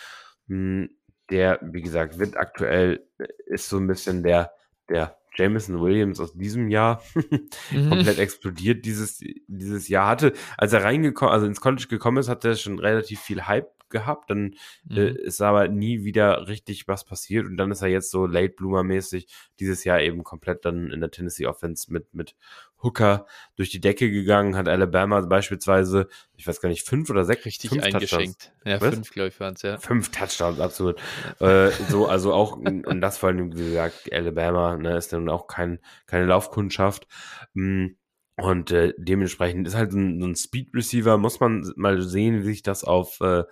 [0.48, 0.90] Hm,
[1.30, 4.52] der, wie gesagt, wird aktuell, äh, ist so ein bisschen der,
[4.90, 7.02] der Jameson Williams aus diesem Jahr
[7.70, 7.88] mhm.
[7.88, 10.08] komplett explodiert dieses, dieses Jahr.
[10.08, 13.70] Hatte, als er reingekommen, also ins College gekommen ist, hat er schon relativ viel Hype
[13.88, 14.54] gehabt, dann
[14.90, 14.96] äh, mhm.
[14.96, 18.54] äh, ist aber nie wieder richtig was passiert und dann ist er jetzt so Late
[18.54, 19.28] Bloomer mäßig
[19.60, 22.36] dieses Jahr eben komplett dann in der Tennessee Offense mit mit
[22.82, 23.26] Hooker
[23.56, 27.70] durch die Decke gegangen, hat Alabama beispielsweise, ich weiß gar nicht, fünf oder sechs richtig
[27.70, 28.52] fünf eingeschenkt.
[28.64, 28.94] Ja, was?
[28.94, 29.78] fünf, glaube ich, waren es, ja.
[29.78, 31.00] Fünf Touchdowns, absolut.
[31.40, 35.46] äh, so, also auch, und das vor allem, wie gesagt, Alabama, ne, ist dann auch
[35.46, 37.06] kein, keine Laufkundschaft.
[37.54, 37.88] Mm,
[38.36, 42.46] und äh, dementsprechend ist halt so ein, ein Speed Receiver, muss man mal sehen, wie
[42.46, 43.44] sich das auf, äh,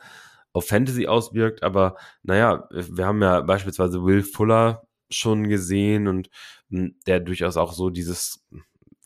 [0.53, 1.63] auf Fantasy auswirkt.
[1.63, 6.29] Aber naja, wir haben ja beispielsweise Will Fuller schon gesehen und
[6.69, 8.47] mh, mm, der durchaus auch so dieses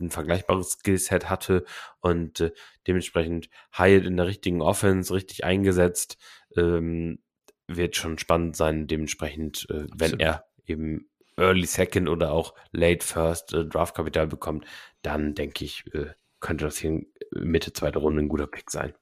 [0.00, 1.64] ein vergleichbares Skillset hatte
[2.00, 2.52] und äh,
[2.86, 6.18] dementsprechend Hyatt in der richtigen Offense richtig eingesetzt,
[6.56, 7.20] ähm,
[7.66, 13.52] wird schon spannend sein, dementsprechend, äh, wenn er eben Early Second oder auch Late First
[13.52, 14.66] äh, Draft Kapital bekommt,
[15.02, 17.02] dann denke ich, äh, könnte das hier
[17.32, 18.94] Mitte zweite Runde ein guter Pick sein.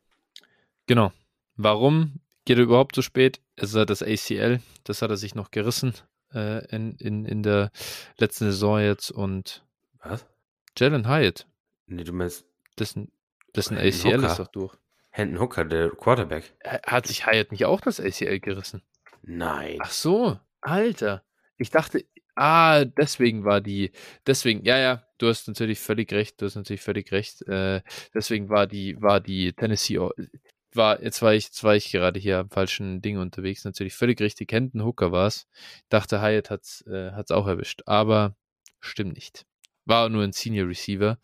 [0.86, 1.12] Genau.
[1.56, 3.40] Warum geht er überhaupt so spät?
[3.56, 5.94] Es ist das ACL, das hat er sich noch gerissen
[6.34, 7.70] äh, in, in, in der
[8.18, 9.64] letzten Saison jetzt und
[10.02, 10.26] was?
[10.76, 11.46] Jalen Hyatt.
[11.86, 12.44] Nee, du meinst.
[12.78, 13.10] Dessen,
[13.54, 14.26] dessen ACL Hooker.
[14.26, 14.76] ist doch durch.
[15.10, 16.54] Hendon Hooker, der Quarterback.
[16.86, 18.82] Hat sich Hyatt nicht auch das ACL gerissen?
[19.22, 19.78] Nein.
[19.80, 21.24] Ach so, Alter.
[21.56, 22.04] Ich dachte,
[22.36, 23.92] ah, deswegen war die,
[24.26, 27.42] deswegen, ja, ja, du hast natürlich völlig recht, du hast natürlich völlig recht.
[27.48, 27.82] Äh,
[28.14, 29.98] deswegen war die, war die Tennessee,
[30.74, 34.20] war, jetzt war ich, jetzt war ich gerade hier am falschen Ding unterwegs, natürlich völlig
[34.20, 34.52] richtig.
[34.52, 35.48] Hendon Hooker war es.
[35.88, 38.36] Dachte, Hyatt hat's, äh, hat's auch erwischt, aber
[38.80, 39.46] stimmt nicht.
[39.86, 41.18] War nur ein Senior Receiver,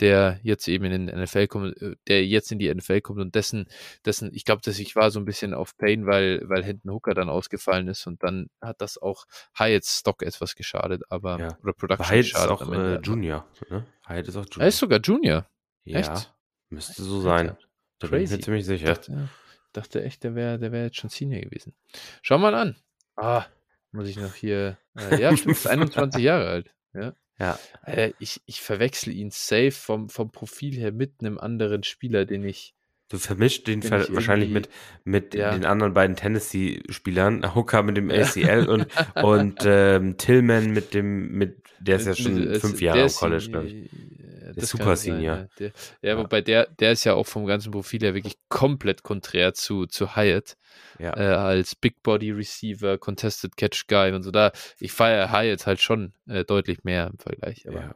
[0.00, 3.34] der jetzt eben in den NFL kommt, äh, der jetzt in die NFL kommt und
[3.34, 3.66] dessen,
[4.04, 7.14] dessen, ich glaube, dass ich war so ein bisschen auf Pain, weil, weil Hinton Hooker
[7.14, 9.24] dann ausgefallen ist und dann hat das auch
[9.58, 11.58] Hyatt's Stock etwas geschadet, aber Ja.
[11.62, 13.46] oder Production Hyatt ist geschadet auch am Ende, äh, Junior.
[13.70, 13.86] Ne?
[14.06, 14.60] Hyatt ist auch Junior.
[14.62, 15.46] Er ist sogar Junior.
[15.84, 16.34] ja, echt?
[16.68, 17.56] müsste so sein.
[17.98, 18.88] Da bin ich mir ziemlich Ich sicher.
[18.94, 19.28] dachte,
[19.72, 21.74] dachte echt, der wäre der wär jetzt schon Senior gewesen.
[22.22, 22.76] Schau mal an.
[23.16, 23.46] Ah,
[23.92, 24.76] muss ich noch hier.
[24.98, 26.74] Äh, ja, stimmt, ist 21 Jahre alt.
[26.92, 27.14] Ja.
[27.38, 27.58] Ja.
[27.84, 32.44] Äh, ich, ich verwechsel ihn safe vom, vom Profil her mit einem anderen Spieler, den
[32.44, 32.74] ich.
[33.08, 34.68] Du vermischt den ver ich wahrscheinlich mit,
[35.04, 35.52] mit Ja.
[35.52, 37.44] den anderen beiden Tennessee-Spielern.
[37.54, 38.86] Hooker mit dem ACL und,
[39.22, 43.18] und ähm, Tillman mit dem, mit, der ist ja mit- schon mit- fünf Jahre ist
[43.18, 43.90] College, glaube ich.
[44.50, 45.36] Ist das Super Senior.
[45.36, 49.02] Ja, der, ja, wobei der, der ist ja auch vom ganzen Profil her wirklich komplett
[49.02, 50.56] konträr zu, zu Hyatt.
[50.98, 51.16] Ja.
[51.16, 54.52] äh, als Big Body Receiver, Contested Catch Guy und so da.
[54.78, 57.66] Ich feiere Hyatt halt schon äh, deutlich mehr im Vergleich.
[57.68, 57.94] Aber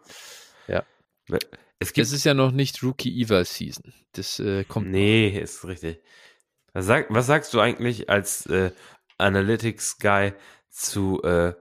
[0.67, 0.85] ja.
[1.29, 1.39] ja.
[1.79, 3.95] Es gibt es ist ja noch nicht Rookie Eval Season.
[4.13, 4.87] Das äh, kommt.
[4.87, 4.93] noch.
[4.93, 6.01] Nee, ist richtig.
[6.73, 8.71] Was, sag, was sagst du eigentlich als äh,
[9.19, 10.35] Analytics-Guy
[10.69, 11.55] zu, äh,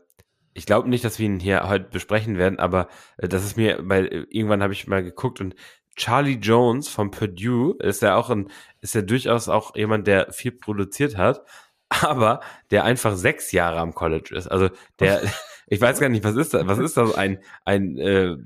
[0.54, 3.80] ich glaube nicht, dass wir ihn hier heute besprechen werden, aber äh, das ist mir,
[3.82, 5.56] weil äh, irgendwann habe ich mal geguckt und
[5.96, 8.50] Charlie Jones von Purdue ist ja auch ein,
[8.82, 11.44] ist ja durchaus auch jemand, der viel produziert hat,
[11.90, 14.48] aber der einfach sechs Jahre am College ist.
[14.48, 14.70] Also
[15.00, 15.22] der,
[15.68, 16.68] ich weiß gar nicht, was ist das?
[16.68, 17.16] Was ist das?
[17.16, 18.38] Ein, ein, äh,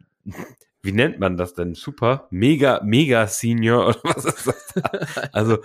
[0.82, 1.76] wie nennt man das denn?
[1.76, 5.34] Super, mega, mega Senior oder was ist das?
[5.34, 5.60] Also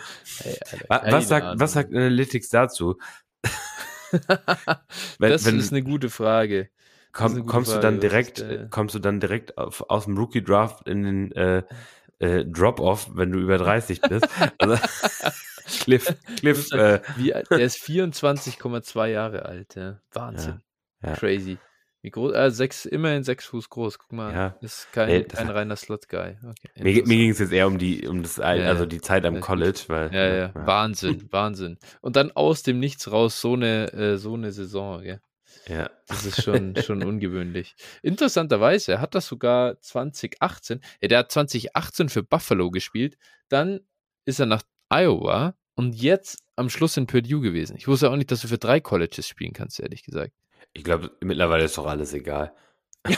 [0.45, 0.59] Ey,
[0.89, 1.61] Alter, Was sagt, Ahnung.
[1.61, 2.97] was sagt Analytics dazu?
[5.19, 6.71] Wenn- das wenn- ist eine gute Frage.
[7.13, 10.05] Komm, kommst du Frage, dann was direkt, ist, äh, kommst du dann direkt auf, aus
[10.05, 11.63] dem Rookie Draft in den äh,
[12.19, 14.29] äh, Drop-off, wenn du über 30 bist?
[14.59, 14.77] also,
[15.81, 19.75] Cliff, Cliff, äh, Wie, der ist 24,2 Jahre alt.
[19.75, 20.01] Ja.
[20.13, 20.61] Wahnsinn.
[21.03, 21.17] Ja, ja.
[21.17, 21.59] Crazy.
[22.03, 22.33] Wie groß?
[22.35, 23.99] Äh, sechs, immerhin sechs Fuß groß.
[23.99, 24.33] Guck mal.
[24.33, 24.57] Ja.
[24.61, 26.37] Ist kein, das- kein reiner Slot-Guy.
[26.43, 29.25] Okay, mir, mir ging es jetzt eher um die, um das, Ja, also die Zeit
[29.27, 29.41] am.
[29.41, 31.79] College, weil Ja, ja, Wahnsinn, Wahnsinn.
[32.01, 35.21] Und dann aus dem Nichts raus so eine, äh, so eine Saison, gell?
[35.67, 35.91] ja.
[36.07, 37.75] Das ist schon, schon ungewöhnlich.
[38.03, 43.19] Interessanterweise, er hat das sogar 2018, ja, der hat 2018 für Buffalo gespielt,
[43.49, 43.81] dann
[44.25, 47.77] ist er nach Iowa und jetzt am Schluss in Purdue gewesen.
[47.77, 50.33] Ich wusste auch nicht, dass du für drei Colleges spielen kannst, ehrlich gesagt.
[50.73, 52.55] Ich glaube, mittlerweile ist doch alles egal.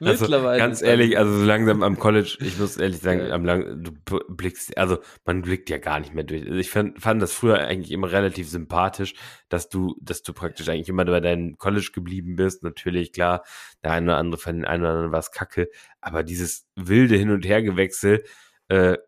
[0.00, 0.58] Also, Mittlerweile.
[0.58, 3.92] ganz ehrlich, also so langsam am College, ich muss ehrlich sagen, am lang, du
[4.28, 6.42] blickst, also man blickt ja gar nicht mehr durch.
[6.42, 9.14] Also ich fand, fand das früher eigentlich immer relativ sympathisch,
[9.48, 12.62] dass du, dass du praktisch eigentlich immer bei deinem College geblieben bist.
[12.62, 13.44] Natürlich, klar,
[13.82, 15.68] der eine oder andere von den einen oder anderen war es kacke,
[16.00, 18.24] aber dieses wilde Hin- und Hergewechsel,
[18.68, 18.98] äh,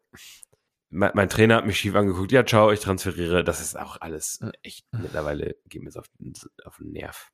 [0.91, 3.43] mein, mein Trainer hat mich schief angeguckt, ja, ciao, ich transferiere.
[3.45, 6.35] Das ist auch alles echt, mittlerweile geht mir es auf, den-
[6.65, 7.31] auf den Nerv.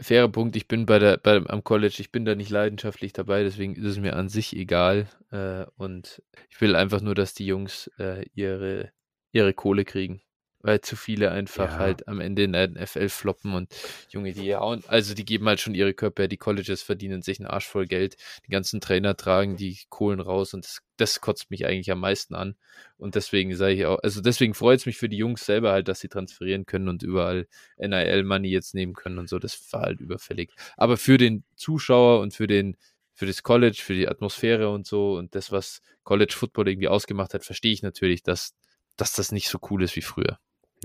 [0.00, 3.42] Fairer Punkt, ich bin bei der, bei, am College, ich bin da nicht leidenschaftlich dabei,
[3.42, 5.08] deswegen ist es mir an sich egal.
[5.32, 8.92] Äh, und ich will einfach nur, dass die Jungs äh, ihre,
[9.32, 10.22] ihre Kohle kriegen.
[10.66, 11.78] Weil zu viele einfach Ja.
[11.78, 13.74] halt am Ende in der NFL floppen und
[14.08, 17.48] Junge, die hauen, also die geben halt schon ihre Körper, die Colleges verdienen sich einen
[17.48, 18.16] Arsch voll Geld,
[18.46, 22.34] die ganzen Trainer tragen die Kohlen raus und das, das kotzt mich eigentlich am meisten
[22.34, 22.56] an.
[22.96, 25.88] Und deswegen sage ich auch, also deswegen freut es mich für die Jungs selber halt,
[25.88, 27.46] dass sie transferieren können und überall
[27.76, 29.38] NIL-Money jetzt nehmen können und so.
[29.38, 30.50] Das war halt überfällig.
[30.76, 32.76] Aber für den Zuschauer und für den,
[33.12, 37.34] für das College, für die Atmosphäre und so und das, was College Football irgendwie ausgemacht
[37.34, 38.54] hat, verstehe ich natürlich, dass,
[38.96, 40.38] dass das nicht so cool ist wie früher.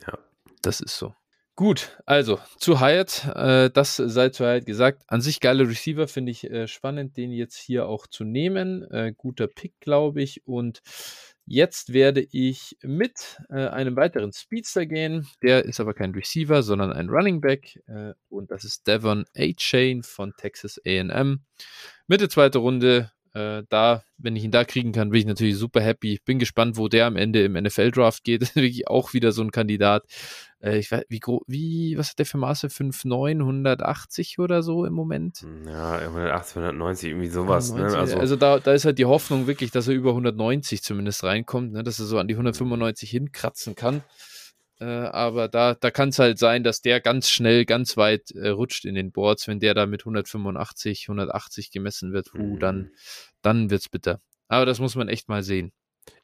[0.05, 0.17] Ja.
[0.61, 1.13] Das ist so.
[1.59, 5.03] Gut, also zu Hyatt, äh, das sei zu Hyatt gesagt.
[5.07, 8.89] An sich geile Receiver, finde ich äh, spannend, den jetzt hier auch zu nehmen.
[8.91, 10.47] Äh, guter Pick, glaube ich.
[10.47, 10.79] Und
[11.45, 15.27] jetzt werde ich mit äh, einem weiteren Speedster gehen.
[15.43, 17.77] Der ist aber kein Receiver, sondern ein Running Back.
[17.87, 21.43] Äh, und das ist Devon A-Chain von Texas AM.
[22.07, 23.11] Mitte zweite Runde.
[23.33, 26.13] Äh, da, wenn ich ihn da kriegen kann, bin ich natürlich super happy.
[26.13, 28.41] Ich bin gespannt, wo der am Ende im NFL-Draft geht.
[28.41, 30.05] Das ist wirklich auch wieder so ein Kandidat.
[30.61, 32.67] Äh, ich weiß, wie wie, was hat der für Maße?
[32.67, 35.45] 5,9, 180 oder so im Moment?
[35.67, 37.71] Ja, 180, 190, irgendwie sowas.
[37.71, 37.85] Ne?
[37.85, 41.23] 190, Also, also da, da ist halt die Hoffnung wirklich, dass er über 190 zumindest
[41.23, 41.83] reinkommt, ne?
[41.83, 44.03] dass er so an die 195 hinkratzen kann.
[44.79, 48.49] Äh, aber da, da kann es halt sein, dass der ganz schnell, ganz weit äh,
[48.49, 49.47] rutscht in den Boards.
[49.47, 52.59] Wenn der da mit 185, 180 gemessen wird, uh, Mhm.
[52.59, 52.91] dann,
[53.41, 54.21] dann wird's bitter.
[54.47, 55.71] Aber das muss man echt mal sehen.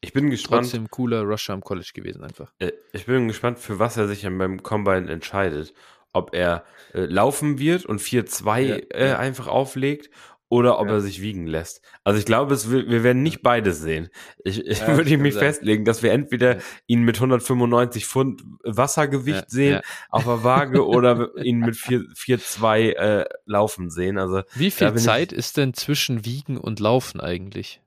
[0.01, 0.63] ich bin gespannt.
[0.63, 2.51] Trotzdem cooler Rusher am College gewesen einfach.
[2.59, 5.73] Äh, Ich bin gespannt, für was er sich beim Combine entscheidet.
[6.13, 6.63] Ob er
[6.93, 9.19] äh, laufen wird und 4-2 Ja, äh, ja.
[9.19, 10.09] einfach auflegt
[10.55, 10.93] oder ob Ja.
[10.93, 11.81] er sich wiegen lässt.
[12.03, 14.09] Also ich glaube, es, wir werden nicht beides sehen.
[14.43, 15.43] Ich, ich Ja, würde mich sein.
[15.43, 16.61] festlegen, dass wir entweder Ja.
[16.87, 23.25] ihn mit 195 Pfund Wassergewicht sehen auf der Waage oder ihn mit 4 4,2 äh,
[23.45, 24.17] laufen sehen.
[24.17, 27.81] Also, Wie viel bin ich- Zeit ist denn zwischen Wiegen und Laufen eigentlich?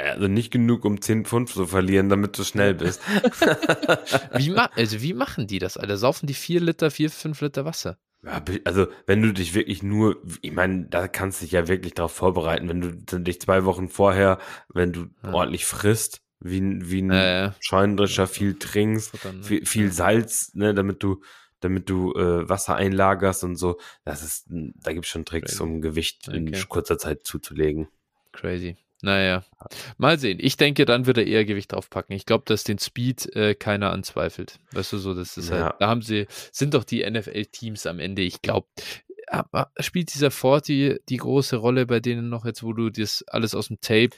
[0.00, 3.00] also nicht genug, um 10 Pfund zu verlieren, damit du schnell bist.
[4.36, 5.96] Wie, also wie machen die das, Alter?
[5.96, 7.98] Saufen die vier Liter, vier, fünf Liter Wasser?
[8.64, 12.12] Also, wenn du dich wirklich nur, ich meine, da kannst du dich ja wirklich darauf
[12.12, 14.38] vorbereiten, wenn du dich zwei Wochen vorher,
[14.68, 15.32] wenn du Ja.
[15.32, 17.54] ordentlich frisst, wie, ein- wie ein ja.
[17.60, 19.42] Scheunendrescher, viel trinkst, ne?
[19.42, 19.92] viel, viel.
[19.92, 21.22] Salz, ne, damit du,
[21.60, 23.78] damit du äh, Wasser einlagerst und so.
[24.04, 25.62] Das ist, da gibt's schon Tricks, Crazy.
[25.62, 26.64] um Gewicht in Okay.
[26.68, 27.88] kurzer Zeit zuzulegen.
[28.32, 28.76] Crazy.
[29.00, 29.44] Naja,
[29.96, 30.38] mal sehen.
[30.40, 32.16] Ich denke, dann wird er eher Gewicht draufpacken.
[32.16, 34.58] Ich glaube, dass den Speed äh, keiner anzweifelt.
[34.72, 35.64] Weißt du so, das ist Ja.
[35.66, 38.22] halt, da haben sie, sind doch die NFL-Teams am Ende.
[38.22, 38.66] Ich glaube,
[39.28, 43.54] aber spielt dieser 40 die große Rolle bei denen noch jetzt, wo du das alles
[43.54, 44.16] aus dem Tape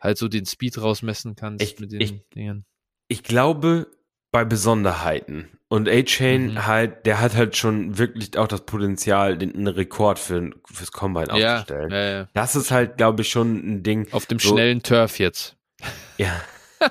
[0.00, 2.64] halt so den Speed rausmessen kannst Ich- mit den ich- Dingern?
[3.08, 3.86] Ich glaube,
[4.30, 5.48] bei Besonderheiten.
[5.68, 6.66] Und A-Chain Mhm.
[6.66, 11.38] halt, der hat halt schon wirklich auch das Potenzial, den einen Rekord für, fürs Combine
[11.38, 11.90] Ja, aufzustellen.
[11.90, 12.28] ja, ja.
[12.32, 14.08] Das ist halt, glaube ich, schon ein Ding.
[14.12, 15.56] Auf dem So- schnellen Turf jetzt.
[16.18, 16.40] Ja.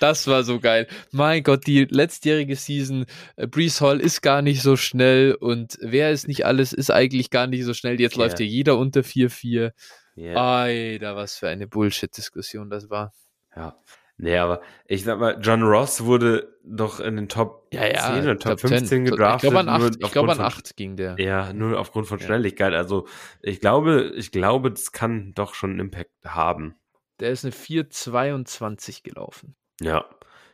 [0.00, 0.88] Das war so geil.
[1.12, 3.06] Mein Gott, die letztjährige Season,
[3.36, 7.30] äh, Brees Hall ist gar nicht so schnell und wer ist nicht alles, ist eigentlich
[7.30, 8.00] gar nicht so schnell.
[8.00, 8.24] Jetzt Ja.
[8.24, 9.72] läuft ja jeder unter 4-4.
[10.16, 10.34] ja.
[10.34, 13.12] Alter, was für eine Bullshit-Diskussion das war.
[13.54, 13.76] Ja.
[14.18, 18.22] Nee, aber ich sag mal, John Ross wurde doch in den Top Ja, ja, 10
[18.22, 19.04] oder Top Top 15 10.
[19.06, 19.44] gedraftet.
[19.44, 21.16] Ich glaube an nur 8, ich glaube an aufgrund 8 ging der.
[21.18, 22.26] Ja, nur aufgrund von Ja.
[22.26, 22.72] Schnelligkeit.
[22.74, 23.06] Also
[23.40, 26.76] ich glaube, ich glaube, das kann doch schon einen Impact haben.
[27.20, 29.54] Der ist eine 4,22 gelaufen.
[29.80, 30.04] Ja.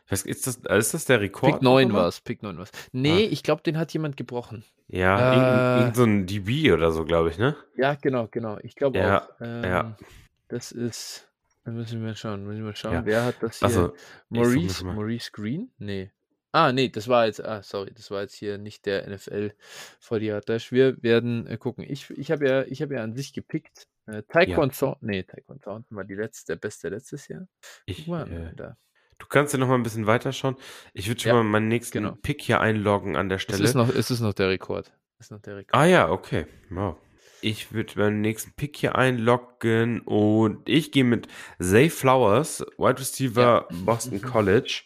[0.09, 1.53] Weiß, ist das, ist das der Rekord?
[1.53, 2.01] Pick 9 nochmal?
[2.03, 2.71] war es, Pick 9 war es.
[2.91, 3.29] Nee, Ah.
[3.31, 4.63] ich glaube, den hat jemand gebrochen.
[4.87, 7.55] Ja, Äh, irgendein, irgend so ein DB oder so, glaube ich, ne?
[7.77, 8.57] Ja, genau, genau.
[8.63, 9.29] Ich glaube Ja, auch.
[9.41, 9.97] Ähm, ja.
[10.47, 11.28] Das ist,
[11.63, 13.05] da müssen wir schauen, müssen wir schauen, Ja.
[13.05, 13.67] wer hat das hier?
[13.67, 13.93] Also,
[14.29, 14.83] Maurice.
[14.85, 15.71] Maurice Green?
[15.77, 16.11] Nee.
[16.51, 19.51] Ah, nee, das war jetzt, ah, sorry, das war jetzt hier nicht der NFL
[19.99, 20.71] 40 Dash.
[20.71, 21.85] Wir werden äh, gucken.
[21.87, 23.87] Ich, ich habe ja, ich habe ja an sich gepickt.
[24.07, 25.59] Äh, Taekwon Thornton, nee, Taekwon
[25.91, 27.41] war die letzte, der beste letztes Jahr.
[27.41, 28.77] Guck ich, mal, äh, da.
[29.19, 30.55] du kannst ja noch mal ein bisschen weiterschauen.
[30.95, 32.15] Ich würde schon Ja, mal meinen nächsten genau.
[32.19, 33.63] Pick hier einloggen an der Es Stelle.
[33.63, 34.91] ist noch, es ist noch der Rekord.
[35.19, 35.75] Es ist noch der Rekord.
[35.79, 36.47] Ah ja, okay.
[36.71, 36.97] Wow.
[37.41, 41.27] Ich würde meinen nächsten Pick hier einloggen und ich gehe mit
[41.59, 44.21] Zay Flowers, Wide Receiver Boston Mhm.
[44.23, 44.83] College.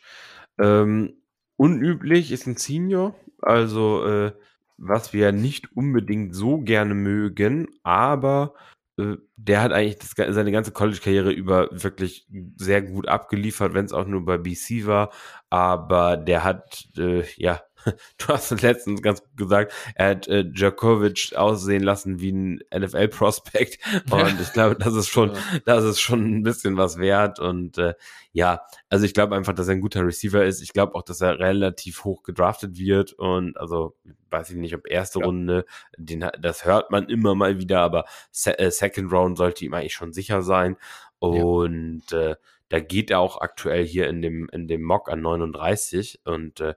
[0.60, 1.14] Ähm,
[1.58, 4.34] unüblich ist ein Senior, also äh,
[4.78, 8.54] was wir nicht unbedingt so gerne mögen, aber
[8.98, 12.28] äh, der hat eigentlich das, seine ganze College-Karriere über wirklich
[12.58, 15.12] sehr gut abgeliefert, wenn es auch nur bei BC war.
[15.50, 17.62] Aber der hat, äh, ja,
[18.18, 23.80] du hast letztens ganz gut gesagt, er hat äh, Djokovic aussehen lassen wie ein NFL-Prospect.
[24.12, 25.32] Und ich glaube, das ist schon,
[25.66, 27.40] das ist schon ein bisschen was wert.
[27.40, 27.94] Und äh,
[28.32, 30.62] ja, also ich glaube einfach, dass er ein guter Receiver ist.
[30.62, 33.14] Ich glaube auch, dass er relativ hoch gedraftet wird.
[33.14, 33.96] Und also
[34.30, 35.26] weiß ich nicht, ob erste Ja.
[35.26, 35.66] Runde,
[35.98, 39.94] den, das hört man immer mal wieder, aber Se äh, Second Round sollte ihm eigentlich
[39.94, 40.78] schon sicher sein.
[41.20, 42.36] Und äh,
[42.74, 46.74] da geht er auch aktuell hier in dem, in dem Mock an 39 und äh,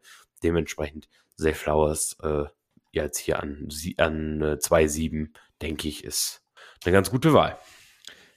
[0.46, 2.44] dementsprechend Zay Flowers äh,
[2.92, 3.68] jetzt hier an,
[3.98, 5.28] an äh, 2,7,
[5.60, 6.42] denke ich, ist
[6.84, 7.58] eine ganz gute Wahl.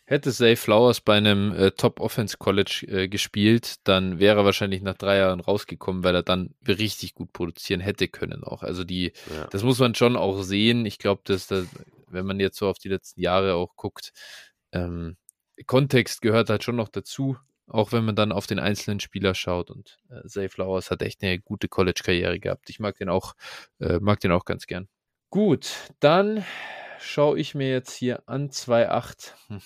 [0.05, 4.81] Hätte Zay Flowers bei einem äh, Top Offense College äh, gespielt, dann wäre er wahrscheinlich
[4.81, 8.63] nach drei Jahren rausgekommen, weil er dann richtig gut produzieren hätte können auch.
[8.63, 9.45] Also die, Ja.
[9.51, 10.85] das muss man schon auch sehen.
[10.87, 11.63] Ich glaube, dass da,
[12.07, 14.11] wenn man jetzt so auf die letzten Jahre auch guckt,
[14.71, 15.15] ähm,
[15.67, 17.37] Kontext gehört halt schon noch dazu,
[17.69, 19.71] auch wenn man dann auf den einzelnen Spieler schaut.
[19.71, 22.69] Und äh, Zay Flowers hat echt eine gute College-Karriere gehabt.
[22.69, 23.33] Ich mag den auch,
[23.79, 24.87] äh, mag den auch ganz gern.
[25.29, 25.69] Gut,
[25.99, 26.43] dann
[26.99, 29.33] schaue ich mir jetzt hier an 2.8.
[29.47, 29.61] Hm.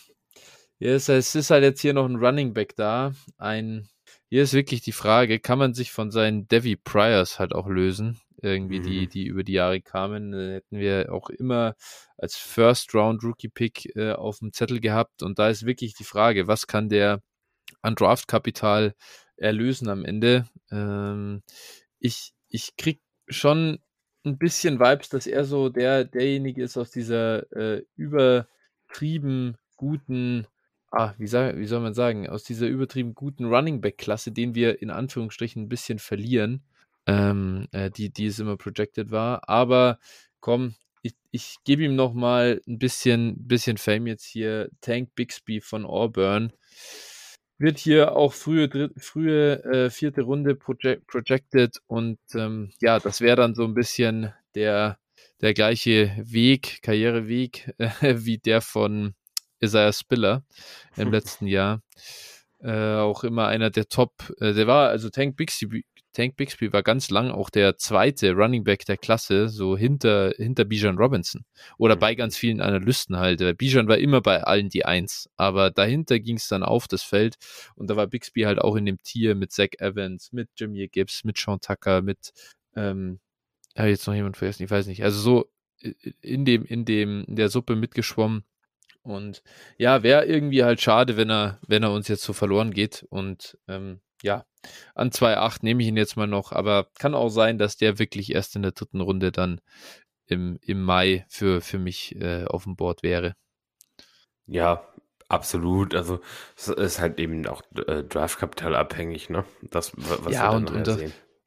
[0.80, 3.14] Es ist halt jetzt hier noch ein Running Back da.
[3.38, 3.88] Ein,
[4.30, 8.20] hier ist wirklich die Frage, kann man sich von seinen Devi Priors halt auch lösen?
[8.42, 9.10] Irgendwie, die, Mhm.
[9.10, 11.76] die über die Jahre kamen, äh, hätten wir auch immer
[12.18, 15.24] als First Round Rookie Pick äh, auf dem Zettel gehabt.
[15.24, 17.22] Und da ist wirklich die Frage, was kann der
[17.82, 18.96] an Draftkapital
[19.38, 20.46] erlösen am Ende?
[20.72, 21.44] Ähm,
[22.00, 23.80] ich, ich krieg schon
[24.26, 30.48] ein bisschen Vibes, dass er so der, derjenige ist aus dieser äh, übertrieben guten,
[30.92, 34.82] ah, wie, sag, wie soll man sagen, aus dieser übertrieben guten Running Back-Klasse, den wir
[34.82, 36.64] in Anführungsstrichen ein bisschen verlieren,
[37.06, 39.50] ähm, äh, die, die es immer projected war.
[39.50, 40.00] Aber
[40.40, 44.70] komm, ich, ich gebe ihm noch mal ein bisschen, bisschen Fame jetzt hier.
[44.80, 46.54] Tank Bixby von Auburn
[47.58, 53.22] wird hier auch frühe, dritt, frühe äh, vierte Runde project, projected und ähm, ja, das
[53.22, 54.98] wäre dann so ein bisschen der,
[55.42, 57.90] der gleiche Weg, Karriereweg, äh,
[58.26, 59.14] wie der von
[59.62, 60.44] Isaiah Spiller
[60.96, 61.82] im letzten Jahr.
[62.60, 66.84] Äh, auch immer einer der Top, äh, der war, also Tank Bixby, Tank Bixby war
[66.84, 71.44] ganz lang auch der zweite Running Back der Klasse, so hinter, hinter Bijan Robinson.
[71.78, 72.00] Oder mhm.
[72.00, 73.58] bei ganz vielen Analysten halt.
[73.58, 77.36] Bijan war immer bei allen die Eins, aber dahinter ging es dann auf das Feld
[77.76, 81.24] und da war Bixby halt auch in dem Tier mit Zach Evans, mit Jameer Gibbs,
[81.24, 82.32] mit Sean Tucker, mit,
[82.76, 83.20] ähm,
[83.76, 85.04] habe jetzt noch jemand vergessen, ich weiß nicht.
[85.04, 85.50] Also so
[86.22, 88.44] in dem, in dem, in der Suppe mitgeschwommen.
[89.02, 89.44] Und
[89.78, 93.06] ja, wäre irgendwie halt schade, wenn er, wenn er uns jetzt so verloren geht.
[93.10, 94.46] Und ähm, ja,
[94.96, 98.34] an 2,8 nehme ich ihn jetzt mal noch, aber kann auch sein, dass der wirklich
[98.34, 99.62] erst in der dritten Runde dann
[100.26, 103.36] im, im Mai für, für mich äh, auf dem Board wäre.
[104.48, 104.88] Ja,
[105.28, 105.94] absolut.
[105.94, 106.22] Also
[106.56, 109.46] es ist halt eben auch äh, Draftkapital abhängig, ne?
[109.62, 111.00] Das, was ja, und, und das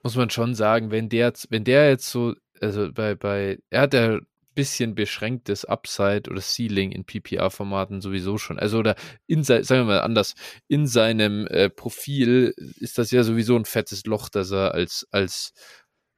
[0.03, 3.95] muss man schon sagen, wenn der, wenn der jetzt so, also bei, bei, er hat
[3.95, 4.21] ja
[4.57, 8.59] bisschen beschränktes Upside oder Ceiling in PPR-Formaten sowieso schon.
[8.59, 8.97] Also oder
[9.29, 10.35] in sagen wir mal anders,
[10.67, 15.53] in seinem äh, Profil ist das ja sowieso ein fettes Loch, dass er als, als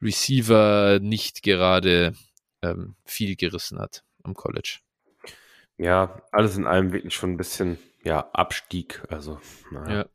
[0.00, 2.14] Receiver nicht gerade
[2.62, 4.78] ähm, viel gerissen hat am College.
[5.76, 9.02] Ja, alles in allem wirklich schon ein bisschen, ja, Abstieg.
[9.10, 9.40] Also,
[9.70, 9.98] naja.
[9.98, 10.06] Ja.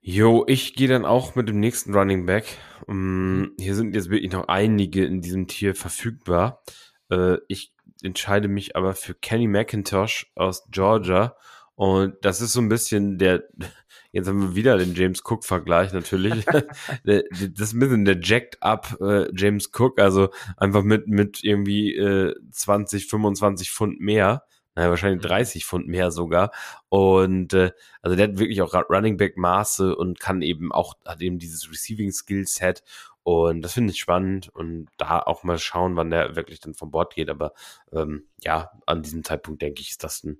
[0.00, 2.56] Jo, ich gehe dann auch mit dem nächsten Running Back.
[2.86, 6.62] Um, hier sind jetzt wirklich noch einige in diesem Tier verfügbar.
[7.10, 7.72] Äh, ich
[8.02, 11.36] entscheide mich aber für Kenny McIntosh aus Georgia.
[11.74, 13.44] Und das ist so ein bisschen der,
[14.12, 16.44] jetzt haben wir wieder den James Cook-Vergleich natürlich.
[17.04, 21.94] das ist ein bisschen der jacked up äh, James Cook, also einfach mit, mit irgendwie
[21.94, 24.44] äh, 20, 25 Pfund mehr.
[24.74, 25.66] Naja, wahrscheinlich 30 mhm.
[25.66, 26.52] Pfund mehr sogar.
[26.88, 31.20] Und äh, also der hat wirklich auch Running Back Maße und kann eben auch, hat
[31.20, 32.84] eben dieses Receiving Skill Set
[33.28, 36.90] und das finde ich spannend und da auch mal schauen, wann der wirklich dann vom
[36.90, 37.28] Bord geht.
[37.28, 37.52] Aber
[37.92, 40.38] ähm, ja, an diesem Zeitpunkt denke ich, ist das ein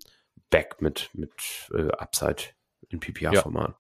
[0.48, 1.30] Back mit, mit
[1.74, 2.44] äh, Upside
[2.88, 3.74] in PPR-Format.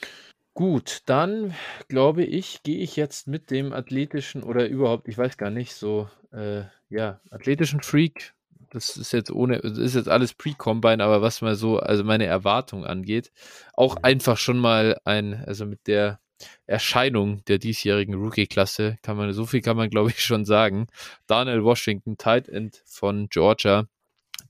[0.00, 0.08] Ja.
[0.54, 1.56] Gut, dann
[1.88, 6.08] glaube ich, gehe ich jetzt mit dem athletischen oder überhaupt, ich weiß gar nicht, so,
[6.30, 8.32] äh, ja, athletischen Freak.
[8.70, 12.26] Das ist jetzt ohne, das ist jetzt alles Pre-Combine, aber was mal so, also meine
[12.26, 13.32] Erwartung angeht,
[13.72, 14.04] auch mhm.
[14.04, 16.21] einfach schon mal ein, also mit der
[16.66, 20.86] Erscheinung der diesjährigen Rookie-Klasse, kann man, so viel kann man, glaube ich, schon sagen.
[21.26, 23.86] Daniel Washington, Tight End von Georgia.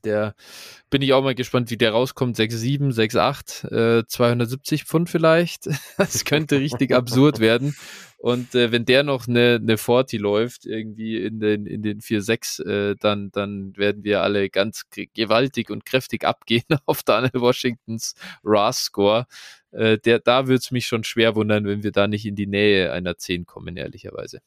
[0.03, 0.35] Der
[0.89, 2.37] bin ich auch mal gespannt, wie der rauskommt.
[2.37, 5.67] 6,7, 6,8, äh, 270 Pfund vielleicht.
[5.97, 7.75] Das könnte richtig absurd werden.
[8.17, 12.65] Und äh, wenn der noch eine, eine 40 läuft, irgendwie in den, in den 4-6,
[12.65, 19.25] äh, dann, dann werden wir alle ganz gewaltig und kräftig abgehen auf Daniel Washingtons RAS-Score.
[19.71, 22.47] Äh, der, da würde es mich schon schwer wundern, wenn wir da nicht in die
[22.47, 24.39] Nähe einer 10 kommen, ehrlicherweise.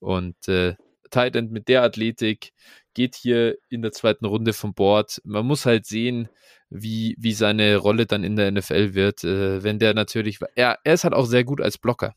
[0.00, 0.74] Und äh,
[1.10, 2.52] Tight End mit der Athletik
[2.94, 5.20] geht hier in der zweiten Runde vom Board.
[5.24, 6.28] Man muss halt sehen,
[6.70, 9.24] wie, wie seine Rolle dann in der NFL wird.
[9.24, 12.14] Äh, wenn der natürlich, er, er ist halt auch sehr gut als Blocker.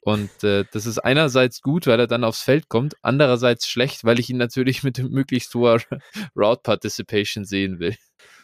[0.00, 4.20] Und äh, das ist einerseits gut, weil er dann aufs Feld kommt, andererseits schlecht, weil
[4.20, 5.80] ich ihn natürlich mit möglichst hoher
[6.36, 7.96] Route Participation sehen will.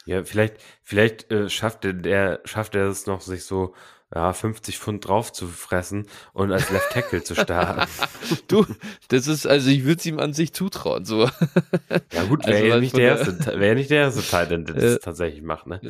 [0.06, 3.74] Ja, vielleicht, vielleicht äh, schafft er, der, schafft er es noch, sich so
[4.14, 7.88] ja, 50 Pfund drauf zu fressen und als Left Tackle zu starten.
[8.48, 8.66] Du,
[9.08, 11.24] das ist, also ich würde es ihm an sich zutrauen, so.
[12.12, 14.98] Ja gut, wäre also, ja nicht der erste, wäre nicht der erste Titan, der das
[15.00, 15.80] tatsächlich macht, ne?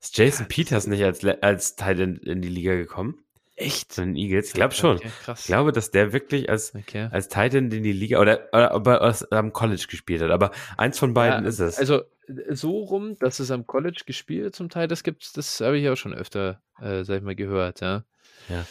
[0.00, 3.24] Ist Jason Peters nicht als, als Titan in die Liga gekommen?
[3.58, 3.92] Echt?
[3.92, 4.48] Zu den Eagles?
[4.48, 4.98] Ich glaube schon.
[4.98, 7.08] Okay, ich glaube, dass der wirklich als, okay.
[7.10, 10.30] als Titan in die Liga oder, oder ob er aus, am College gespielt hat.
[10.30, 11.76] Aber eins von beiden ja, ist es.
[11.76, 12.02] Also
[12.50, 15.96] so rum, dass es am College gespielt zum Teil, das gibt's, das habe ich auch
[15.96, 18.04] schon öfter, äh, sag ich mal, gehört, ja.
[18.48, 18.64] Ja.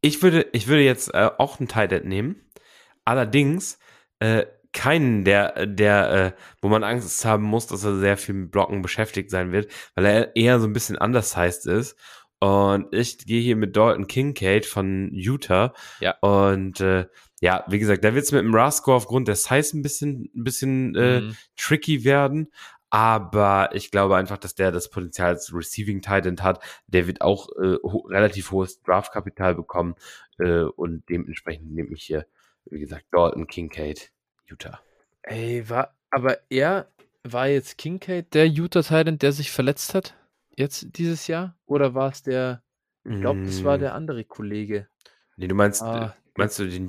[0.00, 2.50] Ich würde, ich würde jetzt äh, auch einen Titan nehmen.
[3.04, 3.78] Allerdings
[4.20, 6.32] äh, keinen, der, der, äh,
[6.62, 10.06] wo man Angst haben muss, dass er sehr viel mit Blocken beschäftigt sein wird, weil
[10.06, 11.96] er eher so ein bisschen anders heißt ist
[12.44, 15.72] und ich gehe hier mit Dalton Kincaid von Utah.
[16.00, 16.18] Ja.
[16.20, 17.06] Und äh,
[17.40, 20.44] ja, wie gesagt, da wird es mit dem RAS-Score aufgrund der Size ein bisschen, ein
[20.44, 21.36] bisschen äh, mhm.
[21.56, 22.52] tricky werden.
[22.90, 26.62] Aber ich glaube einfach, dass der das Potenzial als Receiving Titan hat.
[26.86, 29.94] Der wird auch äh, ho relativ hohes Draftkapital bekommen.
[30.38, 32.26] Äh, und dementsprechend nehme ich hier,
[32.66, 34.12] wie gesagt, Dalton Kincaid,
[34.44, 34.80] Utah.
[35.22, 36.88] Ey, war, aber er
[37.22, 40.14] war jetzt Kincaid der Utah Titan, der sich verletzt hat?
[40.56, 41.56] Jetzt dieses Jahr?
[41.66, 42.62] Oder war es der,
[43.04, 43.96] ich glaube, das war der hm.
[43.96, 44.88] andere Kollege.
[45.36, 46.88] Nee, du meinst, ah, meinst du den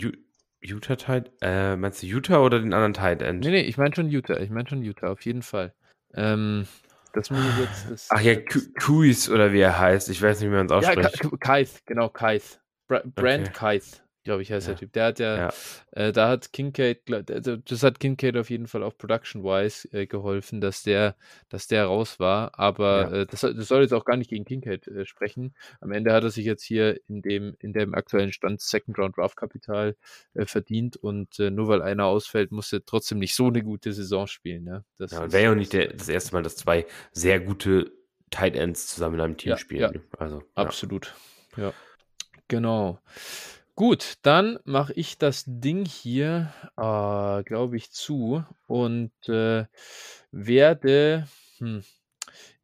[0.61, 3.43] Utah Tide, äh, meinst du Utah oder den anderen Tide End?
[3.43, 5.73] Nee, nee, ich meine schon Utah, ich meine schon Utah, auf jeden Fall.
[6.13, 6.67] Ähm,
[7.13, 7.89] das muss ich jetzt.
[7.89, 8.35] Das, Ach ja,
[8.79, 11.23] Kuis oder wie er heißt, ich weiß nicht, wie man es ausspricht.
[11.23, 12.59] Ja, Kaith, genau, Kaith.
[12.87, 13.57] Bra Brand okay.
[13.57, 14.03] Kaith.
[14.25, 14.73] Glaube ich, heißt Ja.
[14.73, 14.91] der Typ.
[14.91, 15.53] Der hat ja, Ja.
[15.91, 16.99] äh, da hat Kincaid,
[17.31, 21.15] also das hat Kincaid auf jeden Fall auch production-wise äh, geholfen, dass der,
[21.47, 22.59] dass der raus war.
[22.59, 23.21] Aber Ja.
[23.21, 25.55] äh, das, soll- das soll jetzt auch gar nicht gegen Kincaid äh, sprechen.
[25.79, 29.15] Am Ende hat er sich jetzt hier in dem, in dem aktuellen Stand Second Round
[29.15, 29.95] Draft Kapital
[30.33, 33.93] äh, verdient und äh, nur weil einer ausfällt, muss er trotzdem nicht so eine gute
[33.93, 34.65] Saison spielen.
[34.65, 34.83] Ne?
[34.97, 37.91] Das Ja, wäre ja auch nicht der, das erste Mal, dass zwei sehr gute
[38.31, 39.91] Tight Ends zusammen in einem Team spielen.
[39.93, 40.01] ne?
[40.17, 40.41] Also.
[40.55, 41.13] Absolut.
[41.55, 41.71] Ja.
[42.47, 42.99] Genau.
[43.75, 49.65] Gut, dann mache ich das Ding hier, äh, glaube ich, zu und äh,
[50.31, 51.27] werde.
[51.57, 51.83] Hm,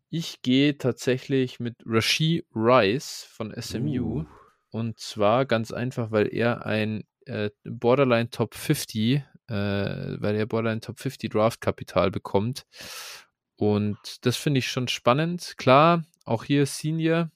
[0.10, 4.22] ich gehe tatsächlich mit Rashi Rice von SMU.
[4.22, 4.26] Uh.
[4.70, 10.80] Und zwar ganz einfach, weil er ein äh, Borderline Top 50, äh, weil er Borderline
[10.80, 12.66] Top 50 Draft Kapital bekommt.
[13.58, 15.56] Und das finde ich schon spannend.
[15.58, 17.32] Klar, auch hier Senior,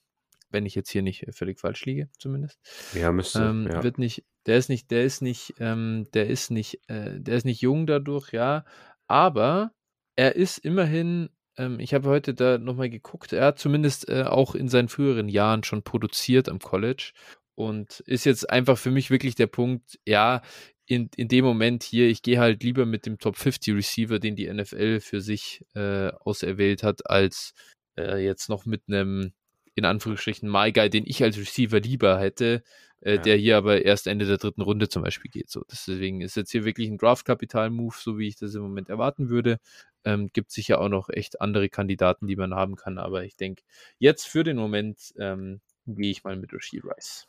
[0.56, 2.58] wenn ich jetzt hier nicht äh, völlig falsch liege, zumindest.
[2.94, 3.40] Ja, müsste.
[3.40, 3.82] Ähm, ja.
[3.82, 7.44] Wird nicht, der ist nicht, der ist nicht, ähm, der ist nicht, äh, der ist
[7.44, 8.64] nicht jung dadurch, ja.
[9.06, 9.72] Aber
[10.16, 11.28] er ist immerhin,
[11.58, 15.28] ähm, ich habe heute da nochmal geguckt, er hat zumindest äh, auch in seinen früheren
[15.28, 17.12] Jahren schon produziert am College
[17.54, 20.40] und ist jetzt einfach für mich wirklich der Punkt, ja,
[20.86, 24.36] in, in dem Moment hier, ich gehe halt lieber mit dem Top 50 Receiver, den
[24.36, 27.52] die NFL für sich äh, auserwählt hat, als
[27.98, 29.32] äh, jetzt noch mit einem,
[29.76, 32.62] in Anführungsstrichen, My Guy, den ich als Receiver lieber hätte,
[33.00, 33.22] äh, Ja.
[33.22, 35.50] der hier aber erst Ende der dritten Runde zum Beispiel geht.
[35.50, 39.28] So, deswegen ist jetzt hier wirklich ein Draft-Kapital-Move, so wie ich das im Moment erwarten
[39.28, 39.58] würde.
[40.04, 43.62] Ähm, gibt sicher auch noch echt andere Kandidaten, die man haben kann, aber ich denke,
[43.98, 47.26] jetzt für den Moment ähm, gehe ich mal mit Rasheed Rice.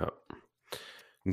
[0.00, 0.12] Ja.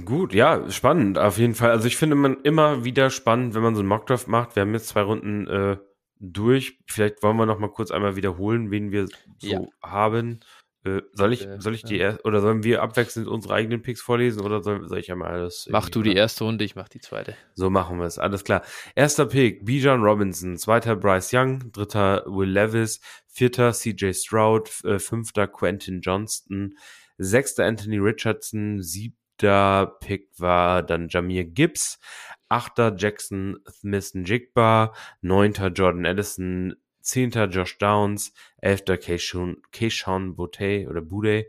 [0.04, 1.72] Gut, ja, spannend auf jeden Fall.
[1.72, 4.56] Also ich finde man immer wieder spannend, wenn man so einen Mockdraft macht.
[4.56, 5.78] Wir haben jetzt zwei Runden äh,
[6.20, 6.80] durch.
[6.88, 9.62] Vielleicht wollen wir noch mal kurz einmal wiederholen, wen wir so Ja.
[9.84, 10.40] haben.
[10.84, 12.12] Äh, soll ich, soll ich die ja.
[12.12, 15.68] erst oder sollen wir abwechselnd unsere eigenen Picks vorlesen oder soll, soll ich einmal alles?
[15.70, 17.36] Mach du die erste Runde, ich mach die zweite.
[17.56, 18.20] So machen wir es.
[18.20, 18.62] Alles klar.
[18.96, 20.56] Erster Pick, Bijan Robinson.
[20.58, 21.72] Zweiter Bryce Young.
[21.72, 23.02] Dritter Will Levis.
[23.28, 24.70] Vierter CJ Stroud.
[24.86, 26.78] Äh, fünfter Quentin Johnston.
[27.18, 28.82] Sechster Anthony Richardson.
[28.82, 32.00] Siebter Pick war dann Jamir Gibbs.
[32.50, 34.94] Achter Jackson Smith-Jigba.
[35.22, 36.76] Neunter Jordan Addison.
[37.02, 38.34] Zehnter Josh Downs.
[38.58, 41.48] Elfter Keishon, Boutte oder Bude.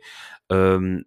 [0.50, 1.04] Ähm,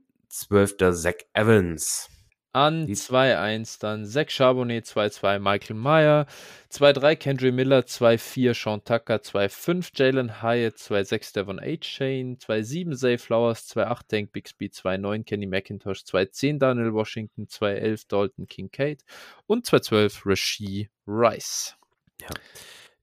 [0.94, 2.10] Zach Evans.
[2.54, 6.26] An Die- 2-1 dann Zach Charbonnet, 2-2 Michael Meyer,
[6.70, 11.84] 2-3 Kendry Miller, 2-4 Sean Tucker, 2-5 Jalen Hyatt, 2-6 Devon H.
[11.84, 18.48] Shane, 2-7 Zay Flowers, 2-8 Tank Bixby, 2-9 Kenny McIntosh, 2-10 Daniel Washington, 2-11 Dalton
[18.48, 19.04] Kincaid
[19.48, 21.76] und 2-12 Rasheed Rice.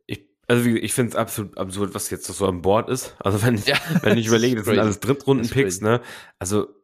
[0.06, 3.16] Ich, also wie, ich finde es absolut absurd, was jetzt so an Bord ist.
[3.18, 6.00] Also wenn, Ja, wenn ich überlege, das sind alles Drittrunden-Picks, ne?
[6.38, 6.74] Also Ja.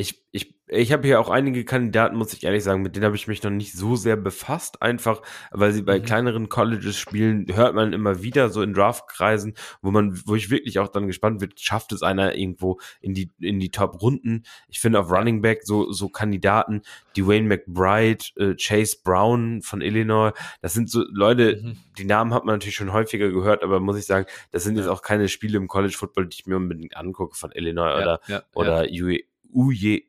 [0.00, 3.16] Ich, ich, ich habe hier auch einige Kandidaten, muss ich ehrlich sagen, mit denen habe
[3.16, 6.04] ich mich noch nicht so sehr befasst, einfach weil sie bei Mhm.
[6.04, 10.78] kleineren Colleges spielen, hört man immer wieder so in Draftkreisen, wo man, wo ich wirklich
[10.78, 14.44] auch dann gespannt wird, schafft es einer irgendwo in die, in die Top-Runden.
[14.68, 16.82] Ich finde auf Running Back so, so Kandidaten,
[17.16, 20.30] Dwayne McBride, äh, Chase Brown von Illinois,
[20.62, 21.76] das sind so Leute, Mhm.
[21.98, 24.86] die Namen hat man natürlich schon häufiger gehört, aber muss ich sagen, das sind jetzt
[24.86, 24.92] Ja.
[24.92, 28.20] auch keine Spiele im College Football, die ich mir unbedingt angucke von Illinois Ja, oder,
[28.28, 29.20] ja, oder UE,
[29.52, 30.02] UJ,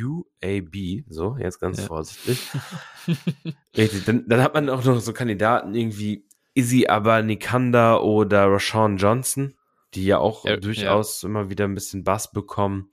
[0.00, 1.86] UAB, so, jetzt ganz Ja.
[1.86, 2.38] vorsichtig.
[3.76, 6.24] Richtig, dann, dann hat man auch noch so Kandidaten irgendwie
[6.54, 9.54] Izzy Abanikanda oder Rashawn Johnson,
[9.94, 12.90] die ja auch Ja, durchaus immer wieder ein bisschen Bass bekommen.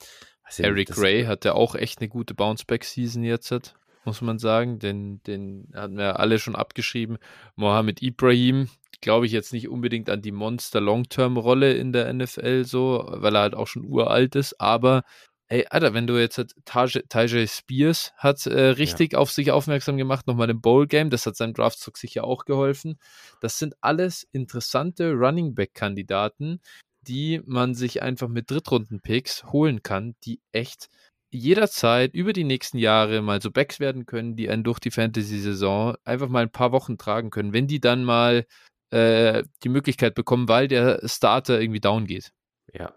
[0.49, 4.79] Ich Eric Gray hatte auch echt eine gute Bounceback-Season jetzt, muss man sagen.
[4.79, 7.17] Den, den hatten wir alle schon abgeschrieben.
[7.55, 8.67] Mohamed Ibrahim,
[9.01, 13.53] glaube ich jetzt nicht unbedingt an die Monster-Long-Term-Rolle in der NFL so, weil er halt
[13.55, 15.03] auch schon uralt ist, aber
[15.51, 19.97] Ey, Alter, wenn du jetzt halt Taj- Tajay Spears hat äh, richtig auf sich aufmerksam
[19.97, 22.99] gemacht, nochmal im Bowl-Game, das hat seinem Draftzug sicher auch geholfen.
[23.41, 26.61] Das sind alles interessante Running Back-Kandidaten,
[27.01, 30.87] die man sich einfach mit Drittrunden-Picks holen kann, die echt
[31.31, 35.95] jederzeit über die nächsten Jahre mal so Backs werden können, die einen durch die Fantasy-Saison
[36.03, 38.45] einfach mal ein paar Wochen tragen können, wenn die dann mal
[38.91, 42.31] äh, die Möglichkeit bekommen, weil der Starter irgendwie down geht.
[42.71, 42.93] Ja.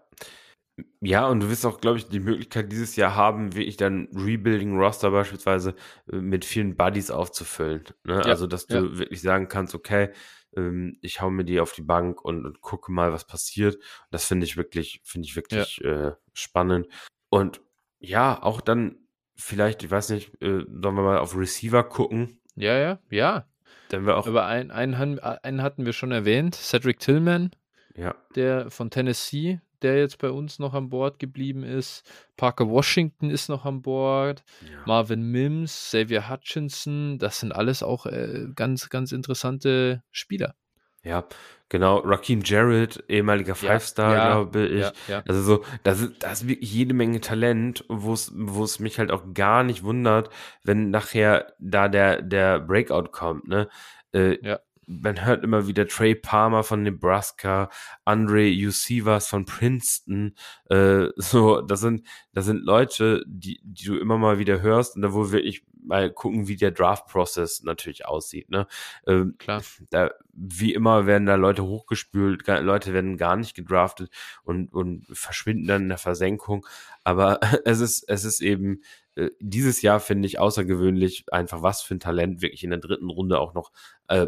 [1.01, 4.77] Ja, und du wirst auch, glaube ich, die Möglichkeit dieses Jahr haben, wirklich dann Rebuilding
[4.77, 5.75] Roster beispielsweise
[6.11, 7.83] äh, mit vielen Buddies aufzufüllen.
[8.03, 8.15] Ne?
[8.15, 8.97] Ja, also, dass du ja.
[8.97, 10.09] wirklich sagen kannst, okay,
[10.55, 13.77] ähm, ich hau mir die auf die Bank und, und gucke mal, was passiert.
[14.09, 16.87] Das finde ich wirklich, finde ich wirklich äh, spannend.
[17.29, 17.61] Und
[17.99, 18.97] ja, auch dann
[19.35, 22.39] vielleicht, ich weiß nicht, äh, sollen wir mal auf Receiver gucken?
[22.55, 23.47] Ja, ja, ja.
[23.89, 27.51] Dann wir auch, Aber einen, einen, han- einen hatten wir schon erwähnt, Cedric Tillman,
[27.95, 32.03] ja, der von Tennessee, der jetzt bei uns noch an Bord geblieben ist.
[32.37, 34.43] Parker Washington ist noch an Bord.
[34.61, 34.79] Ja.
[34.85, 40.55] Marvin Mims, Xavier Hutchinson, das sind alles auch äh, ganz, ganz interessante Spieler.
[41.03, 41.25] Ja,
[41.67, 41.97] genau.
[41.97, 44.81] Raheem Jarrett, ehemaliger Five-Star, ja, glaube ich.
[44.81, 45.23] Ja, ja.
[45.27, 48.99] Also so, das ist, das ist wirklich jede Menge Talent, wo es, wo es mich
[48.99, 50.29] halt auch gar nicht wundert,
[50.63, 53.67] wenn nachher da der, der Breakout kommt, ne?
[54.13, 54.59] Äh, Ja.
[54.87, 57.69] Man hört immer wieder Trey Palmer von Nebraska,
[58.05, 60.35] Andre Yusivas von Princeton,
[60.69, 65.01] äh, so, das sind, das sind Leute, die, die du immer mal wieder hörst und
[65.01, 68.67] da wo wirklich mal gucken, wie der Draft-Prozess natürlich aussieht, ne?
[69.05, 69.61] Ähm, Klar.
[69.89, 74.09] da, wie immer werden da Leute hochgespült, Leute werden gar nicht gedraftet
[74.43, 76.65] und, und verschwinden dann in der Versenkung.
[77.03, 78.81] Aber es ist, es ist eben
[79.15, 83.09] äh, dieses Jahr finde ich außergewöhnlich einfach, was für ein Talent wirklich in der dritten
[83.09, 83.71] Runde auch noch
[84.07, 84.27] äh,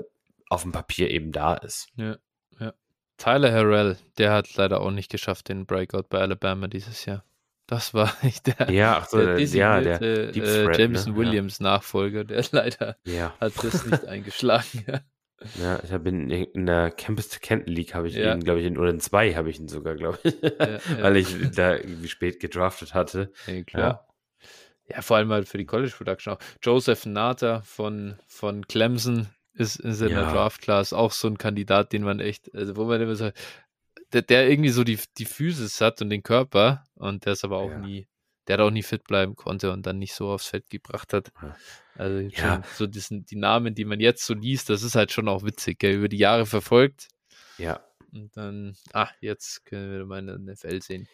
[0.50, 1.88] auf dem Papier eben da ist.
[1.96, 2.18] Ja,
[2.60, 2.74] ja.
[3.18, 7.24] Tyler Harrell, der hat leider auch nicht geschafft, den Breakout bei Alabama dieses Jahr.
[7.68, 11.18] Das war echt der, Ja, ach so, der der, ja, der äh, Threat, Jameson ne?
[11.20, 14.86] Williams Nachfolger, der leider Ja, hat das nicht eingeschlagen.
[14.88, 15.00] Ja.
[15.60, 18.34] ja, ich habe in, in der Campus to Canton League habe ich Ja.
[18.34, 20.80] ihn, glaube ich, in, oder in zwei habe ich ihn sogar, glaube ich, Ja, ja.
[21.02, 23.32] weil ich da irgendwie spät gedraftet hatte.
[23.48, 24.08] Ja, klar.
[24.88, 25.02] Ja.
[25.02, 26.40] vor allem halt für die College Production auch.
[26.62, 30.32] Joseph Nata von, von Clemson ist, in der Ja.
[30.32, 33.38] Draft Class auch so ein Kandidat, den man echt, also wo man immer sagt,
[34.14, 37.58] der, der irgendwie so die, die Physis hat und den Körper und der ist aber
[37.58, 37.80] auch Ja.
[37.80, 38.08] nie,
[38.48, 41.32] der hat auch nie fit bleiben konnte und dann nicht so aufs Feld gebracht hat.
[41.96, 42.62] Also Ja.
[42.76, 45.80] so diesen, die Namen, die man jetzt so liest, das ist halt schon auch witzig,
[45.80, 45.96] gell?
[45.96, 47.08] über die Jahre verfolgt
[47.58, 47.84] Ja,
[48.14, 51.08] und dann, ah, jetzt können wir mal in der NFL sehen.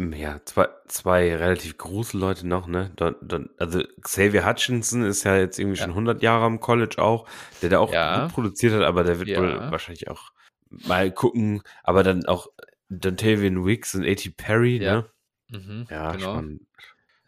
[0.00, 2.92] Ja, zwei, zwei relativ große Leute noch, ne?
[2.94, 5.84] Don, Don, also Xavier Hutchinson ist ja jetzt irgendwie Ja.
[5.84, 7.26] schon 100 Jahre am College auch,
[7.62, 8.22] der da auch Ja.
[8.26, 9.38] gut produziert hat, aber der wird Ja.
[9.40, 10.30] wohl wahrscheinlich auch
[10.70, 12.46] mal gucken, aber dann auch
[12.88, 14.30] Dontavian Wicks und A.T.
[14.36, 14.94] Perry, Ja.
[14.94, 15.10] ne?
[15.50, 16.22] Mhm, Ja, genau.
[16.32, 16.62] spannend.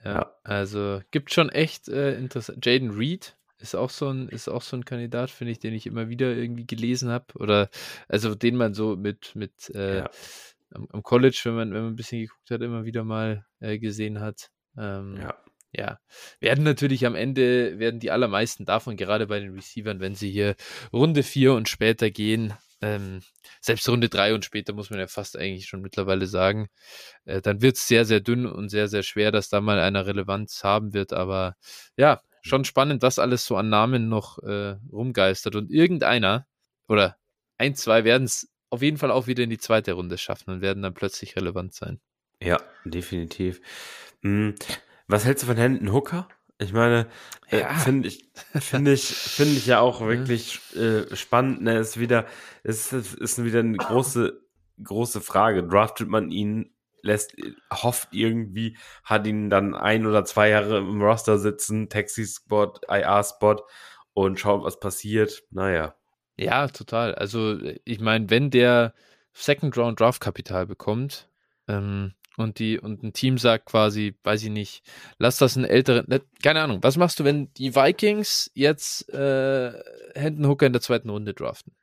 [0.05, 2.64] Ja, also gibt schon echt äh, interessant.
[2.64, 5.86] Jaden Reed ist auch so ein, ist auch so ein Kandidat, finde ich, den ich
[5.86, 7.26] immer wieder irgendwie gelesen habe.
[7.34, 7.68] Oder
[8.09, 10.05] also den man so mit, mit äh.
[10.72, 13.78] Am, am College, wenn man, wenn man ein bisschen geguckt hat, immer wieder mal äh,
[13.78, 14.51] gesehen hat.
[14.76, 15.34] Ähm, Ja.
[15.72, 15.98] ja,
[16.40, 20.56] werden natürlich am Ende, werden die allermeisten davon, gerade bei den Receivern, wenn sie hier
[20.92, 23.20] Runde 4 und später gehen, ähm,
[23.60, 26.68] selbst Runde 3 und später muss man ja fast eigentlich schon mittlerweile sagen,
[27.24, 30.06] äh, dann wird es sehr, sehr dünn und sehr, sehr schwer, dass da mal eine
[30.06, 31.12] Relevanz haben wird.
[31.12, 31.56] Aber
[31.97, 35.56] ja, schon spannend, was alles so an Namen noch äh, rumgeistert.
[35.56, 36.47] Und irgendeiner
[36.88, 37.16] oder
[37.59, 40.60] ein, zwei werden es auf jeden Fall auch wieder in die zweite Runde schaffen und
[40.60, 42.01] werden dann plötzlich relevant sein.
[42.42, 43.60] Ja, definitiv.
[44.22, 44.55] Hm,
[45.09, 46.28] Was hältst du von Hendon Hooker?
[46.59, 47.09] Ich meine,
[47.48, 47.74] äh, Ja.
[47.74, 48.30] finde ich,
[48.60, 51.62] finde ich, finde ich ja auch wirklich äh, spannend.
[51.62, 52.26] Ne, ist wieder,
[52.62, 54.40] ist, ist wieder eine große,
[54.82, 55.66] große Frage.
[55.66, 57.34] Draftet man ihn, lässt,
[57.72, 63.56] hofft irgendwie, hat ihn dann ein oder zwei Jahre im Roster sitzen, Taxi-Spot, IR-Spot
[64.12, 65.42] und schaut, was passiert.
[65.51, 65.94] Naja.
[66.41, 67.15] Ja, total.
[67.15, 68.95] Also, ich meine, wenn der
[69.35, 71.29] Second Round Draft Kapital bekommt
[71.69, 74.83] ähm, und die und ein Team sagt quasi, weiß ich nicht,
[75.19, 79.73] lass das einen älteren, ne, keine Ahnung, was machst du, wenn die Vikings jetzt äh,
[80.15, 81.75] Hendon Hooker in der zweiten Runde draften?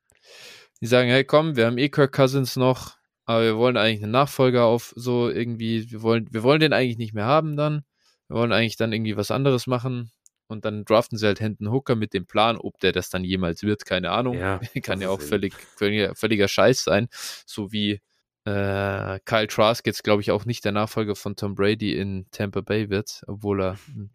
[0.82, 4.12] Die sagen, hey, komm, wir haben eh Kirk Cousins noch, aber wir wollen eigentlich einen
[4.12, 7.84] Nachfolger auf so irgendwie, wir wollen, wir wollen den eigentlich nicht mehr haben dann.
[8.28, 10.12] Wir wollen eigentlich dann irgendwie was anderes machen.
[10.48, 13.64] Und dann draften sie halt Hendon Hooker mit dem Plan, ob der das dann jemals
[13.64, 14.38] wird, keine Ahnung.
[14.38, 17.08] Ja, Kann ja auch völlig, völliger, völliger Scheiß sein.
[17.46, 18.02] So wie
[18.46, 22.62] äh, Kyle Trask jetzt, glaube ich, auch nicht der Nachfolger von Tom Brady in Tampa
[22.62, 24.10] Bay wird, obwohl er hm,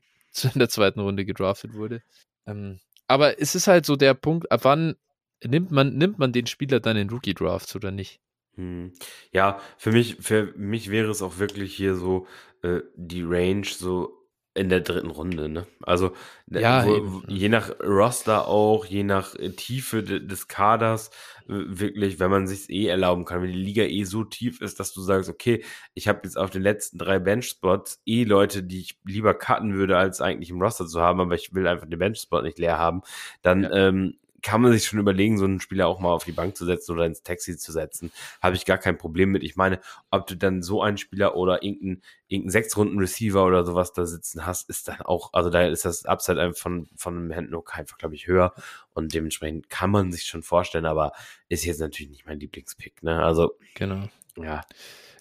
[0.55, 2.03] in der zweiten Runde gedraftet wurde.
[2.47, 4.97] Ähm, aber es ist halt so der Punkt, ab wann
[5.45, 8.21] nimmt man, nimmt man den Spieler dann in Rookie-Drafts oder nicht?
[8.55, 8.93] Hm.
[9.33, 12.27] Ja, für mich, für mich wäre es auch wirklich hier so
[12.63, 14.22] äh, die Range so
[14.55, 15.67] in der dritten Runde, ne?
[15.83, 16.13] Also
[16.47, 21.11] ne, Ja, wo, je nach Roster auch, je nach äh, Tiefe de, des Kaders,
[21.47, 24.93] wirklich, wenn man sich eh erlauben kann, wenn die Liga eh so tief ist, dass
[24.93, 25.65] du sagst, okay,
[25.95, 29.97] ich habe jetzt auf den letzten drei Bench-Spots eh Leute, die ich lieber cutten würde,
[29.97, 33.03] als eigentlich im Roster zu haben, aber ich will einfach den Bench-Spot nicht leer haben,
[33.43, 33.71] dann Ja.
[33.73, 36.65] ähm, kann man sich schon überlegen, so einen Spieler auch mal auf die Bank zu
[36.65, 38.13] setzen oder ins Taxi zu setzen.
[38.41, 39.43] Habe ich gar kein Problem mit.
[39.43, 42.03] Ich meine, ob du dann so einen Spieler oder irgendeinen
[42.33, 46.41] irgendein Sechs-Runden-Receiver oder sowas da sitzen hast, ist dann auch, also da ist das Upside
[46.41, 48.55] einfach von, von einem Handlook einfach, glaube ich, höher.
[48.95, 51.13] Und dementsprechend kann man sich schon vorstellen, aber
[51.49, 53.23] ist jetzt natürlich nicht mein Lieblingspick, ne?
[53.23, 54.09] Also, Genau.
[54.37, 54.63] ja.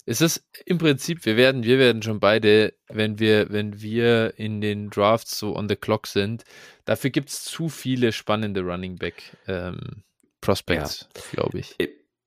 [0.04, 4.60] Es ist im Prinzip, wir werden, wir werden schon beide, wenn wir, wenn wir in
[4.60, 6.44] den Drafts so on the clock sind,
[6.84, 10.02] dafür gibt es zu viele spannende Running Back ähm,
[10.40, 11.76] Prospects, glaube ich.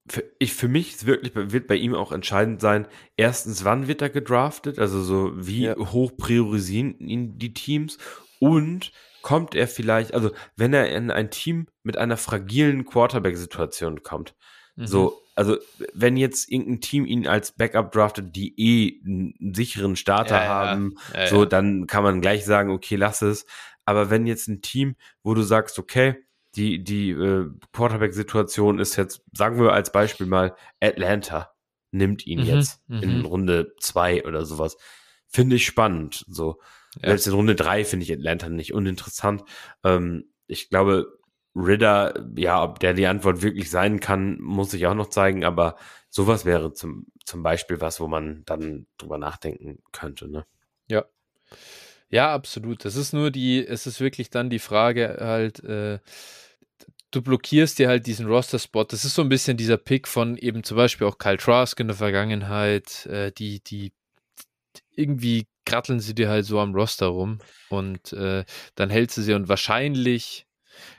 [0.07, 2.87] für, ich, für mich ist wirklich, wird bei ihm auch entscheidend sein,
[3.17, 5.75] erstens, wann wird er gedraftet, also so, wie ja.
[5.75, 7.97] hoch priorisieren ihn die Teams
[8.39, 8.91] und
[9.21, 14.35] kommt er vielleicht, also wenn er in ein Team mit einer fragilen Quarterback-Situation kommt,
[14.75, 14.87] mhm.
[14.87, 15.57] so, also
[15.93, 20.95] wenn jetzt irgendein Team ihn als Backup draftet, die eh einen sicheren Starter ja, haben,
[21.13, 21.27] ja.
[21.27, 23.45] so, dann kann man gleich sagen, okay, lass es.
[23.83, 26.15] Aber wenn jetzt ein Team, wo du sagst, okay,
[26.55, 31.51] die, die äh, Quarterback-Situation ist jetzt, sagen wir als Beispiel mal, Atlanta
[31.91, 33.25] nimmt ihn mhm, jetzt in mhm.
[33.25, 34.77] Runde zwei oder sowas.
[35.27, 36.23] Finde ich spannend.
[36.27, 36.59] So.
[37.01, 37.09] Ja.
[37.09, 39.43] Selbst in Runde drei finde ich Atlanta nicht uninteressant.
[39.83, 41.07] Ähm, ich glaube,
[41.55, 45.77] Ridder, ja, ob der die Antwort wirklich sein kann, muss ich auch noch zeigen, aber
[46.09, 50.45] sowas wäre zum, zum Beispiel was, wo man dann drüber nachdenken könnte, ne?
[50.87, 51.05] Ja.
[52.09, 52.85] Ja, absolut.
[52.85, 55.99] Das ist nur die, es ist wirklich dann die Frage halt, äh,
[57.11, 58.83] du blockierst dir halt diesen Roster-Spot.
[58.83, 61.87] Das ist so ein bisschen dieser Pick von eben zum Beispiel auch Kyle Trask in
[61.87, 63.93] der Vergangenheit, äh, die, die
[64.91, 68.45] irgendwie kratteln sie dir halt so am Roster rum und äh,
[68.75, 70.44] dann hältst du sie und wahrscheinlich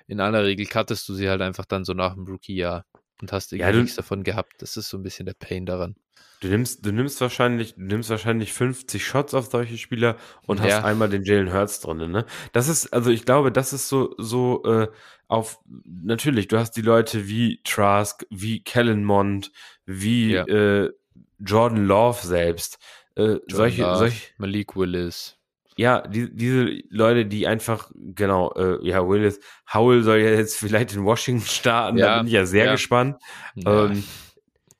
[0.06, 2.84] in aller Regel cuttest du sie halt einfach dann so nach dem Rookie-Jahr
[3.20, 4.54] und hast irgendwie ja, nichts davon gehabt.
[4.58, 5.96] Das ist so ein bisschen der Pain daran.
[6.40, 10.16] Du nimmst, du nimmst wahrscheinlich, du nimmst wahrscheinlich 50 Shots auf solche Spieler
[10.46, 10.66] und ja.
[10.66, 12.26] hast einmal den Jalen Hurts drin, ne?
[12.52, 14.88] Das ist, also ich glaube, das ist so, so, äh,
[15.28, 19.50] auf, natürlich, du hast die Leute wie Trask, wie Kellen Mond,
[19.86, 20.46] wie ja.
[20.46, 20.92] äh,
[21.38, 22.78] Jordan Love selbst,
[23.16, 25.35] äh, solche, Love, solche, Malik Willis.
[25.76, 29.38] Ja, die, diese Leute, die einfach, genau, äh, ja, Willis,
[29.72, 32.72] Howell soll ja jetzt vielleicht in Washington starten, ja, da bin ich ja sehr ja.
[32.72, 33.16] gespannt.
[33.64, 34.02] Ähm,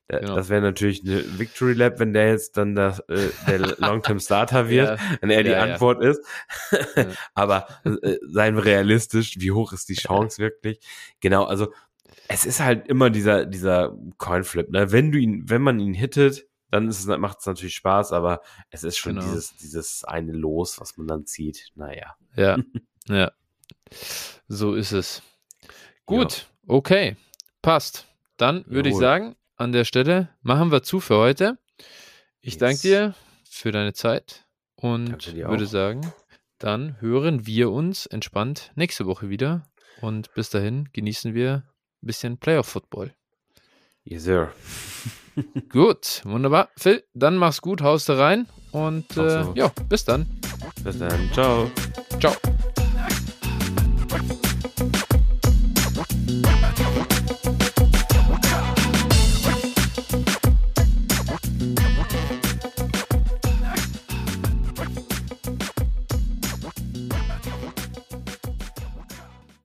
[0.08, 0.36] Genau.
[0.36, 4.68] Das wäre natürlich eine Victory Lab, wenn der jetzt dann das, äh, der Long-Term Starter
[4.68, 5.18] wird, ja.
[5.20, 6.10] wenn er die ja, Antwort ja.
[6.10, 6.20] ist.
[7.34, 10.78] Aber äh, seien wir realistisch, wie hoch ist die Chance wirklich?
[11.20, 11.72] Genau, also
[12.28, 14.92] es ist halt immer dieser, dieser Coinflip, ne?
[14.92, 18.40] Wenn du ihn, wenn man ihn hittet, dann macht es natürlich Spaß, aber
[18.70, 19.26] es ist schon genau.
[19.26, 21.70] dieses, dieses eine Los, was man dann zieht.
[21.74, 22.16] Naja.
[22.34, 22.58] Ja,
[23.08, 23.32] ja.
[24.48, 25.22] So ist es.
[26.04, 27.16] Gut, okay.
[27.62, 28.06] Passt.
[28.36, 31.58] Dann würde ich sagen, an der Stelle machen wir zu für heute.
[32.40, 32.58] Ich yes.
[32.58, 33.14] danke dir
[33.48, 34.44] für deine Zeit
[34.74, 36.12] und würde sagen,
[36.58, 39.68] dann hören wir uns entspannt nächste Woche wieder.
[40.00, 41.64] Und bis dahin genießen wir
[42.02, 43.14] ein bisschen Playoff-Football.
[44.04, 44.52] Yes, sir.
[45.70, 46.68] gut, wunderbar.
[46.76, 50.26] Phil, dann mach's gut, haust da rein und äh, ja, bis dann.
[50.82, 51.30] Bis dann.
[51.32, 51.70] Ciao.
[52.20, 52.32] Ciao.